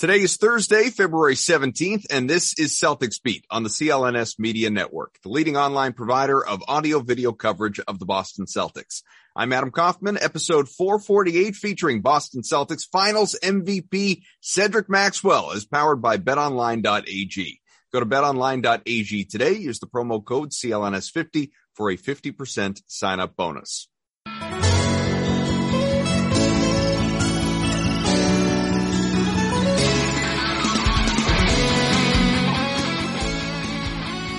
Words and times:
Today 0.00 0.20
is 0.20 0.38
Thursday, 0.38 0.88
February 0.88 1.34
17th, 1.34 2.06
and 2.08 2.28
this 2.28 2.58
is 2.58 2.74
Celtics 2.74 3.22
Beat 3.22 3.44
on 3.50 3.64
the 3.64 3.68
CLNS 3.68 4.38
Media 4.38 4.70
Network, 4.70 5.18
the 5.22 5.28
leading 5.28 5.58
online 5.58 5.92
provider 5.92 6.42
of 6.42 6.62
audio 6.66 7.00
video 7.00 7.32
coverage 7.32 7.80
of 7.80 7.98
the 7.98 8.06
Boston 8.06 8.46
Celtics. 8.46 9.02
I'm 9.36 9.52
Adam 9.52 9.70
Kaufman, 9.70 10.16
episode 10.18 10.70
448 10.70 11.54
featuring 11.54 12.00
Boston 12.00 12.40
Celtics 12.40 12.88
finals 12.90 13.36
MVP 13.42 14.22
Cedric 14.40 14.88
Maxwell 14.88 15.50
is 15.50 15.66
powered 15.66 16.00
by 16.00 16.16
betonline.ag. 16.16 17.60
Go 17.92 18.00
to 18.00 18.06
betonline.ag 18.06 19.24
today. 19.26 19.52
Use 19.52 19.80
the 19.80 19.86
promo 19.86 20.24
code 20.24 20.52
CLNS50 20.52 21.50
for 21.74 21.90
a 21.90 21.98
50% 21.98 22.80
sign 22.86 23.20
up 23.20 23.36
bonus. 23.36 23.89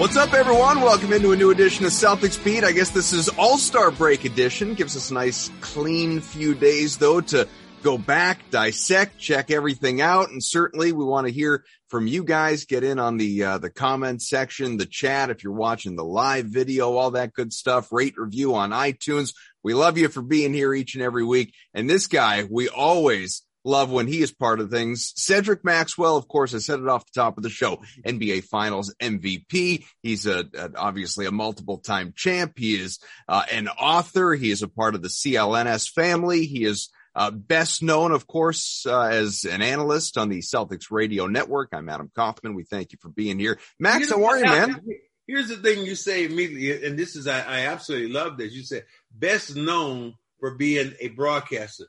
What's 0.02 0.18
up, 0.18 0.34
everyone? 0.34 0.82
Welcome 0.82 1.14
into 1.14 1.32
a 1.32 1.36
new 1.36 1.52
edition 1.52 1.86
of 1.86 1.92
Celtics 1.92 2.44
Beat. 2.44 2.64
I 2.64 2.72
guess 2.72 2.90
this 2.90 3.14
is 3.14 3.30
All-Star 3.30 3.92
Break 3.92 4.26
edition. 4.26 4.74
Gives 4.74 4.98
us 4.98 5.12
a 5.12 5.14
nice, 5.14 5.52
clean 5.62 6.22
few 6.22 6.56
days, 6.56 6.98
though, 6.98 7.22
to 7.22 7.48
go 7.84 8.00
back, 8.00 8.50
dissect, 8.50 9.20
check 9.20 9.52
everything 9.52 10.02
out, 10.02 10.32
and 10.32 10.44
certainly 10.44 10.92
we 10.92 11.06
want 11.06 11.28
to 11.28 11.32
hear 11.32 11.64
from 11.88 12.08
you 12.08 12.24
guys. 12.24 12.66
Get 12.66 12.84
in 12.84 12.98
on 12.98 13.18
the 13.18 13.44
uh, 13.44 13.58
the 13.60 13.70
comment 13.70 14.24
section, 14.24 14.78
the 14.78 14.88
chat. 14.88 15.30
If 15.30 15.44
you're 15.44 15.54
watching 15.54 15.96
the 15.96 16.04
live 16.04 16.48
video, 16.48 16.98
all 16.98 17.12
that 17.12 17.34
good 17.34 17.54
stuff. 17.54 17.92
Rate, 17.92 18.16
review 18.18 18.56
on 18.56 18.72
iTunes. 18.72 19.36
We 19.62 19.76
love 19.76 20.00
you 20.00 20.10
for 20.10 20.24
being 20.24 20.52
here 20.52 20.74
each 20.74 20.96
and 20.96 21.04
every 21.04 21.24
week. 21.24 21.54
And 21.76 21.88
this 21.88 22.08
guy, 22.08 22.48
we 22.50 22.70
always 22.70 23.44
love 23.64 23.92
when 23.92 24.08
he 24.08 24.22
is 24.22 24.31
part 24.31 24.59
of 24.59 24.70
things. 24.70 25.14
Cedric 25.16 25.64
Maxwell, 25.64 26.17
of 26.17 26.28
course, 26.28 26.54
I 26.54 26.59
said 26.59 26.80
it 26.80 26.88
off 26.88 27.06
the 27.06 27.20
top 27.20 27.38
of 27.38 27.44
the 27.44 27.50
show, 27.50 27.81
NBA 28.06 28.45
Finals 28.45 28.94
MVP. 29.02 29.86
He's 30.02 30.26
a, 30.26 30.45
a 30.56 30.72
obviously 30.76 31.26
a 31.26 31.31
multiple 31.31 31.78
time 31.78 32.14
champ. 32.16 32.54
He 32.58 32.76
is 32.76 33.00
uh, 33.28 33.44
an 33.52 33.67
author. 33.67 34.34
He 34.34 34.52
is 34.52 34.62
a 34.62 34.67
part 34.67 34.95
of 34.95 35.02
the 35.02 35.09
CLNS 35.09 35.89
family. 35.92 36.45
He 36.45 36.64
is 36.64 36.89
uh, 37.16 37.32
best 37.32 37.84
known, 37.84 38.12
of 38.12 38.26
course, 38.28 38.86
uh, 38.88 39.02
as 39.02 39.44
an 39.44 39.62
analyst 39.62 40.17
on 40.17 40.30
the 40.30 40.39
Celtics 40.39 40.92
radio 40.92 41.28
network. 41.28 41.70
I'm 41.73 41.89
Adam 41.89 42.09
Kaufman. 42.16 42.56
We 42.56 42.64
thank 42.64 42.94
you 42.94 43.00
for 43.02 43.09
being 43.09 43.38
here. 43.38 43.59
Max, 43.80 44.09
how 44.09 44.23
are 44.26 44.38
you, 44.38 44.45
man? 44.45 44.82
Here's 45.28 45.50
the 45.50 45.58
thing 45.58 45.86
you 45.86 45.95
say 45.95 46.26
immediately, 46.26 46.86
and 46.86 46.98
this 46.98 47.16
is, 47.16 47.28
I, 47.28 47.39
I 47.42 47.59
absolutely 47.67 48.12
love 48.12 48.38
this. 48.38 48.54
You 48.54 48.64
said 48.64 48.86
best 49.12 49.56
known 49.56 50.16
for 50.39 50.56
being 50.56 50.94
a 51.00 51.09
broadcaster 51.09 51.86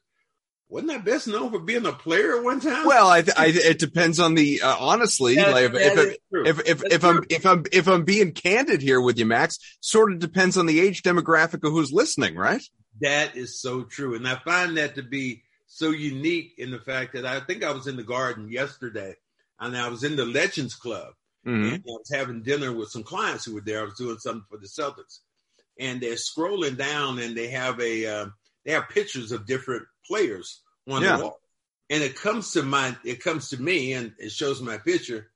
wasn't 0.72 0.90
that 0.92 1.04
best 1.04 1.28
known 1.28 1.50
for 1.50 1.58
being 1.58 1.84
a 1.84 1.92
player 1.92 2.36
at 2.38 2.42
one 2.42 2.60
time? 2.60 2.86
Well, 2.86 3.06
I, 3.08 3.18
I 3.36 3.46
it 3.48 3.78
depends 3.78 4.18
on 4.18 4.34
the 4.34 4.62
uh, 4.62 4.76
honestly. 4.78 5.34
That- 5.36 5.52
like, 5.52 5.72
that 5.72 5.98
is 5.98 6.06
if, 6.14 6.18
true. 6.32 6.46
if 6.46 6.60
if 6.66 6.84
if 6.90 7.04
I'm 7.04 7.24
if 7.28 7.46
I'm 7.46 7.64
if 7.70 7.88
I'm 7.88 8.04
being 8.04 8.32
candid 8.32 8.80
here 8.80 9.00
with 9.00 9.18
you, 9.18 9.26
Max, 9.26 9.58
sort 9.80 10.12
of 10.12 10.18
depends 10.18 10.56
on 10.56 10.66
the 10.66 10.80
age 10.80 11.02
demographic 11.02 11.62
of 11.66 11.72
who's 11.72 11.92
listening, 11.92 12.36
right? 12.36 12.62
That 13.00 13.36
is 13.36 13.60
so 13.60 13.82
true. 13.84 14.14
And 14.14 14.26
I 14.26 14.36
find 14.36 14.76
that 14.78 14.94
to 14.96 15.02
be 15.02 15.42
so 15.66 15.90
unique 15.90 16.52
in 16.58 16.70
the 16.70 16.78
fact 16.78 17.14
that 17.14 17.24
I 17.26 17.40
think 17.40 17.64
I 17.64 17.72
was 17.72 17.86
in 17.86 17.96
the 17.96 18.02
garden 18.02 18.50
yesterday 18.50 19.14
and 19.60 19.76
I 19.76 19.88
was 19.88 20.04
in 20.04 20.16
the 20.16 20.26
Legends 20.26 20.74
Club 20.74 21.14
Mhm. 21.46 21.72
and 21.74 21.74
I 21.74 21.80
was 21.86 22.10
having 22.12 22.42
dinner 22.42 22.72
with 22.72 22.90
some 22.90 23.02
clients 23.02 23.44
who 23.46 23.54
were 23.54 23.62
there. 23.62 23.80
I 23.80 23.84
was 23.84 23.94
doing 23.96 24.18
something 24.18 24.44
for 24.50 24.58
the 24.58 24.66
Celtics 24.68 25.20
and 25.80 26.00
they're 26.00 26.14
scrolling 26.16 26.76
down 26.76 27.18
and 27.18 27.34
they 27.36 27.48
have 27.48 27.80
a, 27.80 28.06
uh, 28.06 28.26
they 28.64 28.72
have 28.72 28.88
pictures 28.90 29.32
of 29.32 29.46
different 29.46 29.84
players 30.06 30.60
on 30.88 31.02
Yeah. 31.02 31.16
the 31.16 31.22
wall. 31.24 31.40
And 31.90 32.02
it 32.02 32.16
comes 32.16 32.52
to 32.52 32.62
my, 32.62 32.96
it 33.04 33.22
comes 33.22 33.50
to 33.50 33.60
me 33.60 33.92
and 33.92 34.12
it 34.18 34.32
shows 34.32 34.60
my 34.62 34.78
picture. 34.78 35.30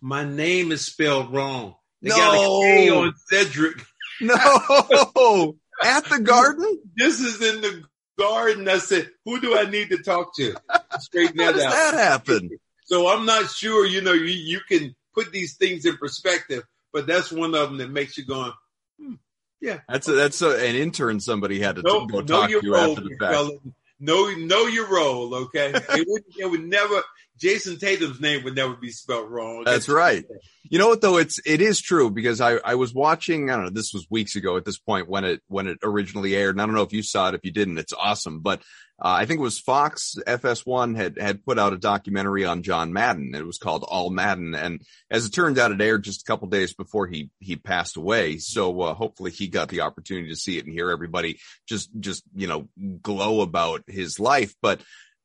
My 0.00 0.24
name 0.24 0.72
is 0.72 0.84
spelled 0.84 1.32
wrong. 1.32 1.74
They 2.02 2.10
got 2.10 2.34
No. 2.34 2.60
a 2.62 2.64
K 2.64 2.90
on 2.90 3.14
Cedric. 3.28 3.76
No, 4.20 5.56
at 5.84 6.04
the 6.06 6.20
garden. 6.20 6.80
this 6.96 7.20
is 7.20 7.42
in 7.42 7.60
the 7.60 7.82
garden. 8.18 8.66
I 8.66 8.78
said, 8.78 9.10
who 9.26 9.40
do 9.42 9.58
I 9.58 9.68
need 9.68 9.90
to 9.90 9.98
talk 9.98 10.34
to? 10.36 10.54
Straighten 11.00 11.38
How 11.38 11.52
that 11.52 11.52
does 11.52 11.64
out. 11.64 11.70
that 11.72 11.94
happen? 11.94 12.50
So 12.86 13.08
I'm 13.08 13.26
not 13.26 13.50
sure, 13.50 13.84
you 13.86 14.00
know, 14.00 14.14
you, 14.14 14.24
you 14.24 14.60
can 14.68 14.94
put 15.14 15.32
these 15.32 15.56
things 15.56 15.84
in 15.84 15.98
perspective, 15.98 16.62
but 16.94 17.06
that's 17.06 17.30
one 17.30 17.54
of 17.54 17.68
them 17.68 17.76
that 17.78 17.90
makes 17.90 18.16
you 18.16 18.24
going, 18.24 18.52
hmm, 18.98 19.14
yeah. 19.60 19.80
That's 19.88 20.08
a, 20.08 20.12
that's 20.12 20.40
a, 20.40 20.48
an 20.66 20.76
intern 20.76 21.20
somebody 21.20 21.60
had 21.60 21.76
to 21.76 21.82
t- 21.82 21.88
go 21.88 22.06
talk 22.22 22.48
to 22.48 22.60
role, 22.64 22.92
after 22.92 23.02
the 23.02 23.16
fact. 23.20 23.50
Know, 23.98 24.30
know 24.30 24.66
your 24.66 24.88
role, 24.92 25.34
okay? 25.34 25.72
It 25.74 26.06
would, 26.08 26.22
it 26.38 26.46
would 26.50 26.64
never, 26.64 27.02
Jayson 27.38 27.78
Tatum's 27.78 28.20
name 28.20 28.44
would 28.44 28.56
never 28.56 28.74
be 28.74 28.90
spelled 28.90 29.30
wrong. 29.30 29.64
That's 29.64 29.88
right. 29.88 30.24
You 30.68 30.78
know 30.78 30.88
what 30.88 31.00
though? 31.00 31.18
It's 31.18 31.40
it 31.44 31.60
is 31.60 31.80
true 31.80 32.10
because 32.10 32.40
I 32.40 32.54
I 32.56 32.74
was 32.74 32.92
watching. 32.92 33.50
I 33.50 33.54
don't 33.54 33.64
know. 33.64 33.70
This 33.70 33.92
was 33.92 34.06
weeks 34.10 34.36
ago 34.36 34.56
at 34.56 34.64
this 34.64 34.78
point 34.78 35.08
when 35.08 35.24
it 35.24 35.42
when 35.48 35.66
it 35.66 35.78
originally 35.82 36.34
aired. 36.34 36.54
And 36.54 36.62
I 36.62 36.66
don't 36.66 36.74
know 36.74 36.82
if 36.82 36.92
you 36.92 37.02
saw 37.02 37.28
it. 37.28 37.34
If 37.34 37.44
you 37.44 37.52
didn't, 37.52 37.78
it's 37.78 37.92
awesome. 37.92 38.40
But 38.40 38.62
uh, 38.98 39.08
I 39.08 39.26
think 39.26 39.40
it 39.40 39.42
was 39.42 39.60
Fox 39.60 40.16
FS1 40.26 40.96
had 40.96 41.18
had 41.18 41.44
put 41.44 41.58
out 41.58 41.74
a 41.74 41.78
documentary 41.78 42.46
on 42.46 42.62
John 42.62 42.94
Madden. 42.94 43.34
It 43.34 43.46
was 43.46 43.58
called 43.58 43.84
All 43.86 44.08
Madden, 44.10 44.54
and 44.54 44.80
as 45.10 45.26
it 45.26 45.30
turned 45.30 45.58
out, 45.58 45.70
it 45.70 45.80
aired 45.82 46.04
just 46.04 46.22
a 46.22 46.24
couple 46.24 46.48
days 46.48 46.72
before 46.72 47.06
he 47.06 47.30
he 47.38 47.56
passed 47.56 47.98
away. 47.98 48.38
So 48.38 48.80
uh, 48.80 48.94
hopefully 48.94 49.30
he 49.30 49.48
got 49.48 49.68
the 49.68 49.82
opportunity 49.82 50.30
to 50.30 50.36
see 50.36 50.56
it 50.56 50.64
and 50.64 50.72
hear 50.72 50.90
everybody 50.90 51.38
just 51.68 51.90
just 52.00 52.22
you 52.34 52.46
know 52.46 52.68
glow 53.02 53.42
about 53.42 53.82
his 53.86 54.18
life. 54.18 54.54
But 54.62 54.80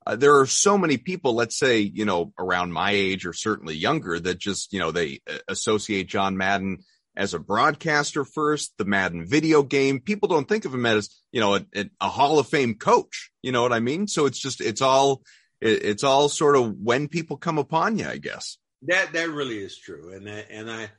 uh, 0.06 0.16
there 0.16 0.40
are 0.40 0.46
so 0.46 0.78
many 0.78 0.98
people, 0.98 1.34
let's 1.34 1.58
say, 1.58 1.80
you 1.80 2.06
know, 2.06 2.34
around 2.40 2.72
my 2.72 2.92
age 2.92 3.26
or 3.26 3.34
certainly 3.34 3.76
younger 3.76 4.20
that 4.20 4.40
just, 4.40 4.74
you 4.74 4.80
know, 4.80 4.92
they 4.92 5.20
uh, 5.30 5.38
associate 5.48 6.08
John 6.08 6.38
Madden 6.38 6.80
as 7.16 7.34
a 7.34 7.40
broadcaster 7.40 8.24
first, 8.24 8.74
the 8.78 8.86
Madden 8.86 9.26
video 9.26 9.64
game. 9.64 10.00
People 10.00 10.30
don't 10.30 10.48
think 10.48 10.66
of 10.66 10.74
him 10.74 10.86
as, 10.86 11.10
you 11.32 11.42
know, 11.42 11.56
a, 11.56 11.90
a 12.00 12.10
Hall 12.10 12.40
of 12.40 12.48
Fame 12.48 12.76
coach. 12.76 13.32
You 13.42 13.52
know 13.52 13.62
what 13.62 13.74
I 13.74 13.80
mean? 13.80 14.08
So 14.08 14.26
it's 14.26 14.40
just, 14.40 14.62
it's 14.62 14.82
all, 14.82 15.22
it, 15.60 15.84
it's 15.84 16.04
all 16.04 16.30
sort 16.30 16.56
of 16.56 16.78
when 16.78 17.08
people 17.08 17.38
come 17.38 17.58
upon 17.58 17.98
you, 17.98 18.08
I 18.08 18.18
guess. 18.18 18.58
That 18.88 19.14
that 19.14 19.30
really 19.30 19.60
is 19.60 19.78
true, 19.78 20.12
and 20.14 20.28
and 20.28 20.72
I 20.72 20.90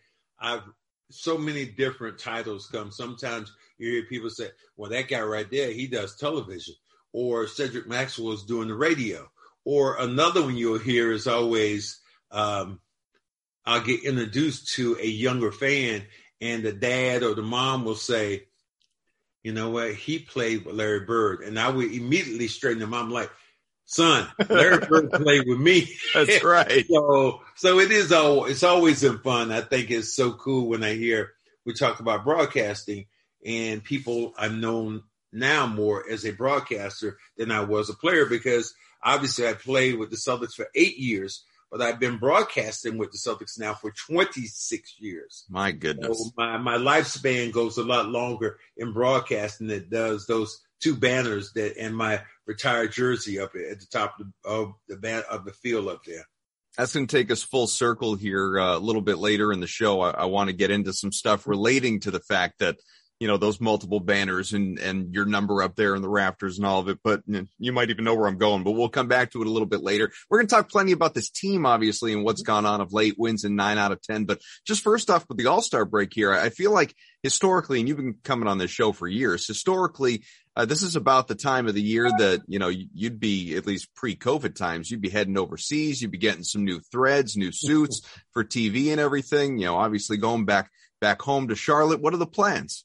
I've 0.40 0.62
so 1.10 1.36
many 1.36 1.64
different 1.64 2.18
titles 2.18 2.68
come. 2.70 2.92
Sometimes 2.92 3.52
you 3.76 3.90
hear 3.90 4.04
people 4.04 4.30
say, 4.30 4.50
"Well, 4.76 4.90
that 4.90 5.08
guy 5.08 5.20
right 5.20 5.50
there, 5.50 5.72
he 5.72 5.88
does 5.88 6.16
television," 6.16 6.74
or 7.12 7.46
Cedric 7.46 7.86
Maxwell 7.86 8.32
is 8.32 8.44
doing 8.44 8.68
the 8.68 8.74
radio, 8.74 9.30
or 9.64 9.96
another 9.98 10.42
one 10.42 10.56
you'll 10.56 10.78
hear 10.78 11.12
is 11.12 11.26
always 11.26 12.00
um, 12.30 12.80
I'll 13.64 13.82
get 13.82 14.04
introduced 14.04 14.74
to 14.74 14.96
a 15.00 15.06
younger 15.06 15.52
fan, 15.52 16.02
and 16.40 16.62
the 16.62 16.72
dad 16.72 17.22
or 17.22 17.34
the 17.34 17.42
mom 17.42 17.84
will 17.84 17.94
say, 17.94 18.44
"You 19.42 19.52
know 19.52 19.70
what? 19.70 19.94
He 19.94 20.18
played 20.18 20.64
with 20.64 20.74
Larry 20.74 21.00
Bird," 21.00 21.42
and 21.42 21.58
I 21.58 21.68
would 21.68 21.92
immediately 21.92 22.48
straighten 22.48 22.80
them. 22.80 22.94
I'm 22.94 23.10
like, 23.10 23.30
"Son, 23.84 24.26
Larry 24.48 24.78
Bird 24.88 25.12
played 25.12 25.46
with 25.46 25.58
me." 25.60 25.94
That's 26.14 26.42
right. 26.44 26.86
So, 26.88 27.42
so 27.56 27.78
it 27.78 27.92
is 27.92 28.10
all. 28.10 28.46
It's 28.46 28.64
always 28.64 29.04
in 29.04 29.18
fun. 29.18 29.52
I 29.52 29.60
think 29.60 29.90
it's 29.90 30.12
so 30.12 30.32
cool 30.32 30.68
when 30.68 30.82
I 30.82 30.94
hear 30.94 31.32
we 31.64 31.74
talk 31.74 32.00
about 32.00 32.24
broadcasting 32.24 33.06
and 33.44 33.82
people 33.82 34.34
I'm 34.36 34.60
known 34.60 35.02
now 35.32 35.66
more 35.66 36.04
as 36.10 36.24
a 36.24 36.32
broadcaster 36.32 37.18
than 37.36 37.50
I 37.50 37.60
was 37.60 37.88
a 37.88 37.94
player 37.94 38.26
because 38.26 38.74
obviously 39.02 39.48
I 39.48 39.54
played 39.54 39.98
with 39.98 40.10
the 40.10 40.16
Celtics 40.16 40.54
for 40.54 40.68
eight 40.74 40.98
years, 40.98 41.44
but 41.70 41.80
I've 41.80 41.98
been 41.98 42.18
broadcasting 42.18 42.98
with 42.98 43.12
the 43.12 43.18
Celtics 43.18 43.58
now 43.58 43.74
for 43.74 43.92
26 43.92 44.96
years. 44.98 45.44
My 45.48 45.70
So 45.70 45.76
goodness. 45.78 46.32
my, 46.36 46.58
my 46.58 46.76
lifespan 46.76 47.52
goes 47.52 47.78
a 47.78 47.84
lot 47.84 48.08
longer 48.08 48.58
in 48.76 48.92
broadcasting 48.92 49.68
than 49.68 49.78
it 49.78 49.90
does 49.90 50.26
those 50.26 50.60
two 50.80 50.96
banners 50.96 51.52
that 51.52 51.76
and 51.78 51.96
my 51.96 52.20
retired 52.46 52.92
jersey 52.92 53.38
up 53.38 53.54
at 53.54 53.80
the 53.80 53.86
top 53.86 54.18
of 54.18 54.26
the, 54.26 54.48
of 54.48 54.74
the, 54.88 54.96
ban, 54.96 55.22
of 55.30 55.44
the 55.44 55.52
field 55.52 55.88
up 55.88 56.04
there. 56.04 56.24
That's 56.76 56.94
going 56.94 57.06
to 57.06 57.16
take 57.16 57.30
us 57.30 57.42
full 57.42 57.66
circle 57.66 58.14
here 58.14 58.58
uh, 58.58 58.76
a 58.76 58.78
little 58.78 59.02
bit 59.02 59.18
later 59.18 59.52
in 59.52 59.60
the 59.60 59.66
show. 59.66 60.00
I, 60.00 60.10
I 60.10 60.24
want 60.24 60.48
to 60.48 60.56
get 60.56 60.70
into 60.70 60.92
some 60.92 61.12
stuff 61.12 61.46
relating 61.46 62.00
to 62.00 62.10
the 62.10 62.20
fact 62.20 62.60
that, 62.60 62.76
you 63.22 63.28
know, 63.28 63.36
those 63.36 63.60
multiple 63.60 64.00
banners 64.00 64.52
and, 64.52 64.80
and 64.80 65.14
your 65.14 65.24
number 65.24 65.62
up 65.62 65.76
there 65.76 65.94
in 65.94 66.02
the 66.02 66.08
rafters 66.08 66.58
and 66.58 66.66
all 66.66 66.80
of 66.80 66.88
it, 66.88 66.98
but 67.04 67.22
you 67.56 67.72
might 67.72 67.88
even 67.90 68.02
know 68.02 68.16
where 68.16 68.26
I'm 68.26 68.36
going, 68.36 68.64
but 68.64 68.72
we'll 68.72 68.88
come 68.88 69.06
back 69.06 69.30
to 69.30 69.42
it 69.42 69.46
a 69.46 69.50
little 69.50 69.68
bit 69.68 69.80
later. 69.80 70.10
We're 70.28 70.38
going 70.38 70.48
to 70.48 70.54
talk 70.56 70.68
plenty 70.68 70.90
about 70.90 71.14
this 71.14 71.30
team, 71.30 71.64
obviously, 71.64 72.12
and 72.12 72.24
what's 72.24 72.42
gone 72.42 72.66
on 72.66 72.80
of 72.80 72.92
late 72.92 73.14
wins 73.16 73.44
in 73.44 73.54
nine 73.54 73.78
out 73.78 73.92
of 73.92 74.02
10. 74.02 74.24
But 74.24 74.40
just 74.66 74.82
first 74.82 75.08
off 75.08 75.24
with 75.28 75.38
the 75.38 75.46
all-star 75.46 75.84
break 75.84 76.12
here, 76.12 76.32
I 76.32 76.48
feel 76.48 76.72
like 76.72 76.96
historically, 77.22 77.78
and 77.78 77.86
you've 77.86 77.96
been 77.96 78.16
coming 78.24 78.48
on 78.48 78.58
this 78.58 78.72
show 78.72 78.90
for 78.90 79.06
years, 79.06 79.46
historically, 79.46 80.24
uh, 80.56 80.64
this 80.64 80.82
is 80.82 80.96
about 80.96 81.28
the 81.28 81.36
time 81.36 81.68
of 81.68 81.74
the 81.74 81.80
year 81.80 82.10
that, 82.18 82.40
you 82.48 82.58
know, 82.58 82.70
you'd 82.70 83.20
be 83.20 83.54
at 83.54 83.68
least 83.68 83.94
pre 83.94 84.16
COVID 84.16 84.56
times, 84.56 84.90
you'd 84.90 85.00
be 85.00 85.10
heading 85.10 85.38
overseas. 85.38 86.02
You'd 86.02 86.10
be 86.10 86.18
getting 86.18 86.42
some 86.42 86.64
new 86.64 86.80
threads, 86.90 87.36
new 87.36 87.52
suits 87.52 88.02
for 88.32 88.42
TV 88.42 88.90
and 88.90 89.00
everything, 89.00 89.58
you 89.58 89.66
know, 89.66 89.76
obviously 89.76 90.16
going 90.16 90.44
back, 90.44 90.72
back 91.00 91.22
home 91.22 91.46
to 91.48 91.54
Charlotte. 91.54 92.00
What 92.00 92.14
are 92.14 92.18
the 92.18 92.26
plans? 92.26 92.84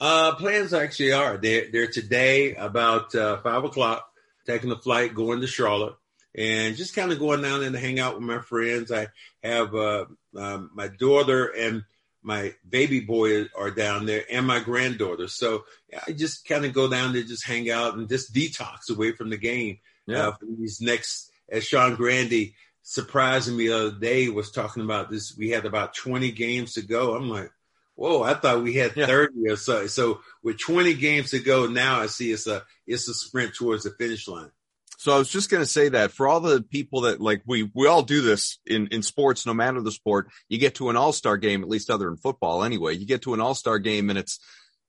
Uh, 0.00 0.34
plans 0.34 0.72
actually 0.74 1.12
are 1.12 1.36
they're, 1.36 1.66
they're 1.70 1.86
today 1.86 2.54
about 2.54 3.14
uh, 3.14 3.38
five 3.38 3.64
o'clock, 3.64 4.08
taking 4.46 4.70
the 4.70 4.76
flight, 4.76 5.14
going 5.14 5.40
to 5.40 5.46
Charlotte, 5.46 5.94
and 6.34 6.76
just 6.76 6.94
kind 6.94 7.12
of 7.12 7.18
going 7.18 7.42
down 7.42 7.62
and 7.62 7.74
to 7.74 7.80
hang 7.80 8.00
out 8.00 8.14
with 8.14 8.24
my 8.24 8.40
friends. 8.40 8.90
I 8.90 9.08
have 9.42 9.74
uh, 9.74 10.06
um, 10.36 10.70
my 10.74 10.88
daughter 10.88 11.46
and 11.46 11.84
my 12.22 12.54
baby 12.68 13.00
boy 13.00 13.44
are 13.56 13.70
down 13.70 14.06
there, 14.06 14.24
and 14.30 14.46
my 14.46 14.60
granddaughter. 14.60 15.28
So 15.28 15.64
I 16.06 16.12
just 16.12 16.48
kind 16.48 16.64
of 16.64 16.72
go 16.72 16.88
down 16.88 17.12
there, 17.12 17.22
just 17.22 17.46
hang 17.46 17.70
out, 17.70 17.96
and 17.96 18.08
just 18.08 18.34
detox 18.34 18.90
away 18.90 19.12
from 19.12 19.30
the 19.30 19.36
game. 19.36 19.78
Yeah. 20.06 20.28
Uh, 20.28 20.36
these 20.58 20.80
next, 20.80 21.30
as 21.48 21.64
Sean 21.64 21.94
Grandy 21.94 22.54
surprising 22.84 23.56
me 23.56 23.66
the 23.66 23.76
other 23.76 23.98
day 23.98 24.28
was 24.28 24.50
talking 24.50 24.84
about 24.84 25.10
this. 25.10 25.36
We 25.36 25.50
had 25.50 25.64
about 25.64 25.94
20 25.94 26.30
games 26.32 26.74
to 26.74 26.82
go. 26.82 27.16
I'm 27.16 27.28
like, 27.28 27.50
whoa, 27.94 28.22
I 28.22 28.34
thought 28.34 28.62
we 28.62 28.74
had 28.74 28.96
yeah. 28.96 29.06
30 29.06 29.48
or 29.48 29.56
so. 29.56 29.86
So 29.86 30.20
with 30.42 30.58
20 30.58 30.94
games 30.94 31.30
to 31.30 31.38
go 31.38 31.66
now, 31.66 32.00
I 32.00 32.06
see 32.06 32.32
it's 32.32 32.46
a 32.46 32.62
it's 32.86 33.08
a 33.08 33.14
sprint 33.14 33.54
towards 33.54 33.84
the 33.84 33.90
finish 33.90 34.28
line. 34.28 34.50
So 34.98 35.14
I 35.14 35.18
was 35.18 35.28
just 35.28 35.50
going 35.50 35.62
to 35.62 35.68
say 35.68 35.90
that 35.90 36.12
for 36.12 36.26
all 36.26 36.40
the 36.40 36.62
people 36.62 37.02
that 37.02 37.20
like 37.20 37.42
we 37.46 37.70
we 37.74 37.86
all 37.86 38.02
do 38.02 38.22
this 38.22 38.58
in 38.66 38.88
in 38.88 39.02
sports, 39.02 39.44
no 39.44 39.54
matter 39.54 39.80
the 39.80 39.92
sport. 39.92 40.28
You 40.48 40.58
get 40.58 40.76
to 40.76 40.88
an 40.88 40.96
all 40.96 41.12
star 41.12 41.36
game, 41.36 41.62
at 41.62 41.68
least 41.68 41.90
other 41.90 42.06
than 42.06 42.16
football, 42.16 42.64
anyway. 42.64 42.94
You 42.94 43.06
get 43.06 43.22
to 43.22 43.34
an 43.34 43.40
all 43.40 43.54
star 43.54 43.78
game 43.78 44.08
and 44.10 44.18
it's 44.18 44.40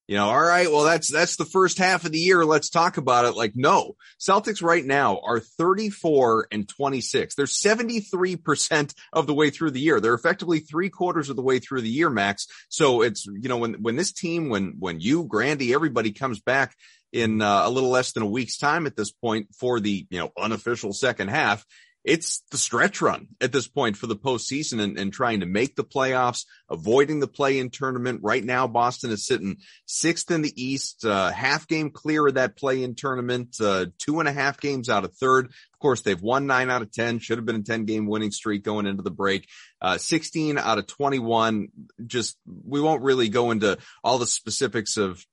you 0.07 0.15
know, 0.15 0.27
all 0.27 0.41
right, 0.41 0.71
well, 0.71 0.83
that's, 0.83 1.11
that's 1.11 1.35
the 1.35 1.45
first 1.45 1.77
half 1.77 2.05
of 2.05 2.11
the 2.11 2.19
year. 2.19 2.45
Let's 2.45 2.69
talk 2.69 2.97
about 2.97 3.25
it. 3.25 3.35
Like, 3.35 3.53
no, 3.55 3.95
Celtics 4.19 4.61
right 4.61 4.85
now 4.85 5.19
are 5.23 5.39
34 5.39 6.47
and 6.51 6.67
26. 6.69 7.35
They're 7.35 7.45
73% 7.45 8.93
of 9.13 9.27
the 9.27 9.33
way 9.33 9.49
through 9.49 9.71
the 9.71 9.79
year. 9.79 9.99
They're 9.99 10.13
effectively 10.13 10.59
three 10.59 10.89
quarters 10.89 11.29
of 11.29 11.35
the 11.35 11.41
way 11.41 11.59
through 11.59 11.81
the 11.81 11.89
year, 11.89 12.09
Max. 12.09 12.47
So 12.69 13.01
it's, 13.01 13.25
you 13.25 13.49
know, 13.49 13.57
when, 13.57 13.81
when 13.81 13.95
this 13.95 14.11
team, 14.11 14.49
when, 14.49 14.75
when 14.77 14.99
you, 14.99 15.25
Grandy, 15.25 15.73
everybody 15.73 16.11
comes 16.11 16.39
back 16.39 16.75
in 17.11 17.41
uh, 17.41 17.63
a 17.65 17.69
little 17.69 17.89
less 17.89 18.11
than 18.11 18.23
a 18.23 18.27
week's 18.27 18.57
time 18.57 18.85
at 18.85 18.95
this 18.95 19.11
point 19.11 19.47
for 19.57 19.79
the, 19.79 20.05
you 20.09 20.19
know, 20.19 20.31
unofficial 20.37 20.93
second 20.93 21.29
half, 21.29 21.65
it's 22.05 22.43
the 22.51 22.57
stretch 22.57 23.01
run 23.01 23.29
at 23.41 23.51
this 23.51 23.67
point 23.67 23.97
for 23.97 24.05
the 24.05 24.15
postseason 24.15 24.79
and, 24.79 24.97
and 24.97 25.11
trying 25.11 25.39
to 25.39 25.47
make 25.47 25.75
the 25.75 25.83
playoffs, 25.83 26.45
avoiding 26.69 27.19
the 27.19 27.27
play 27.27 27.57
in 27.57 27.71
tournament. 27.71 28.19
Right 28.21 28.43
now, 28.43 28.67
Boston 28.67 29.09
is 29.09 29.25
sitting 29.25 29.57
sixth 29.87 30.29
in 30.29 30.43
the 30.43 30.53
East, 30.55 31.03
uh, 31.03 31.31
half 31.31 31.67
game 31.67 31.89
clear 31.89 32.27
of 32.27 32.35
that 32.35 32.57
play 32.57 32.83
in 32.83 32.93
tournament, 32.93 33.55
uh, 33.59 33.87
two 33.97 34.19
and 34.19 34.29
a 34.29 34.31
half 34.31 34.59
games 34.59 34.87
out 34.87 35.03
of 35.03 35.15
third. 35.15 35.47
Of 35.47 35.79
course, 35.79 36.01
they've 36.01 36.21
won 36.21 36.45
nine 36.45 36.69
out 36.69 36.83
of 36.83 36.91
10, 36.91 37.19
should 37.19 37.39
have 37.39 37.45
been 37.45 37.55
a 37.55 37.63
10 37.63 37.85
game 37.85 38.05
winning 38.05 38.31
streak 38.31 38.63
going 38.63 38.85
into 38.85 39.03
the 39.03 39.09
break. 39.09 39.47
Uh, 39.81 39.97
16 39.97 40.59
out 40.59 40.77
of 40.77 40.85
21. 40.85 41.69
Just, 42.05 42.37
we 42.45 42.81
won't 42.81 43.01
really 43.01 43.29
go 43.29 43.49
into 43.49 43.79
all 44.03 44.19
the 44.19 44.27
specifics 44.27 44.97
of 44.97 45.25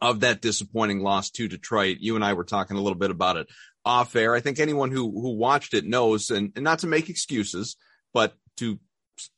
of 0.00 0.20
that 0.20 0.40
disappointing 0.40 1.00
loss 1.00 1.30
to 1.30 1.48
Detroit. 1.48 1.98
You 2.00 2.14
and 2.14 2.24
I 2.24 2.34
were 2.34 2.44
talking 2.44 2.76
a 2.76 2.80
little 2.80 2.98
bit 2.98 3.10
about 3.10 3.36
it 3.36 3.48
off 3.84 4.14
air. 4.16 4.34
I 4.34 4.40
think 4.40 4.58
anyone 4.58 4.90
who 4.90 5.10
who 5.10 5.36
watched 5.36 5.74
it 5.74 5.84
knows, 5.84 6.30
and, 6.30 6.52
and 6.54 6.64
not 6.64 6.80
to 6.80 6.86
make 6.86 7.08
excuses, 7.08 7.76
but 8.12 8.34
to 8.58 8.78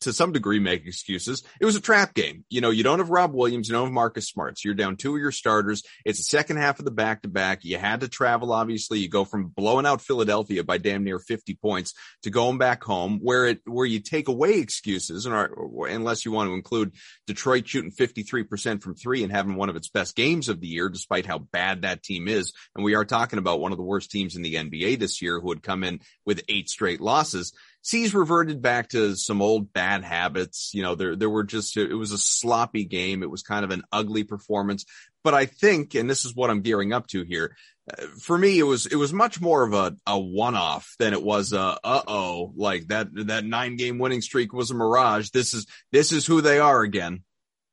to 0.00 0.12
some 0.12 0.32
degree 0.32 0.58
make 0.58 0.87
excuses. 0.87 1.43
It 1.61 1.64
was 1.64 1.76
a 1.76 1.81
trap 1.81 2.14
game. 2.14 2.44
You 2.49 2.61
know, 2.61 2.70
you 2.70 2.82
don't 2.82 2.99
have 2.99 3.11
Rob 3.11 3.32
Williams, 3.32 3.69
you 3.69 3.75
don't 3.75 3.87
have 3.87 3.93
Marcus 3.93 4.29
Smart. 4.29 4.58
So 4.58 4.69
you're 4.69 4.75
down 4.75 4.96
two 4.96 5.14
of 5.14 5.20
your 5.20 5.32
starters. 5.32 5.82
It's 6.05 6.19
the 6.19 6.25
second 6.25 6.58
half 6.58 6.79
of 6.79 6.84
the 6.84 6.90
back 6.90 7.23
to 7.23 7.29
back. 7.29 7.64
You 7.64 7.79
had 7.79 8.00
to 8.00 8.08
travel, 8.08 8.52
obviously. 8.52 8.99
You 8.99 9.08
go 9.08 9.25
from 9.25 9.49
blowing 9.49 9.87
out 9.87 10.00
Philadelphia 10.00 10.64
by 10.64 10.79
damn 10.79 11.05
near 11.05 11.19
50 11.19 11.55
points 11.56 11.94
to 12.23 12.31
going 12.31 12.58
back 12.58 12.82
home 12.82 13.19
where 13.23 13.46
it, 13.46 13.61
where 13.64 13.87
you 13.87 14.00
take 14.00 14.29
away 14.29 14.58
excuses 14.58 15.26
and 15.26 15.34
are, 15.34 15.50
unless 15.87 16.25
you 16.25 16.32
want 16.32 16.49
to 16.49 16.55
include 16.55 16.94
Detroit 17.26 17.67
shooting 17.67 17.90
53% 17.90 18.82
from 18.82 18.94
three 18.94 19.23
and 19.23 19.32
having 19.32 19.56
one 19.56 19.69
of 19.69 19.76
its 19.76 19.88
best 19.88 20.17
games 20.17 20.49
of 20.49 20.61
the 20.61 20.69
year, 20.69 20.88
despite 20.88 21.26
how 21.26 21.38
bad 21.38 21.82
that 21.82 22.02
team 22.02 22.29
is. 22.29 22.52
And 22.75 22.84
we 22.84 22.94
are 22.94 23.05
talking 23.05 23.38
about 23.38 23.61
one 23.61 23.73
of 23.73 23.79
the 23.79 23.84
worst 23.84 24.11
teams 24.11 24.37
in 24.37 24.43
the 24.43 24.55
NBA 24.55 24.99
this 24.99 25.23
year 25.23 25.40
who 25.40 25.50
had 25.50 25.62
come 25.62 25.84
in 25.84 26.00
with 26.25 26.43
eight 26.49 26.69
straight 26.69 27.00
losses. 27.00 27.52
C's 27.82 28.14
reverted 28.14 28.62
back 28.62 28.90
to 28.90 29.17
some 29.17 29.43
old 29.43 29.73
bad 29.73 30.05
habits. 30.05 30.70
You 30.73 30.82
know, 30.82 30.94
there, 30.94 31.17
there 31.17 31.29
were 31.29 31.44
just, 31.44 31.76
it 31.76 31.94
was 31.94 32.12
a 32.12 32.19
sloppy 32.19 32.84
game. 32.84 33.23
It 33.23 33.31
was 33.31 33.43
kind 33.43 33.64
of 33.64 33.70
an 33.73 33.82
ugly 33.90 34.23
performance, 34.25 34.84
but 35.25 35.34
I 35.34 35.46
think, 35.46 35.94
and 35.94 36.08
this 36.08 36.25
is 36.25 36.34
what 36.34 36.49
I'm 36.49 36.62
gearing 36.62 36.93
up 36.93 37.08
to 37.08 37.25
here. 37.25 37.56
Uh, 37.90 38.06
for 38.20 38.38
me, 38.38 38.58
it 38.61 38.62
was, 38.62 38.87
it 38.87 38.94
was 38.94 39.12
much 39.12 39.40
more 39.40 39.64
of 39.64 39.73
a, 39.73 39.96
a 40.06 40.19
one 40.19 40.55
off 40.55 40.94
than 41.00 41.12
it 41.12 41.23
was 41.23 41.52
a, 41.52 41.79
uh 41.82 42.02
oh, 42.06 42.52
like 42.55 42.87
that, 42.88 43.08
that 43.26 43.44
nine 43.44 43.76
game 43.76 43.99
winning 43.99 44.20
streak 44.20 44.52
was 44.52 44.70
a 44.70 44.75
mirage. 44.75 45.31
This 45.31 45.52
is, 45.52 45.67
this 45.90 46.12
is 46.12 46.25
who 46.25 46.40
they 46.40 46.61
are 46.61 46.82
again. 46.82 47.25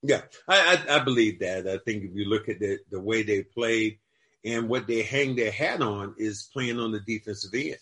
Yeah, 0.02 0.22
I, 0.48 0.82
I, 0.88 0.96
I 0.96 1.00
believe 1.00 1.42
that. 1.42 1.68
I 1.68 1.78
think 1.86 2.04
if 2.04 2.16
you 2.16 2.26
look 2.26 2.50
at 2.50 2.60
the, 2.60 2.80
the 2.90 3.00
way 3.00 3.22
they 3.22 3.44
played 3.44 4.00
and 4.44 4.70
what 4.70 4.88
they 4.88 5.04
hang 5.04 5.36
their 5.36 5.52
hat 5.52 5.82
on 5.82 6.16
is 6.18 6.50
playing 6.52 6.80
on 6.80 6.92
the 6.92 7.02
defensive 7.02 7.54
end 7.54 7.78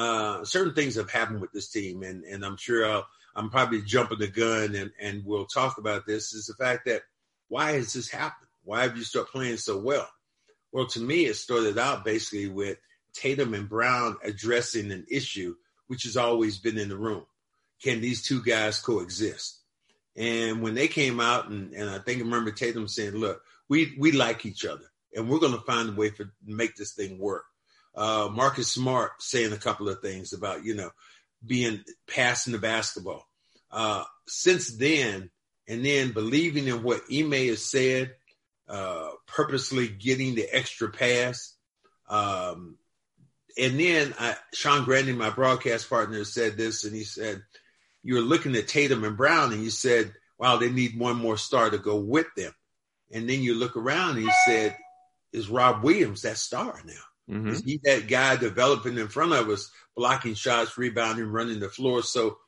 uh, 0.00 0.44
certain 0.44 0.74
things 0.74 0.94
have 0.94 1.10
happened 1.10 1.42
with 1.42 1.52
this 1.52 1.70
team, 1.70 2.02
and 2.02 2.24
and 2.24 2.44
I'm 2.44 2.56
sure 2.56 2.86
I'll, 2.86 3.06
I'm 3.36 3.50
probably 3.50 3.82
jumping 3.82 4.18
the 4.18 4.28
gun, 4.28 4.74
and 4.74 4.90
and 4.98 5.24
we'll 5.26 5.44
talk 5.44 5.76
about 5.76 6.06
this. 6.06 6.32
Is 6.32 6.46
the 6.46 6.54
fact 6.54 6.86
that 6.86 7.02
why 7.48 7.72
has 7.72 7.92
this 7.92 8.08
happened? 8.08 8.48
Why 8.64 8.82
have 8.82 8.96
you 8.96 9.04
started 9.04 9.30
playing 9.30 9.58
so 9.58 9.78
well? 9.78 10.08
Well, 10.72 10.86
to 10.86 11.00
me, 11.00 11.26
it 11.26 11.34
started 11.34 11.78
out 11.78 12.04
basically 12.04 12.48
with 12.48 12.78
Tatum 13.12 13.52
and 13.52 13.68
Brown 13.68 14.16
addressing 14.24 14.90
an 14.90 15.04
issue 15.10 15.54
which 15.88 16.04
has 16.04 16.16
always 16.16 16.58
been 16.58 16.78
in 16.78 16.88
the 16.88 16.96
room. 16.96 17.26
Can 17.82 18.00
these 18.00 18.22
two 18.22 18.42
guys 18.42 18.78
coexist? 18.78 19.58
And 20.16 20.62
when 20.62 20.74
they 20.74 20.88
came 20.88 21.20
out, 21.20 21.48
and, 21.48 21.72
and 21.74 21.90
I 21.90 21.98
think 21.98 22.20
I 22.20 22.24
remember 22.24 22.52
Tatum 22.52 22.88
saying, 22.88 23.16
"Look, 23.16 23.42
we 23.68 23.96
we 23.98 24.12
like 24.12 24.46
each 24.46 24.64
other, 24.64 24.86
and 25.14 25.28
we're 25.28 25.40
going 25.40 25.52
to 25.52 25.60
find 25.60 25.90
a 25.90 25.92
way 25.92 26.08
for 26.08 26.32
make 26.46 26.76
this 26.76 26.94
thing 26.94 27.18
work." 27.18 27.44
Uh, 28.00 28.30
Marcus 28.32 28.72
Smart 28.72 29.22
saying 29.22 29.52
a 29.52 29.58
couple 29.58 29.90
of 29.90 30.00
things 30.00 30.32
about, 30.32 30.64
you 30.64 30.74
know, 30.74 30.90
being 31.44 31.84
passing 32.08 32.54
the 32.54 32.58
basketball. 32.58 33.28
Uh, 33.70 34.04
since 34.26 34.74
then, 34.78 35.28
and 35.68 35.84
then 35.84 36.12
believing 36.12 36.66
in 36.66 36.82
what 36.82 37.02
Ime 37.12 37.32
has 37.32 37.62
said, 37.62 38.14
uh, 38.68 39.10
purposely 39.26 39.86
getting 39.86 40.34
the 40.34 40.48
extra 40.50 40.90
pass. 40.90 41.54
Um, 42.08 42.78
and 43.58 43.78
then 43.78 44.14
I, 44.18 44.34
Sean 44.54 44.84
Grandy, 44.84 45.12
my 45.12 45.28
broadcast 45.28 45.90
partner, 45.90 46.24
said 46.24 46.56
this, 46.56 46.84
and 46.84 46.94
he 46.96 47.04
said, 47.04 47.42
"You're 48.02 48.22
looking 48.22 48.56
at 48.56 48.66
Tatum 48.66 49.04
and 49.04 49.16
Brown, 49.16 49.52
and 49.52 49.62
you 49.62 49.70
said, 49.70 50.14
wow, 50.38 50.56
they 50.56 50.70
need 50.70 50.98
one 50.98 51.16
more 51.16 51.36
star 51.36 51.68
to 51.68 51.76
go 51.76 51.96
with 52.00 52.28
them." 52.34 52.54
And 53.12 53.28
then 53.28 53.42
you 53.42 53.54
look 53.54 53.76
around, 53.76 54.16
and 54.16 54.24
he 54.24 54.32
said, 54.46 54.74
"Is 55.34 55.50
Rob 55.50 55.84
Williams 55.84 56.22
that 56.22 56.38
star 56.38 56.80
now?" 56.86 56.94
Mm-hmm. 57.30 57.54
He's 57.64 57.80
that 57.84 58.08
guy 58.08 58.36
developing 58.36 58.98
in 58.98 59.08
front 59.08 59.32
of 59.32 59.48
us, 59.48 59.70
blocking 59.96 60.34
shots, 60.34 60.76
rebounding, 60.76 61.26
running 61.26 61.60
the 61.60 61.68
floor. 61.68 62.02
So 62.02 62.38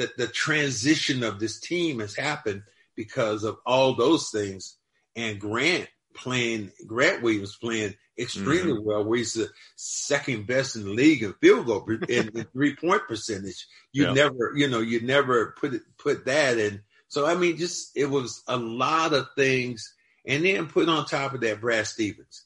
that 0.00 0.16
the 0.16 0.26
transition 0.26 1.22
of 1.22 1.38
this 1.38 1.60
team 1.60 2.00
has 2.00 2.16
happened 2.16 2.62
because 2.96 3.44
of 3.44 3.58
all 3.66 3.94
those 3.94 4.30
things. 4.30 4.76
And 5.14 5.38
Grant 5.38 5.88
playing, 6.14 6.72
Grant 6.86 7.22
Williams 7.22 7.56
playing 7.60 7.94
extremely 8.18 8.72
mm-hmm. 8.72 8.86
well, 8.86 9.04
where 9.04 9.18
he's 9.18 9.34
the 9.34 9.50
second 9.76 10.46
best 10.46 10.76
in 10.76 10.84
the 10.84 10.90
league 10.90 11.22
in 11.22 11.34
field 11.34 11.66
goal 11.66 11.86
in, 12.08 12.30
in 12.34 12.44
three 12.52 12.74
point 12.76 13.02
percentage. 13.08 13.66
You 13.92 14.06
yeah. 14.06 14.12
never, 14.12 14.52
you 14.56 14.68
know, 14.68 14.80
you 14.80 15.00
never 15.02 15.54
put 15.58 15.74
it, 15.74 15.82
put 15.98 16.24
that 16.26 16.58
in. 16.58 16.80
So 17.08 17.26
I 17.26 17.34
mean, 17.34 17.58
just 17.58 17.96
it 17.96 18.06
was 18.06 18.42
a 18.46 18.56
lot 18.56 19.12
of 19.12 19.28
things, 19.36 19.94
and 20.24 20.44
then 20.44 20.66
put 20.66 20.88
on 20.88 21.04
top 21.04 21.34
of 21.34 21.40
that, 21.40 21.60
Brad 21.60 21.86
Stevens. 21.86 22.44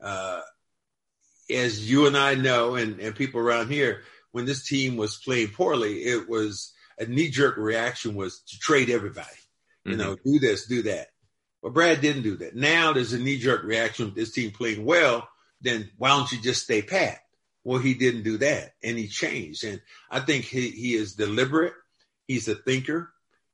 Uh, 0.00 0.40
as 1.50 1.88
you 1.88 2.06
and 2.06 2.16
I 2.16 2.34
know, 2.34 2.74
and, 2.74 3.00
and 3.00 3.14
people 3.14 3.40
around 3.40 3.70
here, 3.70 4.02
when 4.32 4.46
this 4.46 4.66
team 4.66 4.96
was 4.96 5.16
playing 5.16 5.48
poorly, 5.48 6.02
it 6.02 6.28
was 6.28 6.72
a 6.98 7.06
knee 7.06 7.30
jerk 7.30 7.56
reaction 7.56 8.14
was 8.14 8.40
to 8.48 8.58
trade 8.58 8.90
everybody. 8.90 9.28
Mm-hmm. 9.86 9.90
You 9.90 9.96
know, 9.96 10.16
do 10.24 10.38
this, 10.38 10.66
do 10.66 10.82
that. 10.82 11.08
But 11.62 11.72
Brad 11.72 12.00
didn't 12.00 12.22
do 12.22 12.36
that. 12.36 12.54
Now 12.54 12.92
there's 12.92 13.12
a 13.12 13.18
knee 13.18 13.38
jerk 13.38 13.64
reaction 13.64 14.06
with 14.06 14.14
this 14.14 14.32
team 14.32 14.50
playing 14.50 14.84
well. 14.84 15.28
Then 15.60 15.90
why 15.96 16.10
don't 16.10 16.30
you 16.30 16.40
just 16.40 16.64
stay 16.64 16.82
pat? 16.82 17.20
Well, 17.64 17.78
he 17.78 17.94
didn't 17.94 18.24
do 18.24 18.38
that 18.38 18.74
and 18.82 18.98
he 18.98 19.08
changed. 19.08 19.64
And 19.64 19.80
I 20.10 20.20
think 20.20 20.44
he, 20.44 20.70
he 20.70 20.94
is 20.94 21.14
deliberate. 21.14 21.72
He's 22.26 22.48
a 22.48 22.54
thinker. 22.54 23.10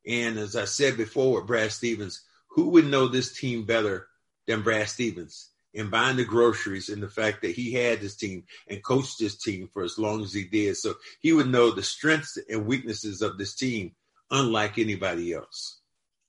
And 0.06 0.38
as 0.38 0.56
I 0.56 0.64
said 0.64 0.97
before 0.97 1.38
with 1.38 1.47
Brad 1.47 1.70
Stevens, 1.70 2.23
who 2.49 2.70
would 2.70 2.87
know 2.87 3.06
this 3.06 3.38
team 3.38 3.64
better 3.64 4.09
than 4.47 4.62
Brad 4.62 4.88
Stevens 4.88 5.50
in 5.73 5.91
buying 5.91 6.17
the 6.17 6.25
groceries 6.25 6.89
and 6.89 7.03
the 7.03 7.09
fact 7.09 7.43
that 7.43 7.53
he 7.53 7.73
had 7.73 8.00
this 8.00 8.17
team 8.17 8.45
and 8.69 8.83
coached 8.83 9.19
this 9.19 9.37
team 9.37 9.69
for 9.73 9.83
as 9.83 9.99
long 9.99 10.23
as 10.23 10.33
he 10.33 10.45
did. 10.45 10.77
So 10.77 10.95
he 11.21 11.33
would 11.33 11.49
know 11.49 11.71
the 11.71 11.83
strengths 11.83 12.39
and 12.49 12.67
weaknesses 12.67 13.23
of 13.23 13.39
this 13.39 13.55
team 13.55 13.93
unlike 14.31 14.79
anybody 14.79 15.33
else. 15.33 15.81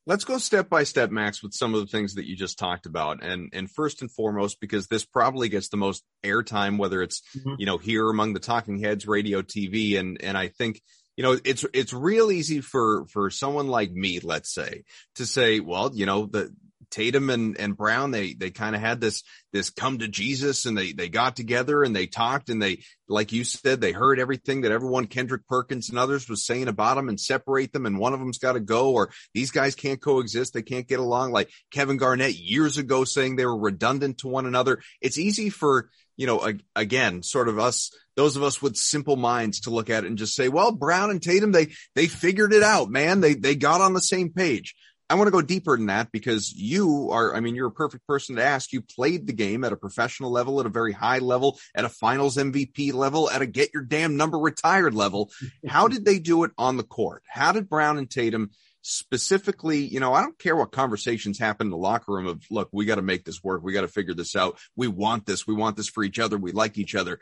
Let's 0.07 0.23
go 0.23 0.39
step 0.39 0.67
by 0.67 0.83
step, 0.83 1.11
Max, 1.11 1.43
with 1.43 1.53
some 1.53 1.75
of 1.75 1.81
the 1.81 1.85
things 1.85 2.15
that 2.15 2.25
you 2.25 2.35
just 2.35 2.57
talked 2.57 2.87
about. 2.87 3.23
And 3.23 3.49
and 3.53 3.69
first 3.69 4.01
and 4.01 4.11
foremost, 4.11 4.59
because 4.59 4.87
this 4.87 5.05
probably 5.05 5.47
gets 5.47 5.69
the 5.69 5.77
most 5.77 6.03
airtime, 6.23 6.79
whether 6.79 7.03
it's 7.03 7.21
mm-hmm. 7.37 7.55
you 7.59 7.67
know 7.67 7.77
here 7.77 8.09
among 8.09 8.33
the 8.33 8.39
talking 8.39 8.79
heads, 8.79 9.07
radio, 9.07 9.43
TV, 9.43 9.99
and 9.99 10.19
and 10.23 10.35
I 10.35 10.47
think 10.47 10.81
you 11.15 11.23
know 11.23 11.37
it's 11.45 11.65
it's 11.73 11.93
real 11.93 12.31
easy 12.31 12.61
for 12.61 13.05
for 13.13 13.29
someone 13.29 13.67
like 13.67 13.91
me, 13.91 14.19
let's 14.19 14.51
say, 14.51 14.85
to 15.15 15.25
say, 15.27 15.59
well, 15.59 15.91
you 15.93 16.07
know 16.07 16.25
the 16.25 16.51
Tatum 16.91 17.29
and, 17.29 17.57
and 17.57 17.75
Brown, 17.75 18.11
they, 18.11 18.33
they 18.33 18.51
kind 18.51 18.75
of 18.75 18.81
had 18.81 19.01
this, 19.01 19.23
this 19.53 19.69
come 19.69 19.99
to 19.99 20.07
Jesus 20.07 20.65
and 20.65 20.77
they, 20.77 20.91
they 20.91 21.09
got 21.09 21.35
together 21.35 21.83
and 21.83 21.95
they 21.95 22.05
talked 22.05 22.49
and 22.49 22.61
they, 22.61 22.83
like 23.07 23.31
you 23.31 23.43
said, 23.43 23.81
they 23.81 23.91
heard 23.91 24.19
everything 24.19 24.61
that 24.61 24.71
everyone, 24.71 25.07
Kendrick 25.07 25.47
Perkins 25.47 25.89
and 25.89 25.97
others 25.97 26.29
was 26.29 26.45
saying 26.45 26.67
about 26.67 26.95
them 26.95 27.09
and 27.09 27.19
separate 27.19 27.73
them. 27.73 27.85
And 27.85 27.97
one 27.97 28.13
of 28.13 28.19
them's 28.19 28.37
got 28.37 28.53
to 28.53 28.59
go 28.59 28.91
or 28.91 29.11
these 29.33 29.51
guys 29.51 29.75
can't 29.75 30.01
coexist. 30.01 30.53
They 30.53 30.61
can't 30.61 30.87
get 30.87 30.99
along. 30.99 31.31
Like 31.31 31.49
Kevin 31.71 31.97
Garnett 31.97 32.35
years 32.35 32.77
ago 32.77 33.05
saying 33.05 33.35
they 33.35 33.45
were 33.45 33.57
redundant 33.57 34.19
to 34.19 34.27
one 34.27 34.45
another. 34.45 34.81
It's 35.01 35.17
easy 35.17 35.49
for, 35.49 35.89
you 36.17 36.27
know, 36.27 36.53
again, 36.75 37.23
sort 37.23 37.47
of 37.47 37.57
us, 37.57 37.91
those 38.15 38.35
of 38.35 38.43
us 38.43 38.61
with 38.61 38.75
simple 38.75 39.15
minds 39.15 39.61
to 39.61 39.69
look 39.69 39.89
at 39.89 40.03
it 40.03 40.07
and 40.07 40.17
just 40.17 40.35
say, 40.35 40.49
well, 40.49 40.71
Brown 40.71 41.09
and 41.09 41.21
Tatum, 41.21 41.51
they, 41.51 41.69
they 41.95 42.07
figured 42.07 42.53
it 42.53 42.63
out, 42.63 42.89
man. 42.89 43.21
They, 43.21 43.33
they 43.33 43.55
got 43.55 43.81
on 43.81 43.93
the 43.93 44.01
same 44.01 44.31
page. 44.31 44.75
I 45.11 45.15
want 45.15 45.27
to 45.27 45.31
go 45.31 45.41
deeper 45.41 45.75
than 45.75 45.87
that 45.87 46.09
because 46.13 46.53
you 46.53 47.09
are, 47.11 47.35
I 47.35 47.41
mean, 47.41 47.53
you're 47.53 47.67
a 47.67 47.71
perfect 47.71 48.07
person 48.07 48.37
to 48.37 48.43
ask. 48.43 48.71
You 48.71 48.81
played 48.81 49.27
the 49.27 49.33
game 49.33 49.65
at 49.65 49.73
a 49.73 49.75
professional 49.75 50.31
level, 50.31 50.61
at 50.61 50.65
a 50.65 50.69
very 50.69 50.93
high 50.93 51.19
level, 51.19 51.59
at 51.75 51.83
a 51.83 51.89
finals 51.89 52.37
MVP 52.37 52.93
level, 52.93 53.29
at 53.29 53.41
a 53.41 53.45
get 53.45 53.73
your 53.73 53.83
damn 53.83 54.15
number 54.15 54.37
retired 54.37 54.93
level. 54.93 55.29
How 55.67 55.89
did 55.89 56.05
they 56.05 56.17
do 56.17 56.45
it 56.45 56.51
on 56.57 56.77
the 56.77 56.83
court? 56.83 57.23
How 57.27 57.51
did 57.51 57.67
Brown 57.67 57.97
and 57.97 58.09
Tatum 58.09 58.51
specifically, 58.83 59.79
you 59.79 59.99
know, 59.99 60.13
I 60.13 60.21
don't 60.21 60.39
care 60.39 60.55
what 60.55 60.71
conversations 60.71 61.37
happen 61.37 61.67
in 61.67 61.71
the 61.71 61.77
locker 61.77 62.13
room 62.13 62.27
of, 62.27 62.45
look, 62.49 62.69
we 62.71 62.85
got 62.85 62.95
to 62.95 63.01
make 63.01 63.25
this 63.25 63.43
work. 63.43 63.61
We 63.63 63.73
got 63.73 63.81
to 63.81 63.89
figure 63.89 64.13
this 64.13 64.33
out. 64.33 64.59
We 64.77 64.87
want 64.87 65.25
this. 65.25 65.45
We 65.45 65.55
want 65.55 65.75
this 65.75 65.89
for 65.89 66.05
each 66.05 66.19
other. 66.19 66.37
We 66.37 66.53
like 66.53 66.77
each 66.77 66.95
other. 66.95 67.19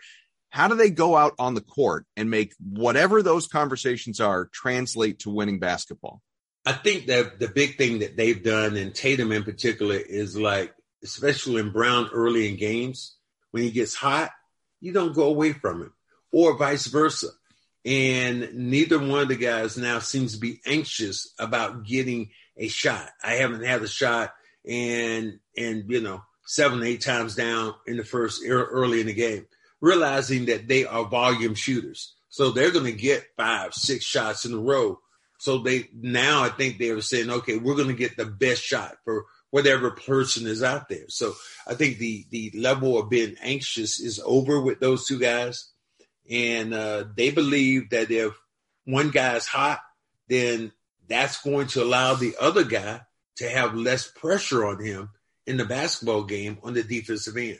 How 0.51 0.67
do 0.67 0.75
they 0.75 0.91
go 0.91 1.15
out 1.15 1.33
on 1.39 1.55
the 1.55 1.61
court 1.61 2.05
and 2.15 2.29
make 2.29 2.53
whatever 2.59 3.23
those 3.23 3.47
conversations 3.47 4.19
are 4.19 4.47
translate 4.53 5.19
to 5.21 5.31
winning 5.31 5.57
basketball? 5.57 6.21
I 6.69 6.73
think 6.73 7.07
that 7.07 7.39
the 7.39 7.47
big 7.47 7.79
thing 7.79 7.99
that 7.99 8.15
they've 8.15 8.43
done, 8.43 8.77
and 8.77 8.93
Tatum 8.93 9.31
in 9.31 9.41
particular, 9.41 9.95
is 9.95 10.37
like, 10.37 10.71
especially 11.03 11.61
in 11.61 11.71
Brown 11.71 12.11
early 12.13 12.47
in 12.47 12.57
games, 12.57 13.15
when 13.49 13.63
he 13.63 13.71
gets 13.71 13.95
hot, 13.95 14.29
you 14.79 14.93
don't 14.93 15.15
go 15.15 15.23
away 15.23 15.51
from 15.51 15.81
him, 15.81 15.93
or 16.31 16.55
vice 16.59 16.85
versa. 16.85 17.29
And 17.83 18.53
neither 18.53 18.99
one 18.99 19.21
of 19.21 19.29
the 19.29 19.35
guys 19.35 19.79
now 19.79 19.97
seems 19.97 20.35
to 20.35 20.39
be 20.39 20.61
anxious 20.63 21.33
about 21.39 21.85
getting 21.85 22.29
a 22.55 22.67
shot. 22.67 23.09
I 23.23 23.37
haven't 23.37 23.65
had 23.65 23.81
a 23.81 23.87
shot, 23.87 24.31
and 24.63 25.39
and 25.57 25.89
you 25.89 26.01
know, 26.01 26.21
seven 26.45 26.83
eight 26.83 27.01
times 27.01 27.33
down 27.33 27.73
in 27.87 27.97
the 27.97 28.03
first 28.03 28.43
early 28.47 29.01
in 29.01 29.07
the 29.07 29.13
game, 29.15 29.47
realizing 29.81 30.45
that 30.45 30.67
they 30.67 30.85
are 30.85 31.05
volume 31.05 31.55
shooters, 31.55 32.13
so 32.29 32.51
they're 32.51 32.69
going 32.69 32.85
to 32.85 32.91
get 32.91 33.25
five 33.37 33.73
six 33.73 34.05
shots 34.05 34.45
in 34.45 34.53
a 34.53 34.57
row 34.59 34.99
so 35.39 35.59
they 35.59 35.89
now 35.93 36.43
I 36.43 36.49
think 36.49 36.77
they 36.77 36.91
were 36.91 37.01
saying, 37.01 37.29
okay, 37.29 37.57
we're 37.57 37.75
going 37.75 37.87
to 37.87 37.93
get 37.93 38.17
the 38.17 38.25
best 38.25 38.61
shot 38.61 38.97
for 39.05 39.25
whatever 39.51 39.91
person 39.91 40.45
is 40.45 40.61
out 40.61 40.89
there. 40.89 41.05
So 41.07 41.33
I 41.65 41.73
think 41.73 41.97
the 41.97 42.25
the 42.29 42.51
level 42.55 42.99
of 42.99 43.09
being 43.09 43.35
anxious 43.41 43.99
is 43.99 44.21
over 44.23 44.61
with 44.61 44.81
those 44.81 45.07
two 45.07 45.17
guys, 45.17 45.71
and 46.29 46.73
uh, 46.73 47.05
they 47.15 47.31
believe 47.31 47.89
that 47.91 48.11
if 48.11 48.33
one 48.83 49.11
guy 49.11 49.35
is 49.37 49.47
hot, 49.47 49.79
then 50.27 50.73
that's 51.07 51.41
going 51.41 51.67
to 51.67 51.83
allow 51.83 52.15
the 52.15 52.35
other 52.39 52.65
guy 52.65 53.01
to 53.37 53.49
have 53.49 53.75
less 53.75 54.11
pressure 54.11 54.65
on 54.65 54.83
him 54.83 55.09
in 55.47 55.55
the 55.55 55.65
basketball 55.65 56.25
game 56.25 56.57
on 56.63 56.73
the 56.73 56.83
defensive 56.83 57.37
end 57.37 57.59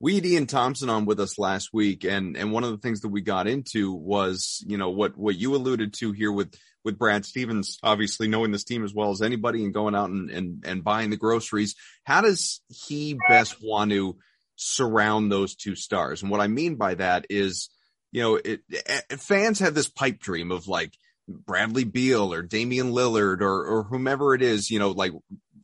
we 0.00 0.14
had 0.14 0.26
Ian 0.26 0.46
Thomsen 0.46 0.88
on 0.88 1.06
with 1.06 1.18
us 1.18 1.38
last 1.38 1.70
week, 1.72 2.04
and 2.04 2.36
and 2.36 2.52
one 2.52 2.64
of 2.64 2.70
the 2.70 2.78
things 2.78 3.00
that 3.00 3.08
we 3.08 3.20
got 3.20 3.46
into 3.46 3.92
was 3.92 4.64
you 4.66 4.78
know 4.78 4.90
what 4.90 5.16
what 5.16 5.36
you 5.36 5.54
alluded 5.54 5.94
to 5.94 6.12
here 6.12 6.30
with 6.30 6.54
with 6.84 6.98
Brad 6.98 7.24
Stevens, 7.24 7.78
obviously 7.82 8.28
knowing 8.28 8.52
this 8.52 8.64
team 8.64 8.84
as 8.84 8.94
well 8.94 9.10
as 9.10 9.22
anybody 9.22 9.64
and 9.64 9.74
going 9.74 9.94
out 9.94 10.10
and 10.10 10.30
and, 10.30 10.64
and 10.66 10.84
buying 10.84 11.10
the 11.10 11.16
groceries. 11.16 11.74
How 12.04 12.20
does 12.20 12.60
he 12.68 13.18
best 13.28 13.56
want 13.62 13.90
to 13.90 14.16
surround 14.56 15.32
those 15.32 15.56
two 15.56 15.74
stars? 15.74 16.22
And 16.22 16.30
what 16.30 16.40
I 16.40 16.46
mean 16.46 16.76
by 16.76 16.94
that 16.94 17.26
is, 17.28 17.68
you 18.12 18.22
know, 18.22 18.36
it, 18.36 18.60
it, 18.68 19.20
fans 19.20 19.58
have 19.58 19.74
this 19.74 19.88
pipe 19.88 20.20
dream 20.20 20.52
of 20.52 20.68
like 20.68 20.94
Bradley 21.26 21.84
Beal 21.84 22.32
or 22.32 22.42
Damian 22.42 22.92
Lillard 22.92 23.40
or 23.40 23.64
or 23.66 23.82
whomever 23.82 24.34
it 24.34 24.42
is, 24.42 24.70
you 24.70 24.78
know, 24.78 24.90
like 24.90 25.12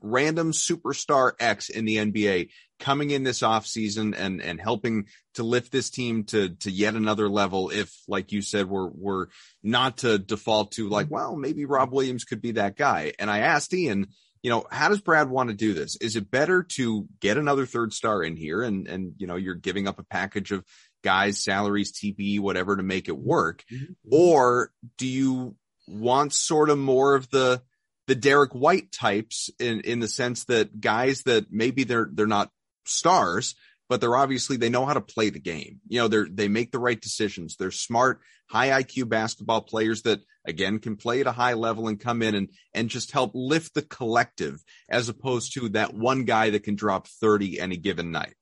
random 0.04 0.52
superstar 0.52 1.32
X 1.40 1.70
in 1.70 1.84
the 1.84 1.96
NBA 1.96 2.50
coming 2.80 3.10
in 3.10 3.22
this 3.22 3.40
offseason 3.40 4.14
and 4.16 4.42
and 4.42 4.60
helping 4.60 5.06
to 5.34 5.42
lift 5.42 5.72
this 5.72 5.90
team 5.90 6.24
to 6.24 6.50
to 6.56 6.70
yet 6.70 6.94
another 6.94 7.28
level 7.28 7.70
if 7.70 7.94
like 8.08 8.32
you 8.32 8.42
said 8.42 8.68
we're 8.68 8.88
we're 8.88 9.26
not 9.62 9.98
to 9.98 10.18
default 10.18 10.72
to 10.72 10.88
like 10.88 11.10
well 11.10 11.36
maybe 11.36 11.64
Rob 11.64 11.92
Williams 11.92 12.24
could 12.24 12.42
be 12.42 12.52
that 12.52 12.76
guy. 12.76 13.12
And 13.18 13.30
I 13.30 13.40
asked 13.40 13.72
Ian 13.72 14.08
you 14.42 14.50
know 14.50 14.66
how 14.70 14.90
does 14.90 15.00
Brad 15.00 15.30
want 15.30 15.48
to 15.48 15.56
do 15.56 15.72
this? 15.72 15.96
Is 15.96 16.16
it 16.16 16.30
better 16.30 16.62
to 16.76 17.08
get 17.20 17.38
another 17.38 17.64
third 17.64 17.94
star 17.94 18.22
in 18.22 18.36
here 18.36 18.62
and 18.62 18.86
and 18.86 19.14
you 19.16 19.26
know 19.26 19.36
you're 19.36 19.54
giving 19.54 19.88
up 19.88 19.98
a 19.98 20.04
package 20.04 20.52
of 20.52 20.64
guys 21.02 21.42
salaries 21.42 21.92
TPE 21.92 22.40
whatever 22.40 22.76
to 22.76 22.82
make 22.82 23.08
it 23.08 23.16
work? 23.16 23.64
Mm-hmm. 23.72 23.92
or 24.12 24.70
do 24.98 25.06
you 25.06 25.56
want 25.86 26.32
sort 26.32 26.70
of 26.70 26.78
more 26.78 27.14
of 27.14 27.28
the 27.30 27.62
the 28.06 28.14
Derrick 28.14 28.54
White 28.54 28.92
types 28.92 29.50
in 29.58 29.80
in 29.80 30.00
the 30.00 30.08
sense 30.08 30.44
that 30.44 30.80
guys 30.80 31.22
that 31.22 31.46
maybe 31.50 31.84
they're 31.84 32.08
they're 32.12 32.26
not 32.26 32.50
stars, 32.86 33.54
but 33.88 34.00
they're 34.00 34.16
obviously 34.16 34.56
they 34.56 34.70
know 34.70 34.86
how 34.86 34.94
to 34.94 35.00
play 35.00 35.30
the 35.30 35.40
game. 35.40 35.80
You 35.88 36.00
know, 36.00 36.08
they're 36.08 36.28
they 36.30 36.48
make 36.48 36.72
the 36.72 36.78
right 36.78 37.00
decisions. 37.00 37.56
They're 37.56 37.70
smart, 37.70 38.20
high 38.48 38.82
IQ 38.82 39.08
basketball 39.08 39.62
players 39.62 40.02
that 40.02 40.20
again 40.44 40.78
can 40.78 40.96
play 40.96 41.20
at 41.20 41.26
a 41.26 41.32
high 41.32 41.54
level 41.54 41.88
and 41.88 42.00
come 42.00 42.22
in 42.22 42.34
and 42.34 42.48
and 42.72 42.88
just 42.88 43.12
help 43.12 43.32
lift 43.34 43.74
the 43.74 43.82
collective 43.82 44.62
as 44.88 45.08
opposed 45.08 45.54
to 45.54 45.68
that 45.70 45.94
one 45.94 46.24
guy 46.24 46.50
that 46.50 46.64
can 46.64 46.76
drop 46.76 47.06
30 47.06 47.60
any 47.60 47.76
given 47.76 48.10
night. 48.10 48.34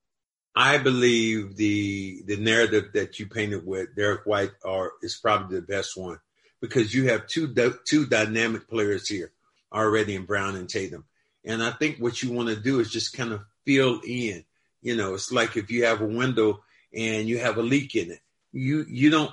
I 0.55 0.79
believe 0.79 1.57
the 1.57 2.23
the 2.27 2.37
narrative 2.37 2.91
that 2.95 3.19
you 3.19 3.27
painted 3.27 3.67
with 3.67 3.97
Derrick 3.97 4.27
White 4.27 4.53
are 4.65 4.93
is 5.03 5.17
probably 5.17 5.57
the 5.57 5.67
best 5.67 5.97
one 5.97 6.19
because 6.61 6.95
you 6.95 7.09
have 7.09 7.27
two 7.27 7.55
two 7.87 8.07
dynamic 8.07 8.69
players 8.69 9.09
here 9.09 9.33
already 9.73 10.15
in 10.15 10.27
Brown 10.27 10.57
and 10.57 10.69
Tatum. 10.69 11.05
And 11.45 11.63
I 11.63 11.71
think 11.71 11.99
what 11.99 12.23
you 12.23 12.33
want 12.33 12.49
to 12.51 12.57
do 12.57 12.81
is 12.81 12.91
just 12.91 13.17
kind 13.17 13.33
of 13.33 13.43
fill 13.65 14.01
in. 14.07 14.45
You 14.81 14.97
know, 14.97 15.15
it's 15.15 15.33
like 15.33 15.57
if 15.57 15.71
you 15.71 15.85
have 15.85 16.01
a 16.01 16.07
window 16.07 16.63
and 16.95 17.29
you 17.29 17.39
have 17.39 17.57
a 17.57 17.63
leak 17.63 17.95
in 17.95 18.11
it, 18.11 18.21
you 18.53 18.85
you 18.89 19.11
don't 19.11 19.33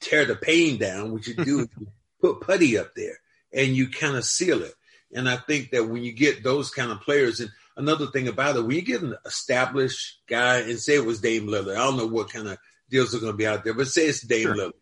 tear 0.00 0.24
the 0.24 0.34
pane 0.34 0.78
down. 0.78 1.12
What 1.12 1.26
you 1.26 1.34
do 1.34 1.60
is 1.60 1.68
you 1.78 1.86
put 2.20 2.40
putty 2.40 2.78
up 2.78 2.94
there 2.94 3.18
and 3.52 3.76
you 3.76 3.88
kind 3.88 4.16
of 4.16 4.24
seal 4.24 4.62
it. 4.62 4.74
And 5.14 5.28
I 5.28 5.36
think 5.36 5.70
that 5.70 5.88
when 5.88 6.02
you 6.02 6.12
get 6.12 6.42
those 6.42 6.70
kind 6.70 6.90
of 6.90 7.02
players, 7.02 7.40
and 7.40 7.50
another 7.76 8.06
thing 8.06 8.28
about 8.28 8.56
it, 8.56 8.62
when 8.62 8.76
you 8.76 8.82
get 8.82 9.02
an 9.02 9.14
established 9.26 10.20
guy 10.26 10.60
and 10.60 10.78
say 10.78 10.94
it 10.94 11.04
was 11.04 11.20
Dame 11.20 11.46
Lillard, 11.46 11.76
I 11.76 11.84
don't 11.84 11.98
know 11.98 12.06
what 12.06 12.32
kind 12.32 12.48
of 12.48 12.58
deals 12.88 13.14
are 13.14 13.18
going 13.18 13.32
to 13.32 13.36
be 13.36 13.46
out 13.46 13.64
there, 13.64 13.74
but 13.74 13.88
say 13.88 14.06
it's 14.06 14.22
Dame 14.22 14.42
sure. 14.44 14.54
Lillard, 14.54 14.72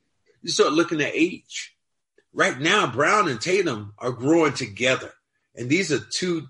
you 0.42 0.50
start 0.50 0.72
looking 0.72 1.00
at 1.00 1.14
age. 1.14 1.76
Right 2.32 2.58
now, 2.60 2.86
Brown 2.90 3.28
and 3.28 3.40
Tatum 3.40 3.92
are 3.98 4.12
growing 4.12 4.52
together, 4.52 5.12
and 5.56 5.68
these 5.68 5.90
are 5.90 5.98
two 5.98 6.46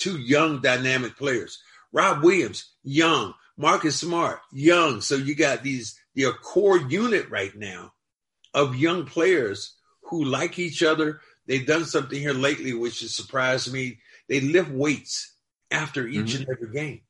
two 0.00 0.18
young 0.18 0.60
dynamic 0.60 1.16
players. 1.16 1.62
Rob 1.92 2.24
Williams, 2.24 2.70
young. 2.82 3.34
Marcus 3.60 4.00
Smart, 4.00 4.40
young. 4.52 5.02
So 5.02 5.16
you 5.16 5.34
got 5.34 5.62
these 5.62 6.00
your 6.14 6.32
core 6.32 6.78
unit 6.78 7.30
right 7.30 7.54
now 7.54 7.92
of 8.54 8.74
young 8.74 9.04
players 9.04 9.76
who 10.04 10.24
like 10.24 10.58
each 10.58 10.82
other. 10.82 11.20
They've 11.46 11.66
done 11.66 11.84
something 11.84 12.18
here 12.18 12.32
lately 12.32 12.72
which 12.72 13.00
has 13.00 13.14
surprised 13.14 13.70
me. 13.70 13.98
They 14.28 14.40
lift 14.40 14.70
weights 14.70 15.34
after 15.70 16.06
each 16.06 16.28
mm-hmm. 16.28 16.42
and 16.42 16.50
every 16.50 16.72
game. 16.72 17.02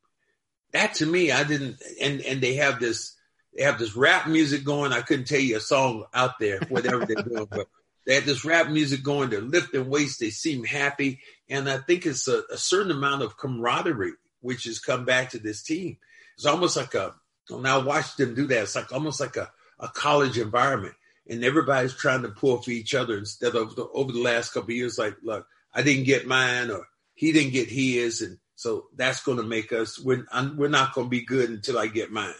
That 0.73 0.95
to 0.95 1.05
me, 1.05 1.31
I 1.31 1.45
didn't 1.45 1.81
and 2.01 2.19
and 2.19 2.41
they 2.41 2.55
have 2.55 2.81
this 2.81 3.15
they 3.55 3.63
have 3.63 3.79
this 3.79 3.95
rap 3.95 4.27
music 4.27 4.65
going. 4.65 4.91
I 4.91 5.01
couldn't 5.01 5.25
tell 5.25 5.39
you 5.39 5.55
a 5.55 5.61
song 5.61 6.03
out 6.13 6.37
there, 6.37 6.59
whatever 6.67 7.05
they're 7.05 7.23
doing, 7.23 7.47
but 7.49 7.67
they 8.05 8.15
had 8.15 8.25
this 8.25 8.43
rap 8.43 8.69
music 8.69 9.03
going. 9.03 9.29
They're 9.29 9.41
lifting 9.41 9.89
weights. 9.89 10.17
They 10.17 10.31
seem 10.31 10.65
happy. 10.65 11.21
And 11.51 11.69
I 11.69 11.77
think 11.79 12.05
it's 12.05 12.29
a, 12.29 12.43
a 12.49 12.57
certain 12.57 12.91
amount 12.91 13.23
of 13.23 13.37
camaraderie, 13.37 14.13
which 14.39 14.63
has 14.63 14.79
come 14.79 15.03
back 15.03 15.31
to 15.31 15.37
this 15.37 15.61
team. 15.61 15.97
It's 16.35 16.45
almost 16.45 16.77
like 16.77 16.93
a, 16.93 17.13
when 17.49 17.65
I 17.65 17.77
watched 17.77 18.17
them 18.17 18.33
do 18.33 18.47
that, 18.47 18.63
it's 18.63 18.75
like 18.75 18.93
almost 18.93 19.19
like 19.19 19.35
a, 19.35 19.51
a 19.77 19.89
college 19.89 20.37
environment. 20.37 20.95
And 21.29 21.43
everybody's 21.43 21.93
trying 21.93 22.21
to 22.21 22.29
pull 22.29 22.61
for 22.61 22.71
each 22.71 22.95
other 22.95 23.17
instead 23.17 23.55
of 23.55 23.75
the, 23.75 23.85
over 23.93 24.13
the 24.13 24.21
last 24.21 24.53
couple 24.53 24.71
of 24.71 24.77
years, 24.77 24.97
like, 24.97 25.17
look, 25.23 25.45
I 25.73 25.83
didn't 25.83 26.05
get 26.05 26.25
mine 26.25 26.71
or 26.71 26.87
he 27.13 27.33
didn't 27.33 27.51
get 27.51 27.67
his. 27.67 28.21
And 28.21 28.37
so 28.55 28.85
that's 28.95 29.21
going 29.21 29.37
to 29.37 29.43
make 29.43 29.73
us, 29.73 29.99
we're, 29.99 30.25
we're 30.55 30.69
not 30.69 30.93
going 30.93 31.07
to 31.07 31.11
be 31.11 31.25
good 31.25 31.49
until 31.49 31.77
I 31.77 31.87
get 31.87 32.11
mine. 32.11 32.33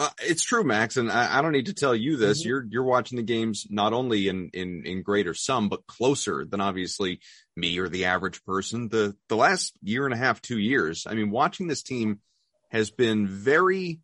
Uh, 0.00 0.08
it's 0.22 0.42
true, 0.42 0.64
Max, 0.64 0.96
and 0.96 1.12
I, 1.12 1.38
I, 1.38 1.42
don't 1.42 1.52
need 1.52 1.66
to 1.66 1.74
tell 1.74 1.94
you 1.94 2.16
this. 2.16 2.40
Mm-hmm. 2.40 2.48
You're 2.48 2.66
you're 2.70 2.84
watching 2.84 3.16
the 3.16 3.22
games 3.22 3.66
not 3.68 3.92
only 3.92 4.28
in 4.28 4.48
in 4.54 4.84
in 4.86 5.02
greater 5.02 5.34
sum, 5.34 5.68
but 5.68 5.86
closer 5.86 6.46
than 6.46 6.62
obviously 6.62 7.20
me 7.54 7.78
or 7.78 7.86
the 7.90 8.06
average 8.06 8.42
person. 8.44 8.88
The 8.88 9.14
the 9.28 9.36
last 9.36 9.74
year 9.82 10.06
and 10.06 10.14
a 10.14 10.16
half, 10.16 10.40
two 10.40 10.58
years. 10.58 11.06
I 11.06 11.12
mean, 11.12 11.30
watching 11.30 11.66
this 11.66 11.82
team 11.82 12.20
has 12.70 12.90
been 12.90 13.26
very 13.26 14.00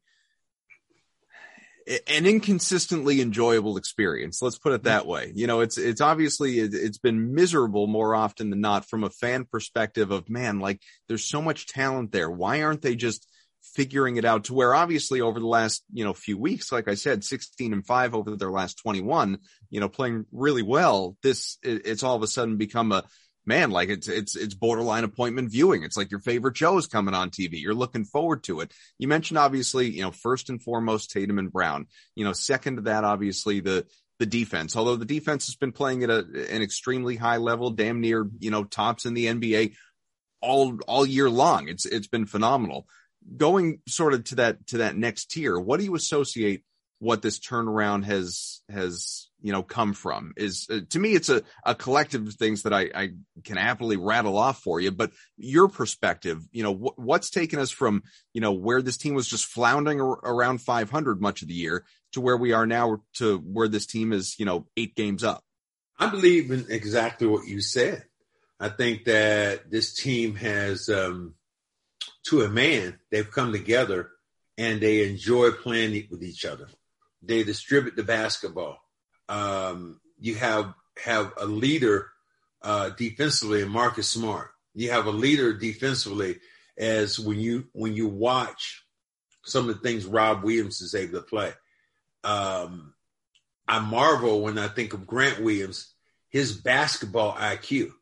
an 1.87 2.27
inconsistently 2.27 3.23
enjoyable 3.23 3.79
experience. 3.79 4.43
Let's 4.43 4.59
put 4.59 4.75
it 4.75 4.83
that 4.83 5.07
way. 5.07 5.33
You 5.35 5.47
know, 5.47 5.61
it's 5.61 5.79
it's 5.79 6.03
obviously 6.03 6.59
it's 6.59 6.99
been 6.99 7.33
miserable 7.35 7.87
more 7.87 8.15
often 8.15 8.51
than 8.51 8.61
not 8.61 8.87
from 8.87 9.03
a 9.03 9.09
fan 9.09 9.47
perspective 9.51 10.11
of 10.11 10.29
man, 10.29 10.61
like 10.61 10.83
there's 11.09 11.25
so 11.25 11.41
much 11.41 11.69
talent 11.69 12.13
there. 12.13 12.31
Why 12.31 12.65
aren't 12.65 12.83
they 12.83 12.97
just 12.97 13.27
figuring 13.75 14.17
it 14.17 14.25
out 14.25 14.45
to 14.45 14.55
where 14.55 14.75
obviously 14.75 15.21
over 15.21 15.41
the 15.41 15.47
last, 15.47 15.85
you 15.93 16.05
know, 16.05 16.13
few 16.13 16.39
weeks, 16.39 16.73
like 16.73 16.89
I 16.89 16.95
said, 16.95 17.25
16 17.25 17.73
and 17.73 17.87
5 17.87 18.15
over 18.15 18.37
their 18.37 18.51
last 18.51 18.79
21, 18.79 19.39
you 19.71 19.81
know, 19.81 19.89
playing 19.89 20.27
really 20.33 20.63
well. 20.63 21.17
This 21.23 21.59
it's 21.63 22.03
all 22.03 22.17
of 22.17 22.23
a 22.23 22.27
sudden 22.27 22.57
become 22.57 22.93
a 22.93 23.05
man, 23.47 23.71
like 23.71 23.89
it's 23.89 24.09
it's 24.09 24.37
it's 24.37 24.55
borderline 24.55 25.05
appointment 25.05 25.51
viewing. 25.51 25.85
It's 25.85 25.97
like 25.97 26.11
your 26.11 26.21
favorite 26.21 26.57
show 26.57 26.77
is 26.79 26.87
coming 26.87 27.15
on 27.15 27.31
TV. 27.31 27.61
You're 27.61 27.75
looking 27.75 28.05
forward 28.05 28.43
to 28.45 28.61
it. 28.61 28.73
You 28.99 29.09
mentioned 29.09 29.39
obviously, 29.39 29.89
you 29.91 30.03
know, 30.03 30.11
first 30.11 30.51
and 30.51 30.63
foremost 30.63 31.11
Tatum 31.11 31.39
and 31.39 31.53
Brown. 31.53 31.87
You 32.15 32.25
know, 32.25 32.33
second 32.33 32.77
to 32.77 32.83
that, 32.83 33.05
obviously 33.05 33.61
the 33.61 33.87
the 34.19 34.27
defense. 34.27 34.77
Although 34.77 34.97
the 34.97 35.05
defense 35.05 35.47
has 35.47 35.57
been 35.57 35.73
playing 35.73 36.03
at 36.03 36.11
a, 36.11 36.19
an 36.51 36.63
extremely 36.63 37.17
high 37.17 37.37
level, 37.37 37.71
damn 37.71 38.01
near 38.01 38.29
you 38.39 38.51
know 38.51 38.65
tops 38.65 39.07
in 39.07 39.15
the 39.15 39.27
NBA 39.27 39.75
all 40.41 40.79
all 40.87 41.07
year 41.07 41.31
long. 41.31 41.69
It's 41.69 41.87
it's 41.87 42.09
been 42.09 42.27
phenomenal. 42.27 42.87
Going 43.37 43.81
sort 43.89 44.15
of 44.15 44.25
to 44.25 44.35
that 44.37 44.67
to 44.69 44.79
that 44.79 44.97
next 44.97 45.31
tier, 45.31 45.59
what 45.59 45.79
do 45.79 45.85
you 45.85 45.95
associate 45.95 46.63
what 46.99 47.23
this 47.23 47.39
turnaround 47.39 48.05
has 48.05 48.63
has 48.71 49.29
you 49.41 49.53
know 49.53 49.63
come 49.63 49.93
from? 49.93 50.33
Is 50.37 50.67
uh, 50.71 50.81
to 50.91 50.99
me 50.99 51.15
it's 51.15 51.29
a, 51.29 51.43
a 51.65 51.75
collective 51.75 52.27
of 52.27 52.35
things 52.35 52.63
that 52.63 52.73
I, 52.73 52.91
I 52.95 53.11
can 53.45 53.57
happily 53.57 53.97
rattle 53.97 54.39
off 54.39 54.61
for 54.63 54.81
you 54.81 54.91
but 54.91 55.13
your 55.37 55.69
perspective 55.69 56.43
you 56.53 56.63
know 56.63 56.75
wh- 56.75 56.99
what's 56.99 57.31
taken 57.31 57.59
us 57.59 57.71
from 57.71 58.03
you 58.33 58.41
know 58.41 58.53
where 58.53 58.81
this 58.81 58.97
team 58.97 59.15
was 59.15 59.29
just 59.29 59.47
floundering 59.47 60.01
ar- 60.01 60.21
around 60.25 60.63
500 60.63 61.21
much 61.21 61.43
of 61.43 61.49
the 61.49 61.55
year 61.55 61.85
to 62.13 62.21
where 62.21 62.37
we 62.37 62.53
are 62.53 62.67
now 62.67 62.99
to 63.15 63.39
where 63.39 63.69
this 63.69 63.87
team 63.87 64.13
is 64.13 64.37
you 64.39 64.47
know 64.47 64.67
eight 64.77 64.95
games 64.95 65.23
up? 65.23 65.43
I 65.99 66.09
believe 66.09 66.51
in 66.51 66.67
exactly 66.69 67.27
what 67.27 67.47
you 67.47 67.61
said. 67.61 68.05
I 68.59 68.69
think 68.71 69.05
that 69.05 69.71
this 69.71 69.95
team 69.95 70.35
has 70.37 70.89
um 70.89 71.35
to 72.29 72.43
a 72.43 72.49
man 72.49 72.99
they've 73.11 73.31
come 73.31 73.53
together 73.53 74.11
and 74.59 74.81
they 74.81 75.09
enjoy 75.09 75.51
playing 75.51 76.07
with 76.11 76.23
each 76.23 76.45
other 76.45 76.69
they 77.27 77.45
distribute 77.45 77.97
the 77.97 78.03
basketball. 78.03 78.79
Um, 79.29 80.01
you 80.19 80.37
have 80.37 80.73
have 81.05 81.33
a 81.37 81.45
leader 81.45 82.11
uh, 82.63 82.91
defensively 82.91 83.63
in 83.63 83.69
Marcus 83.69 84.09
Smart. 84.09 84.51
You 84.75 84.91
have 84.91 85.07
a 85.07 85.11
leader 85.11 85.53
defensively 85.53 86.39
as 86.79 87.19
when 87.19 87.41
you 87.41 87.67
when 87.73 87.95
you 87.95 88.09
watch 88.09 88.85
some 89.45 89.69
of 89.69 89.77
the 89.77 89.89
things 89.89 90.07
Rob 90.07 90.43
Williams 90.43 90.81
is 90.81 90.95
able 90.95 91.21
to 91.21 91.27
play. 91.27 91.53
Um, 92.25 92.95
I 93.69 93.79
marvel 93.81 94.43
when 94.43 94.59
I 94.59 94.69
think 94.69 94.93
of 94.93 95.07
Grant 95.07 95.41
Williams, 95.41 95.93
his 96.29 96.53
basketball 96.53 97.35
IQ. 97.35 97.93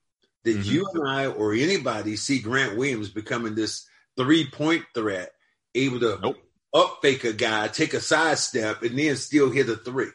Did 0.45 0.59
mm-hmm. 0.59 0.71
you 0.71 0.87
and 0.95 1.09
I 1.09 1.27
or 1.27 1.55
anybody 1.55 2.17
see 2.17 2.39
Grant 2.39 2.77
Williams 2.77 3.09
becoming 3.09 3.55
this 3.55 3.87
three 4.17 4.49
point 4.51 4.85
threat, 4.95 5.31
able 5.75 6.01
to 6.01 6.19
nope 6.23 6.39
up 6.75 6.99
fake 7.03 7.23
a 7.25 7.33
guy, 7.33 7.69
take 7.69 7.95
a 7.95 8.01
sidestep, 8.01 8.83
and 8.83 8.99
then 8.99 9.17
still 9.17 9.51
hit 9.51 9.69
a 9.69 9.77
three. 9.77 10.11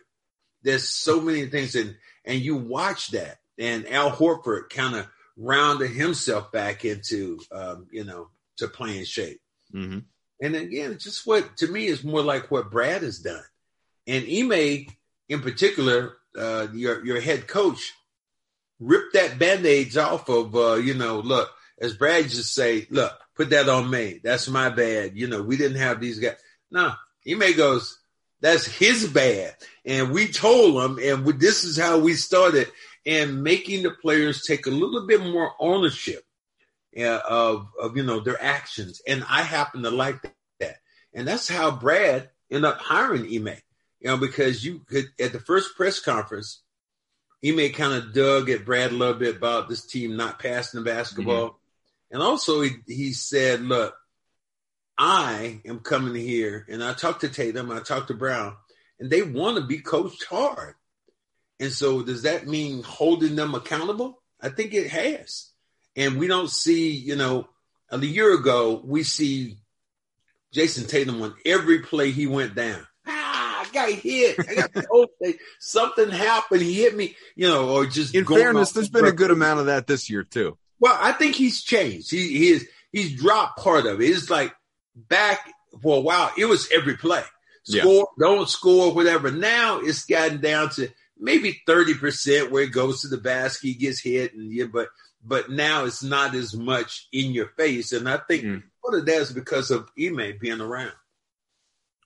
There's 0.62 0.90
so 0.90 1.22
many 1.22 1.46
things, 1.46 1.76
and 1.76 1.96
and 2.26 2.40
you 2.40 2.58
watch 2.58 3.12
that, 3.12 3.38
and 3.58 3.88
Al 3.88 4.12
Horford 4.12 4.70
kind 4.70 4.96
of 4.96 5.08
rounded 5.38 5.92
himself 5.92 6.52
back 6.52 6.84
into, 6.84 7.40
um, 7.52 7.88
you 7.92 8.04
know, 8.04 8.30
to 8.58 8.68
playing 8.68 9.06
shape. 9.06 9.40
Mm-hmm. 9.74 10.00
And 10.42 10.56
again, 10.56 10.98
just 11.00 11.26
what 11.26 11.58
to 11.58 11.68
me 11.68 11.86
is 11.86 12.04
more 12.04 12.22
like 12.22 12.52
what 12.52 12.72
Brad 12.72 13.04
has 13.04 13.20
done, 13.20 13.44
and 14.06 14.26
Ime 14.26 14.88
in 15.30 15.42
particular, 15.42 16.18
uh, 16.38 16.68
your 16.74 17.06
your 17.06 17.22
head 17.22 17.48
coach, 17.48 17.94
ripped 18.80 19.14
that 19.14 19.40
band-aids 19.40 19.96
off 19.96 20.28
of, 20.28 20.56
uh, 20.56 20.76
you 20.76 20.94
know, 20.94 21.20
look, 21.20 21.50
as 21.80 21.96
Brad 21.96 22.30
just 22.30 22.54
say, 22.54 22.88
look, 22.90 23.12
put 23.36 23.52
that 23.52 23.70
on 23.70 23.90
me. 23.90 24.20
That's 24.24 24.50
my 24.50 24.70
bad. 24.70 25.18
You 25.18 25.28
know, 25.28 25.42
we 25.42 25.58
didn't 25.58 25.78
have 25.78 26.00
these 26.00 26.20
guys. 26.20 26.36
No, 26.70 26.92
Ime 27.30 27.56
goes, 27.56 28.00
that's 28.42 28.66
his 28.66 29.08
bad. 29.08 29.56
And 29.86 30.12
we 30.12 30.28
told 30.28 30.84
him, 30.84 31.00
and 31.04 31.26
we, 31.26 31.34
this 31.34 31.64
is 31.64 31.78
how 31.78 32.00
we 32.00 32.14
started, 32.14 32.68
and 33.06 33.44
making 33.44 33.84
the 33.84 33.92
players 33.92 34.46
take 34.46 34.66
a 34.66 34.72
little 34.72 35.08
bit 35.08 35.22
more 35.22 35.54
ownership 35.60 36.24
uh, 36.98 37.20
of, 37.28 37.68
of, 37.82 37.98
you 37.98 38.04
know, 38.04 38.20
their 38.20 38.42
actions. 38.42 39.02
And 39.08 39.24
I 39.28 39.42
happen 39.42 39.84
to 39.84 39.90
like 39.90 40.22
that. 40.60 40.78
And 41.14 41.28
that's 41.28 41.50
how 41.50 41.72
Brad 41.72 42.30
ended 42.52 42.66
up 42.66 42.80
hiring 42.80 43.24
Ime, 43.26 43.58
you 44.00 44.08
know, 44.08 44.18
because 44.18 44.64
you 44.64 44.82
could, 44.88 45.06
at 45.20 45.32
the 45.32 45.40
first 45.40 45.76
press 45.76 46.00
conference, 46.00 46.62
Ime 47.44 47.72
kind 47.72 47.94
of 47.94 48.14
dug 48.14 48.50
at 48.50 48.66
Brad 48.66 48.92
a 48.92 48.96
little 48.96 49.14
bit 49.16 49.38
about 49.38 49.70
this 49.70 49.86
team 49.86 50.18
not 50.18 50.40
passing 50.40 50.84
the 50.84 50.90
basketball. 50.90 51.48
Mm-hmm. 51.48 51.56
And 52.12 52.22
also 52.22 52.62
he, 52.62 52.72
he 52.88 53.14
said, 53.14 53.62
look, 53.62 53.96
I 54.98 55.62
am 55.66 55.80
coming 55.80 56.16
here 56.16 56.66
and 56.70 56.84
I 56.84 56.94
talked 56.94 57.22
to 57.22 57.30
Tatum, 57.30 57.72
I 57.72 57.80
talked 57.80 58.10
to 58.10 58.14
Brown, 58.14 58.56
and 59.00 59.10
they 59.10 59.22
want 59.22 59.58
to 59.58 59.64
be 59.64 59.80
coached 59.80 60.26
hard. 60.26 60.76
And 61.60 61.72
so 61.72 62.02
does 62.02 62.24
that 62.24 62.48
mean 62.48 62.84
holding 62.84 63.36
them 63.36 63.54
accountable? 63.54 64.22
I 64.42 64.50
think 64.50 64.74
it 64.74 64.88
has. 64.90 65.50
And 65.96 66.18
we 66.18 66.28
don't 66.28 66.50
see, 66.50 66.92
you 66.92 67.16
know, 67.16 67.48
a 67.92 67.98
year 68.00 68.34
ago, 68.34 68.82
we 68.84 69.04
see 69.04 69.58
Jayson 70.54 70.88
Tatum 70.88 71.22
on 71.22 71.36
every 71.46 71.80
play 71.80 72.12
he 72.12 72.28
went 72.28 72.56
down. 72.56 72.86
Ah, 73.06 73.66
I 73.66 73.74
got 73.74 73.90
hit. 73.90 74.38
I 74.40 74.56
got 74.56 75.36
something 75.60 76.10
happened. 76.10 76.62
He 76.62 76.74
hit 76.74 76.96
me, 76.96 77.16
you 77.36 77.48
know, 77.48 77.70
or 77.70 77.86
just. 77.86 78.16
In 78.16 78.26
fairness, 78.26 78.72
there's 78.72 78.90
been 78.90 79.06
a 79.06 79.12
good 79.12 79.32
amount 79.32 79.60
of 79.60 79.66
that 79.68 79.88
this 79.88 80.10
year 80.10 80.24
too. 80.24 80.58
Well, 80.80 80.98
I 81.00 81.12
think 81.12 81.36
he's 81.36 81.62
changed. 81.62 82.12
He, 82.12 82.38
he 82.38 82.50
is, 82.50 82.68
he's 82.92 83.20
dropped 83.20 83.60
part 83.60 83.86
of 83.86 84.02
it. 84.02 84.06
It's 84.06 84.30
like 84.30 84.54
back 84.96 85.52
for 85.82 85.98
a 85.98 86.02
while, 86.02 86.32
it 86.38 86.46
was 86.46 86.70
every 86.72 86.98
play. 86.98 87.24
Score, 87.64 88.08
yeah. 88.18 88.26
don't 88.28 88.50
score, 88.50 88.94
whatever. 88.94 89.32
Now 89.32 89.80
it's 89.80 90.06
gotten 90.06 90.42
down 90.42 90.70
to 90.72 90.90
maybe 91.20 91.62
30% 91.68 92.50
where 92.50 92.64
it 92.64 92.72
goes 92.72 93.02
to 93.02 93.08
the 93.08 93.18
basket, 93.18 93.80
gets 93.80 94.00
hit, 94.00 94.34
and 94.34 94.52
yeah, 94.52 94.66
but 94.66 94.88
but 95.24 95.50
now 95.52 95.86
it's 95.86 96.02
not 96.02 96.34
as 96.34 96.56
much 96.56 97.08
in 97.12 97.34
your 97.34 97.48
face. 97.58 97.92
And 97.92 98.08
I 98.08 98.18
think 98.18 98.44
mm. 98.44 98.64
part 98.84 99.00
of 99.00 99.06
that 99.06 99.22
is 99.22 99.32
because 99.32 99.70
of 99.70 99.90
Ime 100.00 100.38
being 100.40 100.62
around. 100.62 100.94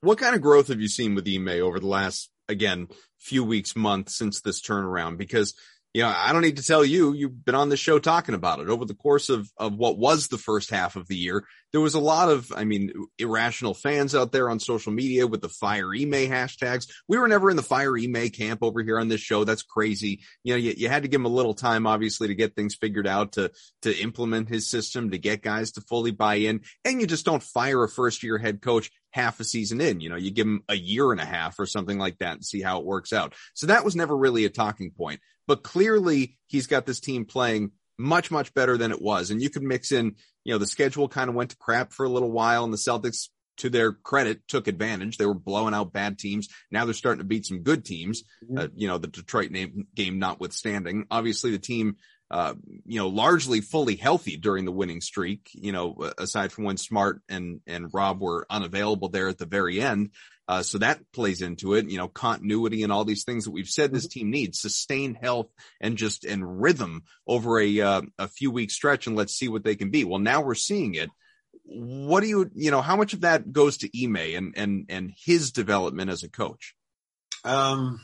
What 0.01 0.17
kind 0.17 0.35
of 0.35 0.41
growth 0.41 0.67
have 0.67 0.81
you 0.81 0.87
seen 0.87 1.15
with 1.15 1.27
Ime 1.27 1.61
over 1.61 1.79
the 1.79 1.87
last, 1.87 2.29
again, 2.49 2.87
few 3.19 3.43
weeks, 3.43 3.75
months 3.75 4.15
since 4.15 4.41
this 4.41 4.61
turnaround? 4.61 5.17
Because 5.17 5.53
you 5.93 6.01
know, 6.01 6.11
I 6.15 6.33
don't 6.33 6.41
need 6.41 6.57
to 6.57 6.63
tell 6.63 6.83
you, 6.83 7.13
you've 7.13 7.45
been 7.45 7.53
on 7.53 7.69
the 7.69 7.77
show 7.77 7.99
talking 7.99 8.33
about 8.33 8.59
it 8.59 8.67
over 8.67 8.83
the 8.83 8.95
course 8.95 9.29
of, 9.29 9.47
of 9.57 9.75
what 9.75 9.97
was 9.97 10.27
the 10.27 10.39
first 10.39 10.71
half 10.71 10.95
of 10.95 11.07
the 11.07 11.15
year. 11.15 11.45
There 11.71 11.81
was 11.81 11.93
a 11.93 11.99
lot 11.99 12.29
of, 12.29 12.51
I 12.55 12.63
mean, 12.63 12.91
irrational 13.19 13.75
fans 13.75 14.15
out 14.15 14.31
there 14.31 14.49
on 14.49 14.59
social 14.59 14.91
media 14.91 15.27
with 15.27 15.41
the 15.41 15.49
fire 15.49 15.93
Ime 15.93 16.29
hashtags. 16.29 16.87
We 17.07 17.19
were 17.19 17.27
never 17.27 17.51
in 17.51 17.57
the 17.57 17.63
fire 17.63 17.95
Ime 17.95 18.29
camp 18.29 18.63
over 18.63 18.81
here 18.81 18.99
on 18.99 19.07
this 19.07 19.21
show. 19.21 19.43
That's 19.43 19.61
crazy. 19.61 20.21
You 20.43 20.53
know, 20.53 20.57
you, 20.57 20.73
you 20.75 20.89
had 20.89 21.03
to 21.03 21.09
give 21.09 21.21
him 21.21 21.25
a 21.25 21.29
little 21.29 21.53
time, 21.53 21.85
obviously, 21.85 22.27
to 22.27 22.35
get 22.35 22.55
things 22.55 22.73
figured 22.73 23.07
out, 23.07 23.33
to, 23.33 23.51
to 23.83 23.95
implement 23.95 24.49
his 24.49 24.67
system, 24.67 25.11
to 25.11 25.19
get 25.19 25.43
guys 25.43 25.73
to 25.73 25.81
fully 25.81 26.11
buy 26.11 26.35
in. 26.35 26.61
And 26.83 27.01
you 27.01 27.07
just 27.07 27.25
don't 27.25 27.43
fire 27.43 27.83
a 27.83 27.89
first 27.89 28.23
year 28.23 28.39
head 28.39 28.61
coach 28.61 28.89
half 29.11 29.39
a 29.39 29.43
season 29.43 29.79
in. 29.79 29.99
You 29.99 30.09
know, 30.09 30.15
you 30.15 30.31
give 30.31 30.47
him 30.47 30.63
a 30.67 30.75
year 30.75 31.11
and 31.11 31.21
a 31.21 31.25
half 31.25 31.59
or 31.59 31.67
something 31.67 31.99
like 31.99 32.17
that 32.17 32.33
and 32.33 32.45
see 32.45 32.61
how 32.61 32.79
it 32.79 32.85
works 32.85 33.13
out. 33.13 33.33
So 33.53 33.67
that 33.67 33.85
was 33.85 33.95
never 33.95 34.17
really 34.17 34.45
a 34.45 34.49
talking 34.49 34.89
point 34.89 35.21
but 35.47 35.63
clearly 35.63 36.37
he's 36.47 36.67
got 36.67 36.85
this 36.85 36.99
team 36.99 37.25
playing 37.25 37.71
much, 37.97 38.31
much 38.31 38.53
better 38.53 38.77
than 38.77 38.91
it 38.91 39.01
was. 39.01 39.31
And 39.31 39.41
you 39.41 39.49
could 39.49 39.63
mix 39.63 39.91
in, 39.91 40.15
you 40.43 40.53
know, 40.53 40.57
the 40.57 40.67
schedule 40.67 41.07
kind 41.07 41.29
of 41.29 41.35
went 41.35 41.51
to 41.51 41.57
crap 41.57 41.93
for 41.93 42.05
a 42.05 42.09
little 42.09 42.31
while 42.31 42.63
and 42.63 42.73
the 42.73 42.77
Celtics 42.77 43.29
to 43.57 43.69
their 43.69 43.93
credit 43.93 44.47
took 44.47 44.67
advantage. 44.67 45.17
They 45.17 45.25
were 45.25 45.33
blowing 45.33 45.73
out 45.73 45.93
bad 45.93 46.17
teams. 46.17 46.49
Now 46.71 46.85
they're 46.85 46.93
starting 46.93 47.19
to 47.19 47.25
beat 47.25 47.45
some 47.45 47.59
good 47.59 47.85
teams. 47.85 48.23
Mm-hmm. 48.43 48.57
Uh, 48.57 48.67
you 48.75 48.87
know, 48.87 48.97
the 48.97 49.07
Detroit 49.07 49.51
name, 49.51 49.87
game 49.93 50.19
notwithstanding. 50.19 51.05
Obviously 51.11 51.51
the 51.51 51.59
team, 51.59 51.97
uh, 52.31 52.55
you 52.85 52.97
know, 52.99 53.09
largely 53.09 53.61
fully 53.61 53.95
healthy 53.95 54.37
during 54.37 54.65
the 54.65 54.71
winning 54.71 55.01
streak, 55.01 55.49
you 55.53 55.71
know, 55.71 56.11
aside 56.17 56.51
from 56.51 56.63
when 56.63 56.77
Smart 56.77 57.21
and, 57.29 57.59
and 57.67 57.93
Rob 57.93 58.21
were 58.21 58.47
unavailable 58.49 59.09
there 59.09 59.27
at 59.27 59.37
the 59.37 59.45
very 59.45 59.79
end. 59.79 60.09
Uh, 60.47 60.61
so 60.61 60.77
that 60.77 60.99
plays 61.13 61.41
into 61.41 61.73
it, 61.73 61.89
you 61.89 61.97
know, 61.97 62.09
continuity 62.09 62.83
and 62.83 62.91
all 62.91 63.05
these 63.05 63.23
things 63.23 63.45
that 63.45 63.51
we've 63.51 63.69
said 63.69 63.91
this 63.91 64.07
mm-hmm. 64.07 64.19
team 64.19 64.31
needs, 64.31 64.59
sustained 64.59 65.17
health 65.21 65.47
and 65.79 65.97
just 65.97 66.25
and 66.25 66.61
rhythm 66.61 67.03
over 67.25 67.59
a 67.59 67.79
uh, 67.79 68.01
a 68.19 68.27
few 68.27 68.51
week 68.51 68.69
stretch, 68.69 69.07
and 69.07 69.15
let's 69.15 69.33
see 69.33 69.47
what 69.47 69.63
they 69.63 69.75
can 69.75 69.89
be. 69.89 70.03
Well, 70.03 70.19
now 70.19 70.41
we're 70.41 70.55
seeing 70.55 70.95
it. 70.95 71.09
What 71.63 72.21
do 72.21 72.27
you, 72.27 72.51
you 72.53 72.71
know, 72.71 72.81
how 72.81 72.97
much 72.97 73.13
of 73.13 73.21
that 73.21 73.53
goes 73.53 73.77
to 73.77 74.03
Ime 74.03 74.17
and 74.17 74.53
and 74.57 74.85
and 74.89 75.13
his 75.15 75.53
development 75.53 76.11
as 76.11 76.23
a 76.23 76.29
coach? 76.29 76.75
Um, 77.45 78.01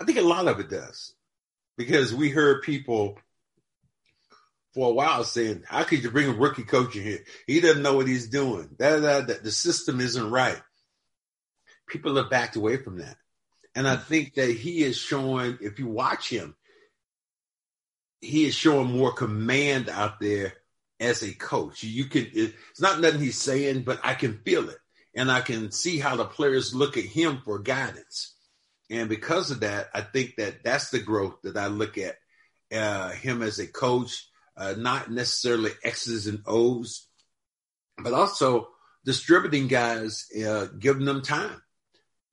I 0.00 0.04
think 0.04 0.18
a 0.18 0.22
lot 0.22 0.48
of 0.48 0.58
it 0.58 0.68
does 0.68 1.14
because 1.76 2.12
we 2.12 2.30
heard 2.30 2.62
people 2.62 3.18
for 4.74 4.90
a 4.90 4.94
while 4.94 5.22
saying, 5.22 5.62
"How 5.64 5.84
could 5.84 6.02
you 6.02 6.10
bring 6.10 6.28
a 6.28 6.34
rookie 6.34 6.64
coach 6.64 6.96
in 6.96 7.04
here? 7.04 7.24
He 7.46 7.60
doesn't 7.60 7.82
know 7.82 7.94
what 7.94 8.08
he's 8.08 8.28
doing. 8.28 8.70
That, 8.80 9.02
that, 9.02 9.26
that 9.28 9.44
the 9.44 9.52
system 9.52 10.00
isn't 10.00 10.30
right." 10.32 10.60
People 11.88 12.16
have 12.16 12.30
backed 12.30 12.56
away 12.56 12.76
from 12.76 12.98
that. 12.98 13.16
And 13.74 13.86
I 13.86 13.96
think 13.96 14.34
that 14.34 14.50
he 14.50 14.82
is 14.82 14.96
showing, 14.96 15.58
if 15.60 15.78
you 15.78 15.86
watch 15.86 16.28
him, 16.28 16.56
he 18.20 18.46
is 18.46 18.54
showing 18.54 18.96
more 18.96 19.12
command 19.12 19.88
out 19.88 20.20
there 20.20 20.54
as 20.98 21.22
a 21.22 21.32
coach. 21.32 21.84
You 21.84 22.06
can, 22.06 22.26
it's 22.32 22.80
not 22.80 23.00
nothing 23.00 23.20
he's 23.20 23.40
saying, 23.40 23.82
but 23.82 24.00
I 24.02 24.14
can 24.14 24.38
feel 24.38 24.68
it. 24.68 24.78
And 25.14 25.30
I 25.30 25.40
can 25.40 25.70
see 25.70 25.98
how 25.98 26.16
the 26.16 26.24
players 26.24 26.74
look 26.74 26.96
at 26.96 27.04
him 27.04 27.40
for 27.44 27.58
guidance. 27.58 28.34
And 28.90 29.08
because 29.08 29.50
of 29.50 29.60
that, 29.60 29.88
I 29.94 30.00
think 30.00 30.36
that 30.36 30.64
that's 30.64 30.90
the 30.90 30.98
growth 30.98 31.36
that 31.42 31.56
I 31.56 31.68
look 31.68 31.98
at 31.98 32.16
uh, 32.72 33.10
him 33.10 33.42
as 33.42 33.58
a 33.58 33.66
coach, 33.66 34.28
uh, 34.56 34.74
not 34.76 35.10
necessarily 35.10 35.70
X's 35.84 36.26
and 36.26 36.42
O's, 36.46 37.06
but 37.96 38.12
also 38.12 38.68
distributing 39.04 39.68
guys, 39.68 40.26
uh, 40.44 40.66
giving 40.78 41.04
them 41.04 41.22
time 41.22 41.62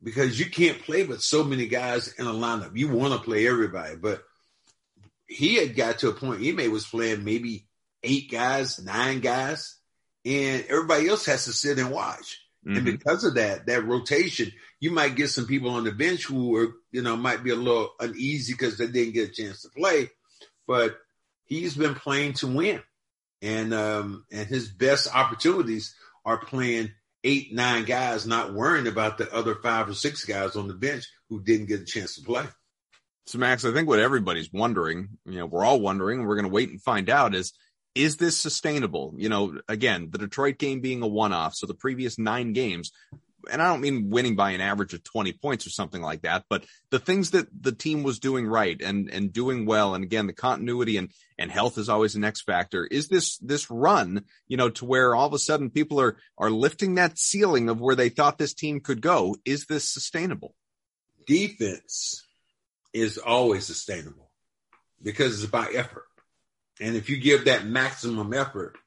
because 0.01 0.39
you 0.39 0.49
can't 0.49 0.81
play 0.81 1.03
with 1.03 1.21
so 1.21 1.43
many 1.43 1.67
guys 1.67 2.13
in 2.19 2.27
a 2.27 2.31
lineup. 2.31 2.77
You 2.77 2.89
want 2.89 3.13
to 3.13 3.19
play 3.19 3.47
everybody, 3.47 3.95
but 3.95 4.23
he 5.27 5.55
had 5.55 5.75
got 5.75 5.99
to 5.99 6.09
a 6.09 6.13
point. 6.13 6.45
Ime 6.45 6.71
was 6.71 6.85
playing 6.85 7.23
maybe 7.23 7.67
eight 8.03 8.29
guys, 8.31 8.79
nine 8.79 9.19
guys, 9.19 9.77
and 10.23 10.65
everybody 10.69 11.07
else 11.07 11.25
has 11.25 11.45
to 11.45 11.53
sit 11.53 11.79
and 11.79 11.91
watch. 11.91 12.41
Mm-hmm. 12.65 12.77
And 12.77 12.85
because 12.85 13.23
of 13.23 13.35
that, 13.35 13.67
that 13.67 13.85
rotation, 13.85 14.51
you 14.79 14.91
might 14.91 15.15
get 15.15 15.29
some 15.29 15.45
people 15.45 15.71
on 15.71 15.83
the 15.83 15.91
bench 15.91 16.25
who 16.25 16.55
are, 16.55 16.73
you 16.91 17.01
know, 17.01 17.15
might 17.15 17.43
be 17.43 17.51
a 17.51 17.55
little 17.55 17.89
uneasy 17.99 18.53
because 18.53 18.77
they 18.77 18.87
didn't 18.87 19.13
get 19.13 19.29
a 19.29 19.33
chance 19.33 19.61
to 19.61 19.69
play. 19.69 20.09
But 20.67 20.97
he's 21.45 21.75
been 21.75 21.95
playing 21.95 22.33
to 22.33 22.47
win, 22.47 22.81
and 23.41 23.73
um, 23.73 24.25
and 24.31 24.47
his 24.47 24.67
best 24.67 25.13
opportunities 25.13 25.95
are 26.25 26.39
playing 26.39 26.91
eight, 27.25 27.53
nine 27.53 27.83
guys, 27.83 28.25
not 28.25 28.53
worrying 28.53 28.87
about 28.87 29.17
the 29.17 29.33
other 29.33 29.55
five 29.55 29.89
or 29.89 29.93
six 29.93 30.23
guys 30.23 30.55
on 30.55 30.67
the 30.67 30.73
bench 30.73 31.05
who 31.29 31.43
didn't 31.43 31.65
get 31.65 31.81
a 31.81 31.85
chance 31.85 32.15
to 32.15 32.21
play. 32.21 32.45
So, 33.25 33.39
Max, 33.39 33.65
I 33.65 33.73
think 33.73 33.89
what 33.89 33.99
everybody's 33.99 34.53
wondering, 34.53 35.09
you 35.25 35.39
know, 35.39 35.47
we're 35.47 35.65
all 35.65 35.81
wondering, 35.81 36.25
we're 36.25 36.35
going 36.35 36.45
to 36.45 36.53
wait 36.53 36.69
and 36.69 36.81
find 36.81 37.09
out 37.09 37.33
is, 37.33 37.53
is 37.95 38.17
this 38.17 38.37
sustainable? 38.37 39.15
You 39.17 39.29
know, 39.29 39.59
again, 39.67 40.09
the 40.11 40.19
Detroit 40.19 40.59
game 40.59 40.79
being 40.81 41.01
a 41.01 41.07
one 41.07 41.33
off. 41.33 41.55
So 41.55 41.65
the 41.65 41.73
previous 41.73 42.19
nine 42.19 42.53
games, 42.53 42.91
and 43.51 43.61
I 43.61 43.69
don't 43.69 43.81
mean 43.81 44.09
winning 44.09 44.35
by 44.35 44.51
an 44.51 44.61
average 44.61 44.93
of 44.93 45.03
20 45.03 45.33
points 45.33 45.65
or 45.65 45.69
something 45.69 46.01
like 46.01 46.21
that, 46.21 46.45
but 46.49 46.65
the 46.89 46.99
things 46.99 47.31
that 47.31 47.47
the 47.59 47.71
team 47.71 48.03
was 48.03 48.19
doing 48.19 48.47
right 48.47 48.81
and, 48.81 49.09
and 49.09 49.31
doing 49.31 49.65
well. 49.65 49.95
And 49.95 50.03
again, 50.03 50.27
the 50.27 50.33
continuity 50.33 50.97
and, 50.97 51.11
and 51.37 51.51
health 51.51 51.77
is 51.77 51.89
always 51.89 52.15
an 52.15 52.23
X 52.23 52.41
factor. 52.41 52.85
Is 52.85 53.07
this, 53.07 53.37
this 53.37 53.69
run, 53.69 54.25
you 54.47 54.57
know, 54.57 54.69
to 54.71 54.85
where 54.85 55.15
all 55.15 55.27
of 55.27 55.33
a 55.33 55.39
sudden 55.39 55.69
people 55.69 55.99
are, 56.01 56.17
are 56.37 56.49
lifting 56.49 56.95
that 56.95 57.17
ceiling 57.17 57.69
of 57.69 57.81
where 57.81 57.95
they 57.95 58.09
thought 58.09 58.37
this 58.37 58.53
team 58.53 58.79
could 58.79 59.01
go? 59.01 59.35
Is 59.45 59.65
this 59.65 59.87
sustainable? 59.87 60.55
Defense 61.25 62.25
is 62.93 63.17
always 63.17 63.65
sustainable 63.65 64.31
because 65.01 65.35
it's 65.35 65.49
about 65.49 65.75
effort. 65.75 66.05
And 66.79 66.95
if 66.95 67.09
you 67.09 67.17
give 67.17 67.45
that 67.45 67.65
maximum 67.65 68.33
effort, 68.33 68.77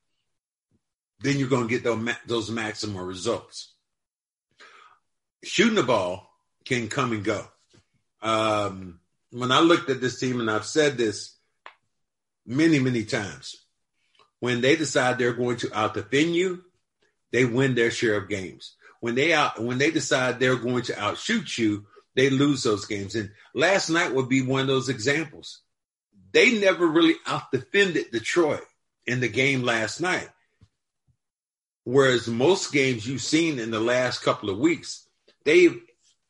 then 1.20 1.38
you're 1.38 1.48
going 1.48 1.66
to 1.66 1.74
get 1.74 1.84
those, 1.84 2.06
those 2.26 2.50
maximum 2.50 3.04
results 3.04 3.74
shooting 5.42 5.74
the 5.74 5.82
ball 5.82 6.30
can 6.64 6.88
come 6.88 7.12
and 7.12 7.24
go. 7.24 7.44
Um, 8.22 9.00
when 9.30 9.52
I 9.52 9.60
looked 9.60 9.90
at 9.90 10.00
this 10.00 10.18
team, 10.18 10.40
and 10.40 10.50
I've 10.50 10.64
said 10.64 10.96
this 10.96 11.36
many, 12.46 12.78
many 12.78 13.04
times, 13.04 13.56
when 14.40 14.60
they 14.60 14.76
decide 14.76 15.18
they're 15.18 15.32
going 15.32 15.58
to 15.58 15.76
out 15.76 15.94
defend 15.94 16.34
you, 16.34 16.64
they 17.32 17.44
win 17.44 17.74
their 17.74 17.90
share 17.90 18.16
of 18.16 18.28
games. 18.28 18.74
When 19.00 19.14
they 19.14 19.32
out, 19.32 19.62
when 19.62 19.78
they 19.78 19.90
decide 19.90 20.40
they're 20.40 20.56
going 20.56 20.82
to 20.84 20.98
outshoot 20.98 21.56
you, 21.58 21.86
they 22.16 22.30
lose 22.30 22.62
those 22.62 22.86
games. 22.86 23.14
And 23.14 23.30
last 23.54 23.90
night 23.90 24.14
would 24.14 24.28
be 24.28 24.42
one 24.42 24.62
of 24.62 24.66
those 24.66 24.88
examples. 24.88 25.60
They 26.32 26.58
never 26.58 26.86
really 26.86 27.14
out 27.26 27.50
defended 27.52 28.10
Detroit 28.10 28.64
in 29.06 29.20
the 29.20 29.28
game 29.28 29.62
last 29.62 30.00
night. 30.00 30.28
Whereas 31.84 32.28
most 32.28 32.72
games 32.72 33.06
you've 33.06 33.22
seen 33.22 33.58
in 33.58 33.70
the 33.70 33.80
last 33.80 34.22
couple 34.22 34.50
of 34.50 34.58
weeks, 34.58 35.07
they've 35.48 35.80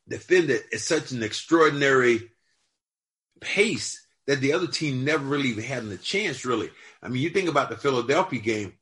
defended 0.07 0.61
at 0.71 0.79
such 0.79 1.11
an 1.11 1.23
extraordinary 1.23 2.31
pace 3.41 4.07
that 4.27 4.39
the 4.39 4.53
other 4.53 4.67
team 4.67 5.03
never 5.03 5.25
really 5.25 5.49
even 5.49 5.63
had 5.63 5.83
a 5.83 5.97
chance, 5.97 6.45
really. 6.45 6.69
I 7.03 7.09
mean, 7.09 7.21
you 7.21 7.29
think 7.29 7.49
about 7.49 7.69
the 7.69 7.75
Philadelphia 7.75 8.39
game, 8.39 8.73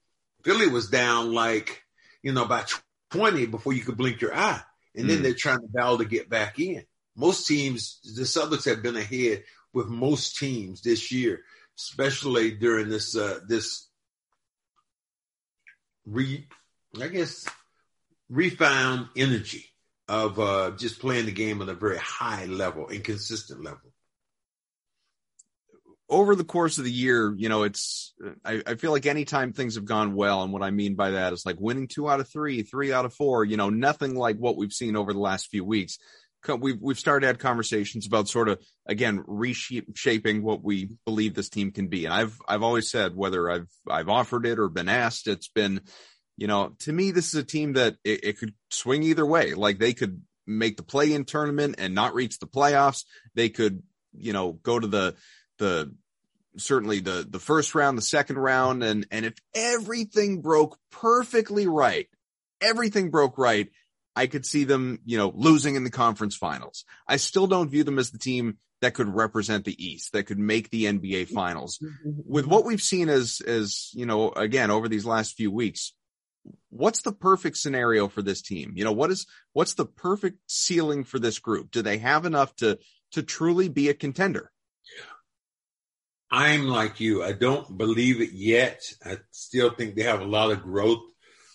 Philly 0.43 0.67
was 0.67 0.91
down 0.91 1.34
like, 1.34 1.82
you 2.21 2.34
know, 2.34 2.43
about 2.43 2.71
20 3.12 3.47
before 3.47 3.73
you 3.73 3.82
could 3.82 3.97
blink 3.97 4.21
your 4.21 4.36
eye. 4.36 4.62
And 4.95 5.10
then 5.10 5.19
mm. 5.19 5.23
they're 5.23 5.34
trying 5.34 5.62
to 5.62 5.67
battle 5.67 5.97
to 5.97 6.06
get 6.06 6.30
back 6.30 6.60
in. 6.60 6.84
Most 7.15 7.47
teams, 7.47 8.00
the 8.04 8.21
Celtics 8.21 8.65
have 8.65 8.84
been 8.84 8.95
ahead 8.95 9.43
with 9.73 9.88
most 9.88 10.38
teams 10.38 10.82
this 10.82 11.12
year, 11.12 11.41
especially 11.80 12.52
during 12.52 12.89
this, 12.89 13.15
uh, 13.15 13.39
this 13.47 13.88
re, 16.06 16.47
I 17.02 17.08
guess, 17.08 17.47
refound 18.30 19.08
energy 19.15 19.71
of 20.08 20.39
uh, 20.39 20.72
just 20.78 21.00
playing 21.00 21.26
the 21.26 21.32
game 21.32 21.62
at 21.62 21.70
a 21.70 21.74
very 21.74 21.98
high 21.98 22.46
level 22.46 22.88
and 22.88 23.04
consistent 23.04 23.63
level. 23.63 23.91
Over 26.10 26.36
the 26.36 26.46
course 26.46 26.78
of 26.78 26.86
the 26.86 26.91
year, 26.91 27.34
you 27.36 27.50
know, 27.50 27.63
it's, 27.63 28.13
I, 28.46 28.63
I, 28.65 28.76
feel 28.76 28.91
like 28.91 29.06
anytime 29.06 29.52
things 29.52 29.76
have 29.76 29.84
gone 29.84 30.15
well, 30.15 30.41
and 30.41 30.54
what 30.54 30.63
I 30.63 30.72
mean 30.72 30.96
by 30.96 31.12
that 31.12 31.34
is 31.34 31.46
like 31.46 31.58
winning 31.60 31.89
two 31.89 32.10
out 32.10 32.22
of 32.22 32.30
three, 32.30 32.62
three 32.62 32.93
out 32.93 33.04
of 33.04 33.13
four, 33.13 33.43
you 33.43 33.58
know, 33.58 33.70
nothing 33.70 34.15
like 34.15 34.38
what 34.38 34.56
we've 34.56 34.72
seen 34.72 34.96
over 34.96 35.12
the 35.12 35.20
last 35.20 35.48
few 35.48 35.65
weeks. 35.65 35.98
We've, 36.48 36.80
we've 36.80 37.00
started 37.00 37.22
to 37.22 37.28
have 37.28 37.39
conversations 37.39 38.08
about 38.08 38.30
sort 38.30 38.48
of, 38.48 38.62
again, 38.86 39.22
reshaping 39.28 40.43
what 40.43 40.63
we 40.63 40.91
believe 41.06 41.34
this 41.34 41.50
team 41.50 41.72
can 41.72 41.89
be. 41.89 42.06
And 42.06 42.13
I've, 42.13 42.39
I've 42.48 42.63
always 42.63 42.89
said, 42.89 43.13
whether 43.13 43.52
I've, 43.52 43.67
I've 43.89 44.08
offered 44.08 44.46
it 44.46 44.58
or 44.58 44.70
been 44.70 44.88
asked, 44.88 45.28
it's 45.28 45.50
been, 45.50 45.82
you 46.38 46.47
know, 46.47 46.76
to 46.80 46.93
me, 46.93 47.12
this 47.12 47.34
is 47.34 47.36
a 47.36 47.43
team 47.43 47.73
that 47.73 47.97
it, 48.04 48.23
it 48.23 48.39
could 48.39 48.54
swing 48.69 49.04
either 49.04 49.26
way. 49.26 49.56
Like 49.56 49.80
they 49.80 49.93
could 49.93 50.21
make 50.45 50.78
the 50.78 50.84
play 50.84 51.12
in 51.12 51.26
tournament 51.26 51.76
and 51.80 51.93
not 51.93 52.13
reach 52.13 52.39
the 52.39 52.47
playoffs. 52.47 53.04
They 53.36 53.50
could, 53.50 53.82
you 54.13 54.34
know, 54.34 54.54
go 54.54 54.80
to 54.80 54.88
the, 54.88 55.15
the, 55.58 55.93
certainly 56.58 57.00
the, 57.00 57.26
the 57.28 57.39
first 57.39 57.76
round, 57.76 57.97
the 57.97 58.04
second 58.04 58.38
round. 58.38 58.84
And, 58.84 59.08
and 59.12 59.26
if 59.26 59.34
everything 59.56 60.41
broke 60.41 60.78
perfectly 60.91 61.67
right, 61.67 62.08
everything 62.62 63.10
broke 63.10 63.38
right, 63.39 63.69
I 64.15 64.28
could 64.28 64.45
see 64.45 64.63
them, 64.63 65.00
you 65.06 65.17
know, 65.17 65.32
losing 65.36 65.76
in 65.76 65.84
the 65.84 65.91
conference 65.91 66.36
finals. 66.36 66.86
I 67.08 67.17
still 67.17 67.47
don't 67.47 67.69
view 67.69 67.84
them 67.84 68.00
as 68.00 68.12
the 68.12 68.19
team 68.19 68.58
that 68.82 68.93
could 68.93 69.08
represent 69.08 69.65
the 69.65 69.84
East, 69.84 70.13
that 70.13 70.23
could 70.23 70.38
make 70.38 70.69
the 70.69 70.86
NBA 70.86 71.30
finals. 71.30 71.80
Mm-hmm. 71.80 72.21
With 72.26 72.45
what 72.45 72.63
we've 72.63 72.82
seen 72.82 73.10
as, 73.10 73.41
as, 73.45 73.89
you 73.93 74.06
know, 74.06 74.32
again, 74.32 74.69
over 74.69 74.88
these 74.88 75.06
last 75.06 75.36
few 75.36 75.52
weeks, 75.52 75.93
what's 76.70 77.02
the 77.02 77.12
perfect 77.12 77.58
scenario 77.58 78.08
for 78.08 78.22
this 78.22 78.42
team? 78.42 78.74
You 78.76 78.84
know, 78.84 78.92
what 78.92 79.12
is 79.12 79.26
what's 79.54 79.74
the 79.74 79.86
perfect 79.86 80.40
ceiling 80.48 81.04
for 81.04 81.20
this 81.20 81.40
group? 81.40 81.72
Do 81.72 81.82
they 81.82 81.98
have 81.98 82.26
enough 82.26 82.56
to 82.58 82.80
to 83.12 83.24
truly 83.24 83.70
be 83.70 83.90
a 83.90 83.94
contender? 83.94 84.52
I'm 86.30 86.68
like 86.68 87.00
you. 87.00 87.24
I 87.24 87.32
don't 87.32 87.78
believe 87.78 88.20
it 88.22 88.34
yet. 88.34 88.82
I 89.06 89.18
still 89.32 89.70
think 89.70 89.96
they 89.96 90.04
have 90.04 90.22
a 90.22 90.26
lot 90.26 90.52
of 90.52 90.64
growth 90.64 91.02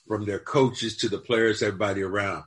from 0.08 0.24
their 0.24 0.38
coaches 0.38 0.96
to 0.98 1.08
the 1.08 1.18
players, 1.18 1.62
everybody 1.62 2.02
around. 2.02 2.44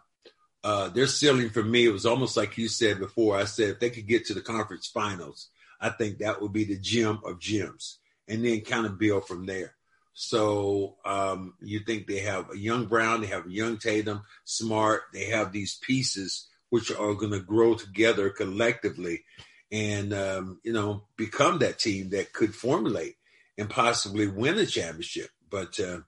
Uh, 0.64 0.90
their 0.90 1.06
ceiling 1.06 1.50
for 1.50 1.62
me, 1.62 1.86
it 1.86 1.92
was 1.92 2.08
almost 2.08 2.36
like 2.36 2.58
you 2.58 2.68
said 2.68 3.00
before. 3.00 3.38
I 3.38 3.46
said 3.46 3.70
if 3.70 3.80
they 3.80 3.92
could 3.92 4.08
get 4.08 4.26
to 4.26 4.34
the 4.34 4.42
conference 4.42 4.88
finals, 4.88 5.50
I 5.80 5.90
think 5.90 6.18
that 6.18 6.42
would 6.42 6.54
be 6.54 6.64
the 6.64 6.80
gem 6.80 7.20
of 7.24 7.40
gems, 7.40 8.00
and 8.28 8.44
then 8.44 8.62
kind 8.62 8.88
of 8.88 8.98
build 8.98 9.28
from 9.28 9.46
there. 9.46 9.76
So 10.16 10.96
um, 11.04 11.56
you 11.62 11.82
think 11.82 12.08
they 12.08 12.20
have 12.20 12.50
a 12.52 12.58
young 12.58 12.86
Brown, 12.86 13.22
they 13.22 13.28
have 13.28 13.46
a 13.46 13.52
young 13.52 13.78
Tatum, 13.78 14.22
Smart, 14.46 15.04
they 15.14 15.26
have 15.26 15.52
these 15.52 15.76
pieces 15.76 16.48
which 16.70 16.90
are 16.90 17.14
going 17.14 17.34
to 17.34 17.42
grow 17.42 17.76
together 17.76 18.30
collectively 18.30 19.24
and 19.72 20.14
um, 20.14 20.60
you 20.64 20.72
know 20.72 21.04
become 21.18 21.60
that 21.60 21.80
team 21.80 22.12
that 22.12 22.32
could 22.32 22.56
formulate 22.56 23.16
and 23.58 23.70
possibly 23.70 24.26
win 24.26 24.58
a 24.58 24.66
championship. 24.66 25.30
But 25.50 25.80
uh, 25.82 26.00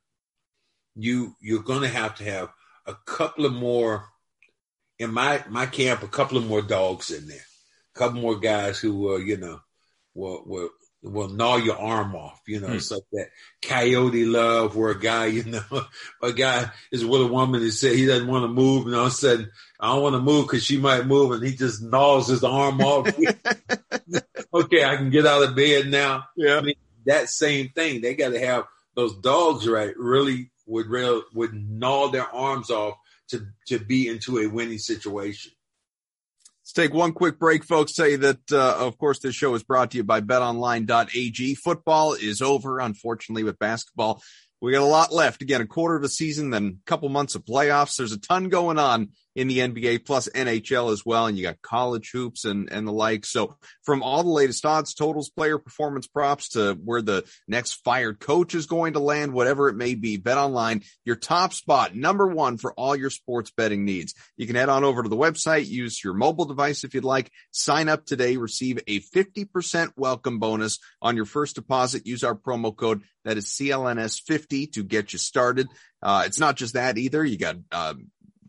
you 0.95 1.35
you're 1.41 1.63
going 1.63 1.81
to 1.81 1.89
have 1.89 2.15
to 2.15 2.23
have 2.23 2.49
a 2.85 2.95
couple 3.05 3.45
of 3.45 3.53
more 3.53 4.05
in 4.99 5.13
my 5.13 5.43
my 5.49 5.65
camp 5.65 6.01
a 6.01 6.07
couple 6.07 6.37
of 6.37 6.47
more 6.47 6.61
dogs 6.61 7.11
in 7.11 7.27
there, 7.27 7.45
a 7.93 7.99
couple 7.99 8.21
more 8.21 8.39
guys 8.39 8.79
who 8.79 8.95
will 8.95 9.21
you 9.21 9.35
know 9.35 9.59
will 10.13 10.43
will 10.45 10.69
will 11.11 11.29
gnaw 11.29 11.57
your 11.57 11.77
arm 11.77 12.15
off. 12.15 12.41
You 12.47 12.59
know, 12.59 12.67
mm. 12.67 12.75
it's 12.75 12.91
like 12.91 13.03
that 13.13 13.29
coyote 13.61 14.25
love 14.25 14.75
where 14.75 14.91
a 14.91 14.99
guy, 14.99 15.25
you 15.27 15.43
know, 15.43 15.85
a 16.21 16.31
guy 16.33 16.71
is 16.91 17.05
with 17.05 17.21
a 17.21 17.27
woman 17.27 17.61
and 17.61 17.73
say 17.73 17.95
he 17.95 18.05
doesn't 18.05 18.27
want 18.27 18.43
to 18.43 18.49
move, 18.49 18.85
and 18.85 18.95
all 18.95 19.07
of 19.07 19.11
a 19.11 19.15
sudden, 19.15 19.51
I 19.79 19.93
don't 19.93 20.03
want 20.03 20.15
to 20.15 20.21
move 20.21 20.47
because 20.47 20.63
she 20.63 20.77
might 20.77 21.05
move, 21.05 21.31
and 21.31 21.45
he 21.45 21.55
just 21.55 21.81
gnaws 21.81 22.27
his 22.27 22.43
arm 22.43 22.81
off. 22.81 23.07
okay, 24.53 24.83
I 24.83 24.97
can 24.97 25.09
get 25.09 25.25
out 25.25 25.43
of 25.43 25.55
bed 25.55 25.87
now. 25.87 26.25
Yeah. 26.35 26.57
I 26.57 26.61
mean, 26.61 26.75
that 27.05 27.29
same 27.29 27.69
thing. 27.69 28.01
They 28.01 28.15
got 28.15 28.29
to 28.29 28.39
have 28.39 28.65
those 28.95 29.15
dogs, 29.15 29.67
right? 29.67 29.95
Really 29.97 30.51
would 30.65 30.87
real 30.87 31.23
would 31.33 31.53
gnaw 31.53 32.09
their 32.09 32.27
arms 32.27 32.69
off 32.69 32.95
to 33.29 33.45
to 33.67 33.79
be 33.79 34.07
into 34.07 34.39
a 34.39 34.47
winning 34.47 34.79
situation. 34.79 35.51
Take 36.77 36.93
one 36.93 37.13
quick 37.13 37.39
break, 37.39 37.63
folks. 37.63 37.95
Say 37.95 38.17
that, 38.17 38.51
uh, 38.51 38.75
of 38.77 38.99
course, 38.99 39.17
this 39.17 39.33
show 39.33 39.55
is 39.55 39.63
brought 39.63 39.89
to 39.89 39.97
you 39.97 40.03
by 40.03 40.21
betonline.ag. 40.21 41.55
Football 41.55 42.13
is 42.13 42.39
over, 42.39 42.79
unfortunately, 42.79 43.43
with 43.43 43.57
basketball. 43.57 44.21
We 44.61 44.73
got 44.73 44.83
a 44.83 44.85
lot 44.85 45.11
left. 45.11 45.41
Again, 45.41 45.61
a 45.61 45.65
quarter 45.65 45.95
of 45.95 46.03
a 46.03 46.07
season, 46.07 46.51
then 46.51 46.77
a 46.79 46.85
couple 46.87 47.09
months 47.09 47.33
of 47.33 47.43
playoffs. 47.45 47.95
There's 47.95 48.11
a 48.11 48.19
ton 48.19 48.49
going 48.49 48.77
on 48.77 49.09
in 49.37 49.47
the 49.47 49.59
NBA 49.59 50.03
plus 50.03 50.27
NHL 50.33 50.91
as 50.91 51.05
well. 51.05 51.27
And 51.27 51.37
you 51.37 51.43
got 51.43 51.61
college 51.61 52.09
hoops 52.11 52.43
and, 52.43 52.71
and 52.71 52.87
the 52.87 52.91
like. 52.91 53.23
So 53.23 53.55
from 53.83 54.01
all 54.01 54.23
the 54.23 54.29
latest 54.29 54.65
odds, 54.65 54.95
totals, 54.95 55.29
player 55.29 55.59
performance 55.59 56.07
props 56.07 56.49
to 56.49 56.73
where 56.73 57.03
the 57.03 57.23
next 57.47 57.73
fired 57.83 58.19
coach 58.19 58.55
is 58.55 58.65
going 58.65 58.93
to 58.93 58.99
land, 58.99 59.33
whatever 59.33 59.69
it 59.69 59.75
may 59.75 59.93
be, 59.93 60.17
bet 60.17 60.39
online, 60.39 60.81
your 61.05 61.15
top 61.15 61.53
spot, 61.53 61.95
number 61.95 62.25
one 62.25 62.57
for 62.57 62.73
all 62.73 62.95
your 62.95 63.11
sports 63.11 63.51
betting 63.55 63.85
needs. 63.85 64.15
You 64.37 64.47
can 64.47 64.55
head 64.55 64.69
on 64.69 64.83
over 64.83 65.03
to 65.03 65.09
the 65.09 65.15
website, 65.15 65.67
use 65.67 66.03
your 66.03 66.15
mobile 66.15 66.45
device 66.45 66.83
if 66.83 66.95
you'd 66.95 67.03
like, 67.03 67.31
sign 67.51 67.89
up 67.89 68.07
today, 68.07 68.37
receive 68.37 68.79
a 68.87 69.01
50% 69.01 69.91
welcome 69.95 70.39
bonus 70.39 70.79
on 70.99 71.15
your 71.15 71.25
first 71.25 71.53
deposit. 71.53 72.07
Use 72.07 72.23
our 72.23 72.35
promo 72.35 72.75
code 72.75 73.03
that 73.23 73.37
is 73.37 73.45
CLNS50 73.45 74.71
to 74.71 74.83
get 74.83 75.13
you 75.13 75.19
started. 75.19 75.67
Uh, 76.01 76.23
it's 76.25 76.39
not 76.39 76.55
just 76.55 76.73
that 76.73 76.97
either. 76.97 77.23
You 77.23 77.37
got, 77.37 77.57
uh, 77.71 77.93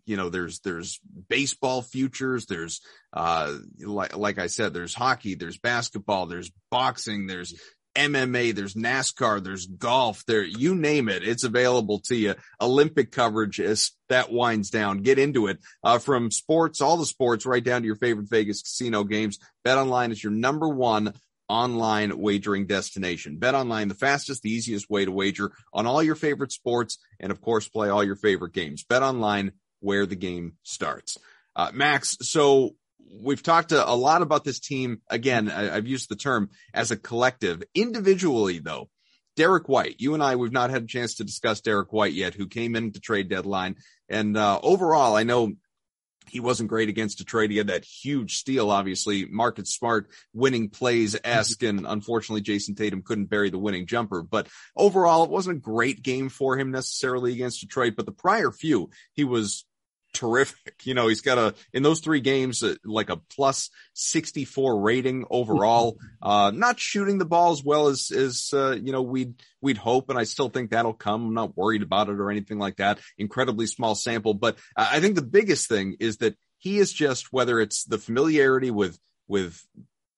you 0.09 0.17
know, 0.17 0.29
there's, 0.29 0.61
there's 0.61 1.01
baseball 1.29 1.83
futures. 1.83 2.47
There's, 2.47 2.81
uh, 3.13 3.57
like, 3.81 4.17
like 4.17 4.39
I 4.39 4.47
said, 4.47 4.73
there's 4.73 4.95
hockey, 4.95 5.35
there's 5.35 5.59
basketball, 5.59 6.27
there's 6.27 6.51
boxing, 6.71 7.27
there's 7.27 7.55
MMA, 7.95 8.55
there's 8.55 8.75
NASCAR, 8.75 9.43
there's 9.43 9.67
golf, 9.67 10.25
there, 10.27 10.45
you 10.45 10.75
name 10.75 11.09
it. 11.09 11.27
It's 11.27 11.45
available 11.45 12.01
to 12.07 12.17
you. 12.17 12.35
Olympic 12.61 13.11
coverage 13.11 13.61
as 13.61 13.91
that 14.09 14.31
winds 14.31 14.71
down. 14.71 15.03
Get 15.03 15.19
into 15.19 15.49
it. 15.49 15.59
Uh, 15.83 15.99
from 15.99 16.31
sports, 16.31 16.81
all 16.81 16.97
the 16.97 17.07
sports, 17.07 17.45
right 17.45 17.63
down 17.63 17.83
to 17.83 17.87
your 17.87 17.97
favorite 17.97 18.31
Vegas 18.31 18.63
casino 18.63 19.05
games. 19.05 19.39
Bet 19.65 19.79
online 19.79 20.13
is 20.13 20.23
your 20.23 20.33
number 20.33 20.69
one 20.69 21.13
online 21.49 22.19
wagering 22.19 22.67
destination. 22.67 23.39
Bet 23.39 23.55
online, 23.55 23.89
the 23.89 23.95
fastest, 23.95 24.43
the 24.43 24.53
easiest 24.53 24.89
way 24.89 25.05
to 25.05 25.11
wager 25.11 25.53
on 25.73 25.87
all 25.87 26.03
your 26.03 26.15
favorite 26.15 26.53
sports 26.53 26.99
and 27.19 27.33
of 27.33 27.41
course 27.41 27.69
play 27.69 27.89
all 27.89 28.05
your 28.05 28.17
favorite 28.17 28.53
games. 28.53 28.85
Bet 28.85 29.03
online 29.03 29.53
where 29.81 30.07
the 30.07 30.17
game 30.17 30.55
starts. 30.63 31.19
Uh, 31.55 31.71
Max, 31.73 32.17
so 32.23 32.71
we've 33.21 33.43
talked 33.43 33.73
a, 33.73 33.89
a, 33.89 33.95
lot 33.95 34.23
about 34.23 34.45
this 34.45 34.61
team. 34.61 35.01
Again, 35.09 35.51
I, 35.51 35.75
I've 35.75 35.87
used 35.87 36.09
the 36.09 36.17
term 36.17 36.51
as 36.73 36.91
a 36.91 36.97
collective. 36.97 37.63
Individually, 37.75 38.59
though, 38.59 38.89
Derrick 39.37 39.69
White, 39.69 39.97
you 39.99 40.15
and 40.15 40.23
I, 40.23 40.37
we've 40.37 40.53
not 40.53 40.71
had 40.71 40.83
a 40.83 40.87
chance 40.87 41.15
to 41.17 41.25
discuss 41.25 41.61
Derrick 41.61 41.93
White 41.93 42.13
yet, 42.13 42.35
who 42.35 42.47
came 42.47 42.77
in 42.77 42.93
the 42.93 43.01
trade 43.01 43.29
deadline. 43.29 43.77
And 44.09 44.37
uh, 44.37 44.61
overall, 44.63 45.17
I 45.17 45.23
know 45.23 45.53
he 46.31 46.41
wasn't 46.41 46.69
great 46.69 46.89
against 46.89 47.19
Detroit. 47.19 47.51
He 47.51 47.57
had 47.57 47.69
that 47.69 47.85
huge 47.85 48.37
steal, 48.37 48.71
obviously, 48.71 49.27
Marcus 49.27 49.71
Smart 49.71 50.11
winning 50.33 50.71
plays 50.71 51.17
esque, 51.25 51.61
mm-hmm. 51.61 51.79
and 51.79 51.87
unfortunately, 51.87 52.43
Jayson 52.43 52.75
Tatum 52.75 53.03
couldn't 53.03 53.27
bury 53.27 53.51
the 53.51 53.59
winning 53.59 53.87
jumper. 53.87 54.23
But 54.23 54.49
overall, 54.77 55.25
it 55.25 55.31
wasn't 55.31 55.59
a 55.59 55.61
great 55.61 56.03
game 56.03 56.29
for 56.29 56.59
him 56.59 56.71
necessarily 56.71 57.33
against 57.33 57.61
Detroit. 57.61 57.95
But 57.97 58.07
the 58.07 58.13
prior 58.13 58.51
few, 58.51 58.91
he 59.15 59.25
was 59.25 59.65
terrific. 60.13 60.75
You 60.85 60.95
know, 60.95 61.09
he's 61.09 61.21
got 61.21 61.39
a, 61.39 61.55
in 61.73 61.83
those 61.83 62.01
three 62.01 62.21
games, 62.21 62.63
uh, 62.63 62.75
like 62.85 63.11
a 63.11 63.17
plus 63.17 63.71
64 63.95 64.81
rating 64.81 65.25
overall. 65.31 65.99
Uh, 66.21 66.51
not 66.53 66.81
shooting 66.81 67.19
the 67.19 67.25
ball 67.25 67.53
as 67.53 67.63
well 67.63 67.87
as, 67.87 68.11
as, 68.11 68.51
uh, 68.53 68.73
you 68.73 68.91
know, 68.91 69.03
we'd, 69.03 69.35
we'd 69.61 69.77
hope. 69.77 70.11
And 70.11 70.19
I 70.19 70.25
still 70.25 70.49
think 70.49 70.71
that'll 70.71 70.93
come. 70.93 71.29
I'm 71.29 71.35
not 71.35 71.57
worried 71.57 71.83
about 71.83 72.09
it 72.09 72.19
or 72.19 72.31
anything 72.31 72.59
like 72.59 72.77
that. 72.79 72.99
Incredibly 73.17 73.67
small 73.67 73.95
sample. 73.95 74.35
But 74.35 74.59
I 74.77 74.99
think 74.99 75.15
the 75.15 75.23
biggest 75.23 75.69
thing 75.69 75.97
is 76.01 76.17
that 76.19 76.37
he 76.59 76.79
is 76.79 76.93
just, 76.93 77.33
whether 77.33 77.61
it's 77.61 77.85
the 77.85 77.99
familiarity 77.99 78.73
with, 78.73 78.99
with 79.29 79.65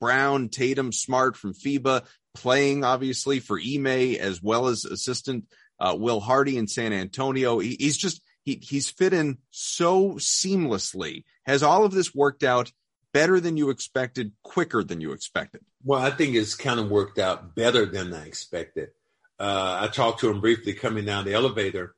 Brown, 0.00 0.48
Tatum, 0.48 0.90
Smart 0.90 1.36
from 1.36 1.52
FIBA, 1.52 2.06
playing 2.34 2.82
obviously 2.82 3.38
for 3.38 3.60
Ime 3.60 3.86
as 3.86 4.42
well 4.42 4.68
as 4.68 4.86
assistant, 4.86 5.44
uh, 5.78 5.94
Will 5.98 6.20
Hardy 6.20 6.56
in 6.56 6.66
San 6.66 6.94
Antonio. 6.94 7.58
He, 7.58 7.76
he's 7.78 7.98
just, 7.98 8.22
he, 8.50 8.60
he's 8.62 8.90
fit 8.90 9.12
in 9.12 9.38
so 9.50 10.12
seamlessly. 10.14 11.24
Has 11.44 11.62
all 11.62 11.84
of 11.84 11.92
this 11.92 12.14
worked 12.14 12.42
out 12.42 12.72
better 13.12 13.40
than 13.40 13.56
you 13.56 13.70
expected, 13.70 14.32
quicker 14.42 14.82
than 14.82 15.00
you 15.00 15.12
expected? 15.12 15.62
Well, 15.84 16.00
I 16.00 16.10
think 16.10 16.34
it's 16.34 16.54
kind 16.54 16.80
of 16.80 16.90
worked 16.90 17.18
out 17.18 17.54
better 17.54 17.86
than 17.86 18.12
I 18.12 18.26
expected. 18.26 18.90
Uh, 19.38 19.78
I 19.82 19.88
talked 19.88 20.20
to 20.20 20.30
him 20.30 20.40
briefly 20.40 20.74
coming 20.74 21.04
down 21.04 21.24
the 21.24 21.34
elevator 21.34 21.94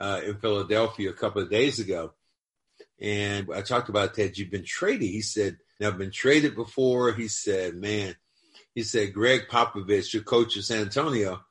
uh, 0.00 0.20
in 0.24 0.38
Philadelphia 0.38 1.10
a 1.10 1.14
couple 1.14 1.42
of 1.42 1.50
days 1.50 1.78
ago. 1.78 2.12
And 3.00 3.48
I 3.54 3.60
talked 3.60 3.90
about 3.90 4.14
that. 4.14 4.38
You've 4.38 4.50
been 4.50 4.64
traded. 4.64 5.08
He 5.08 5.20
said, 5.20 5.58
I've 5.82 5.98
been 5.98 6.10
traded 6.10 6.54
before. 6.54 7.12
He 7.12 7.28
said, 7.28 7.74
man, 7.74 8.16
he 8.74 8.82
said, 8.82 9.12
Gregg 9.12 9.48
Popovich, 9.50 10.14
your 10.14 10.22
coach 10.22 10.56
of 10.56 10.64
San 10.64 10.82
Antonio, 10.82 11.44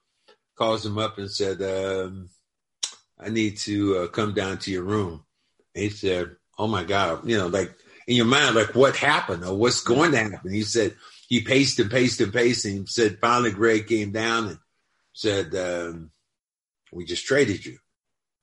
calls 0.55 0.83
him 0.85 0.97
up 0.97 1.19
and 1.19 1.29
said, 1.29 1.61
um, 1.61 2.29
I 3.19 3.29
need 3.29 3.57
to 3.59 3.97
uh, 3.97 4.07
come 4.07 4.33
down 4.33 4.57
to 4.59 4.71
your 4.71 4.83
room. 4.83 5.23
And 5.73 5.83
he 5.83 5.89
said, 5.89 6.35
Oh 6.57 6.67
my 6.67 6.83
God, 6.83 7.27
you 7.27 7.37
know, 7.37 7.47
like 7.47 7.73
in 8.07 8.15
your 8.15 8.25
mind, 8.25 8.55
like 8.55 8.75
what 8.75 8.95
happened 8.95 9.43
or 9.43 9.55
what's 9.55 9.81
going 9.81 10.11
to 10.11 10.17
happen? 10.17 10.53
He 10.53 10.61
said, 10.61 10.95
he 11.27 11.41
paced 11.41 11.79
and 11.79 11.89
paced 11.89 12.21
and 12.21 12.31
paced 12.31 12.65
and 12.65 12.87
said, 12.87 13.19
finally 13.19 13.51
Gregg 13.51 13.87
came 13.87 14.11
down 14.11 14.47
and 14.47 14.59
said, 15.13 15.55
um, 15.55 16.11
we 16.91 17.03
just 17.05 17.25
traded 17.25 17.65
you. 17.65 17.77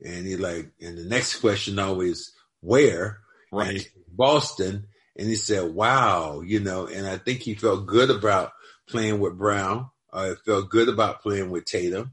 And 0.04 0.26
he 0.26 0.36
like, 0.36 0.72
and 0.80 0.98
the 0.98 1.04
next 1.04 1.36
question 1.40 1.78
always, 1.78 2.32
where? 2.60 3.20
Right. 3.52 3.88
Boston. 4.08 4.88
And 5.16 5.28
he 5.28 5.36
said, 5.36 5.74
wow, 5.74 6.40
you 6.40 6.60
know, 6.60 6.86
and 6.86 7.06
I 7.06 7.18
think 7.18 7.40
he 7.40 7.54
felt 7.54 7.86
good 7.86 8.10
about 8.10 8.52
playing 8.88 9.20
with 9.20 9.38
Brown. 9.38 9.90
Uh, 10.12 10.34
felt 10.44 10.68
good 10.68 10.88
about 10.88 11.22
playing 11.22 11.50
with 11.50 11.64
Tatum. 11.64 12.12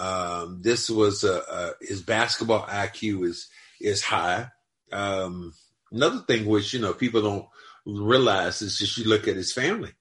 Um, 0.00 0.62
this 0.62 0.88
was 0.88 1.24
a, 1.24 1.34
a, 1.40 1.72
his 1.82 2.00
basketball 2.00 2.62
IQ 2.62 3.26
is 3.26 3.48
is 3.80 4.02
high. 4.02 4.48
Um, 4.90 5.52
another 5.92 6.20
thing 6.20 6.46
which 6.46 6.72
you 6.72 6.80
know 6.80 6.94
people 6.94 7.20
don't 7.20 7.46
realize 7.84 8.62
is 8.62 8.78
just 8.78 8.96
you 8.96 9.04
look 9.04 9.28
at 9.28 9.36
his 9.36 9.52
family. 9.52 9.92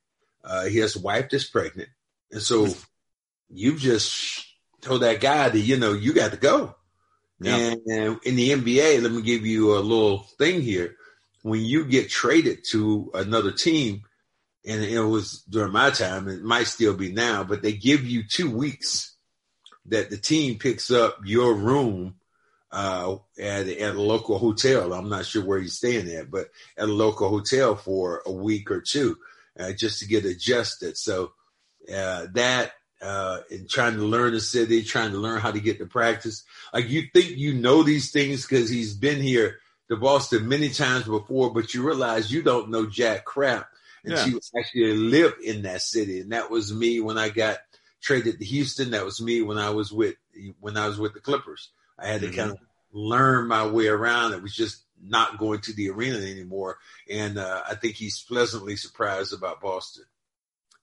Uh, 0.42 0.66
he 0.66 0.78
has 0.78 0.96
a 0.96 1.02
wife 1.02 1.30
that's 1.30 1.50
pregnant, 1.50 1.90
and 2.32 2.42
so 2.42 2.68
you 3.50 3.78
just 3.78 4.46
told 4.80 5.02
that 5.02 5.20
guy 5.20 5.50
that 5.50 5.60
you 5.60 5.76
know 5.76 5.92
you 5.92 6.14
got 6.14 6.32
to 6.32 6.38
go. 6.38 6.76
Yeah. 7.42 7.58
And, 7.58 7.82
and 7.88 8.20
in 8.24 8.36
the 8.38 8.52
NBA, 8.52 9.02
let 9.02 9.12
me 9.12 9.22
give 9.22 9.46
you 9.46 9.78
a 9.78 9.80
little 9.80 10.20
thing 10.38 10.62
here. 10.62 10.96
When 11.42 11.62
you 11.62 11.86
get 11.86 12.10
traded 12.10 12.66
to 12.72 13.12
another 13.14 13.52
team, 13.52 14.04
and 14.66 14.82
it 14.82 15.00
was 15.02 15.42
during 15.44 15.74
my 15.74 15.90
time, 15.90 16.30
it 16.30 16.42
might 16.42 16.68
still 16.68 16.96
be 16.96 17.12
now, 17.12 17.44
but 17.44 17.62
they 17.62 17.74
give 17.74 18.06
you 18.06 18.24
two 18.24 18.50
weeks 18.50 19.16
that 19.90 20.10
the 20.10 20.18
team 20.18 20.58
picks 20.58 20.92
up 20.92 21.20
your 21.24 21.54
room 21.54 22.16
uh, 22.72 23.16
at, 23.40 23.68
at 23.68 23.96
a 23.96 24.02
local 24.02 24.38
hotel. 24.38 24.94
I'm 24.94 25.10
not 25.10 25.26
sure 25.26 25.44
where 25.44 25.58
you're 25.58 25.68
staying 25.68 26.10
at, 26.12 26.30
but 26.30 26.50
at 26.78 26.90
a 26.90 26.94
local 26.94 27.30
hotel 27.30 27.76
for 27.76 28.22
a 28.26 28.32
week 28.32 28.70
or 28.72 28.82
two, 28.82 29.18
uh, 29.60 29.72
just 29.74 30.00
to 30.00 30.08
get 30.08 30.26
adjusted. 30.26 30.98
So 30.98 31.32
uh, 31.94 32.28
that 32.34 32.74
uh, 33.02 33.40
and 33.50 33.70
trying 33.70 33.96
to 33.96 34.04
learn 34.04 34.34
the 34.34 34.42
city, 34.42 34.84
trying 34.84 35.12
to 35.12 35.18
learn 35.18 35.40
how 35.40 35.52
to 35.52 35.60
get 35.60 35.80
to 35.80 35.86
practice. 35.86 36.44
Like 36.74 36.90
you 36.90 37.04
think 37.14 37.38
you 37.38 37.54
know 37.54 37.84
these 37.84 38.12
things 38.12 38.46
because 38.46 38.70
he's 38.70 38.94
been 38.94 39.22
here 39.22 39.60
to 39.90 39.98
Boston 39.98 40.48
many 40.48 40.70
times 40.70 41.06
before, 41.06 41.54
but 41.54 41.74
you 41.74 41.86
realize 41.86 42.32
you 42.32 42.44
don't 42.44 42.70
know 42.70 42.86
jack 42.86 43.26
crap 43.26 43.68
And 44.04 44.14
yeah. 44.14 44.26
you 44.26 44.40
actually 44.58 44.96
live 44.96 45.34
in 45.44 45.64
that 45.64 45.82
city. 45.82 46.20
And 46.20 46.32
that 46.32 46.52
was 46.52 46.74
me 46.74 47.00
when 47.00 47.18
I 47.18 47.30
got 47.30 47.58
traded 48.02 48.40
to 48.40 48.46
Houston. 48.46 48.92
That 48.92 49.06
was 49.06 49.22
me 49.22 49.42
when 49.42 49.58
I 49.58 49.70
was 49.72 49.92
with 49.92 50.16
when 50.60 50.78
I 50.78 50.88
was 50.88 51.00
with 51.00 51.14
the 51.14 51.20
Clippers. 51.20 51.72
I 51.98 52.08
had 52.08 52.22
to 52.22 52.28
mm-hmm. 52.28 52.36
kind 52.36 52.52
of 52.52 52.58
learn 52.92 53.48
my 53.48 53.68
way 53.68 53.88
around. 53.88 54.34
It 54.34 54.42
was 54.42 54.56
just 54.56 54.84
not 55.02 55.38
going 55.38 55.62
to 55.62 55.74
the 55.74 55.90
arena 55.90 56.18
anymore, 56.18 56.78
and 57.10 57.38
uh, 57.38 57.64
I 57.70 57.76
think 57.76 57.96
he's 57.96 58.22
pleasantly 58.22 58.76
surprised 58.76 59.34
about 59.34 59.62
Boston. 59.62 60.06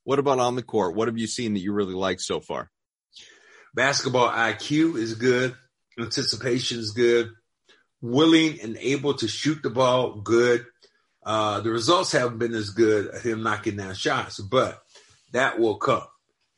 What 0.05 0.19
about 0.19 0.39
on 0.39 0.55
the 0.55 0.63
court? 0.63 0.95
What 0.95 1.09
have 1.09 1.19
you 1.19 1.27
seen 1.27 1.55
that 1.55 1.61
you 1.61 1.73
really 1.73 1.95
like 1.95 2.21
so 2.21 2.41
far? 2.41 2.71
Basketball 3.75 4.31
IQ 4.31 4.97
is 4.97 5.15
good. 5.15 5.55
Anticipation 5.99 6.79
is 6.79 6.93
good. 6.93 7.31
willing 8.01 8.61
and 8.61 8.77
able 8.79 9.15
to 9.15 9.27
shoot 9.27 9.63
the 9.63 9.71
ball 9.71 10.21
good. 10.21 10.65
Uh, 11.25 11.61
the 11.61 11.71
results 11.71 12.13
haven't 12.13 12.39
been 12.39 12.55
as 12.55 12.71
good 12.71 13.13
him 13.23 13.43
knocking 13.43 13.77
down 13.77 13.95
shots, 13.95 14.39
but 14.39 14.81
that 15.33 15.59
will 15.59 15.77
come. 15.77 16.07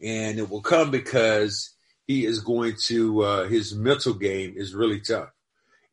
And 0.03 0.39
it 0.39 0.49
will 0.49 0.63
come 0.63 0.91
because 0.91 1.75
he 2.07 2.25
is 2.25 2.41
going 2.41 2.77
to, 2.85 3.23
uh, 3.23 3.49
his 3.49 3.75
mental 3.75 4.15
game 4.15 4.55
is 4.57 4.75
really 4.75 5.01
tough. 5.01 5.31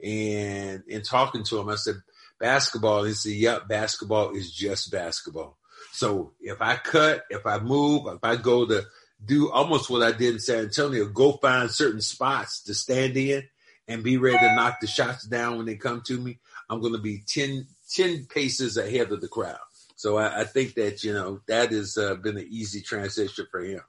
And 0.04 0.84
in 0.88 1.02
talking 1.02 1.44
to 1.44 1.60
him, 1.60 1.70
I 1.70 1.76
said, 1.76 1.96
basketball, 2.40 3.04
he 3.04 3.14
said, 3.14 3.34
yep, 3.34 3.68
basketball 3.68 4.32
is 4.32 4.52
just 4.52 4.92
basketball. 4.92 5.58
So 5.92 6.34
if 6.42 6.62
I 6.62 6.76
cut, 6.76 7.24
if 7.30 7.46
I 7.46 7.60
move, 7.60 8.08
if 8.08 8.24
I 8.24 8.36
go 8.36 8.66
to 8.66 8.86
do 9.24 9.52
almost 9.52 9.90
what 9.90 10.04
I 10.04 10.12
did 10.12 10.34
in 10.34 10.40
San 10.40 10.66
Antonio, 10.66 11.06
go 11.06 11.34
find 11.34 11.72
certain 11.72 12.02
spots 12.02 12.64
to 12.64 12.74
stand 12.74 13.16
in 13.18 13.44
and 13.88 14.04
be 14.04 14.18
ready 14.18 14.38
to 14.38 14.56
knock 14.56 14.80
the 14.82 14.88
shots 14.88 15.26
down 15.26 15.58
when 15.58 15.66
they 15.66 15.76
come 15.76 16.02
to 16.08 16.20
me, 16.20 16.40
I'm 16.70 16.82
going 16.82 16.94
to 16.94 17.00
be 17.00 17.24
10, 17.26 17.68
10 17.94 18.26
paces 18.26 18.78
ahead 18.78 19.12
of 19.12 19.22
the 19.22 19.28
crowd. 19.28 19.60
So 19.96 20.18
I, 20.18 20.42
I 20.42 20.44
think 20.44 20.74
that, 20.76 21.04
you 21.04 21.14
know, 21.14 21.42
that 21.48 21.72
has 21.72 21.98
uh, 21.98 22.16
been 22.16 22.38
an 22.38 22.48
easy 22.50 22.82
transition 22.82 23.48
for 23.50 23.62
him. 23.62 23.82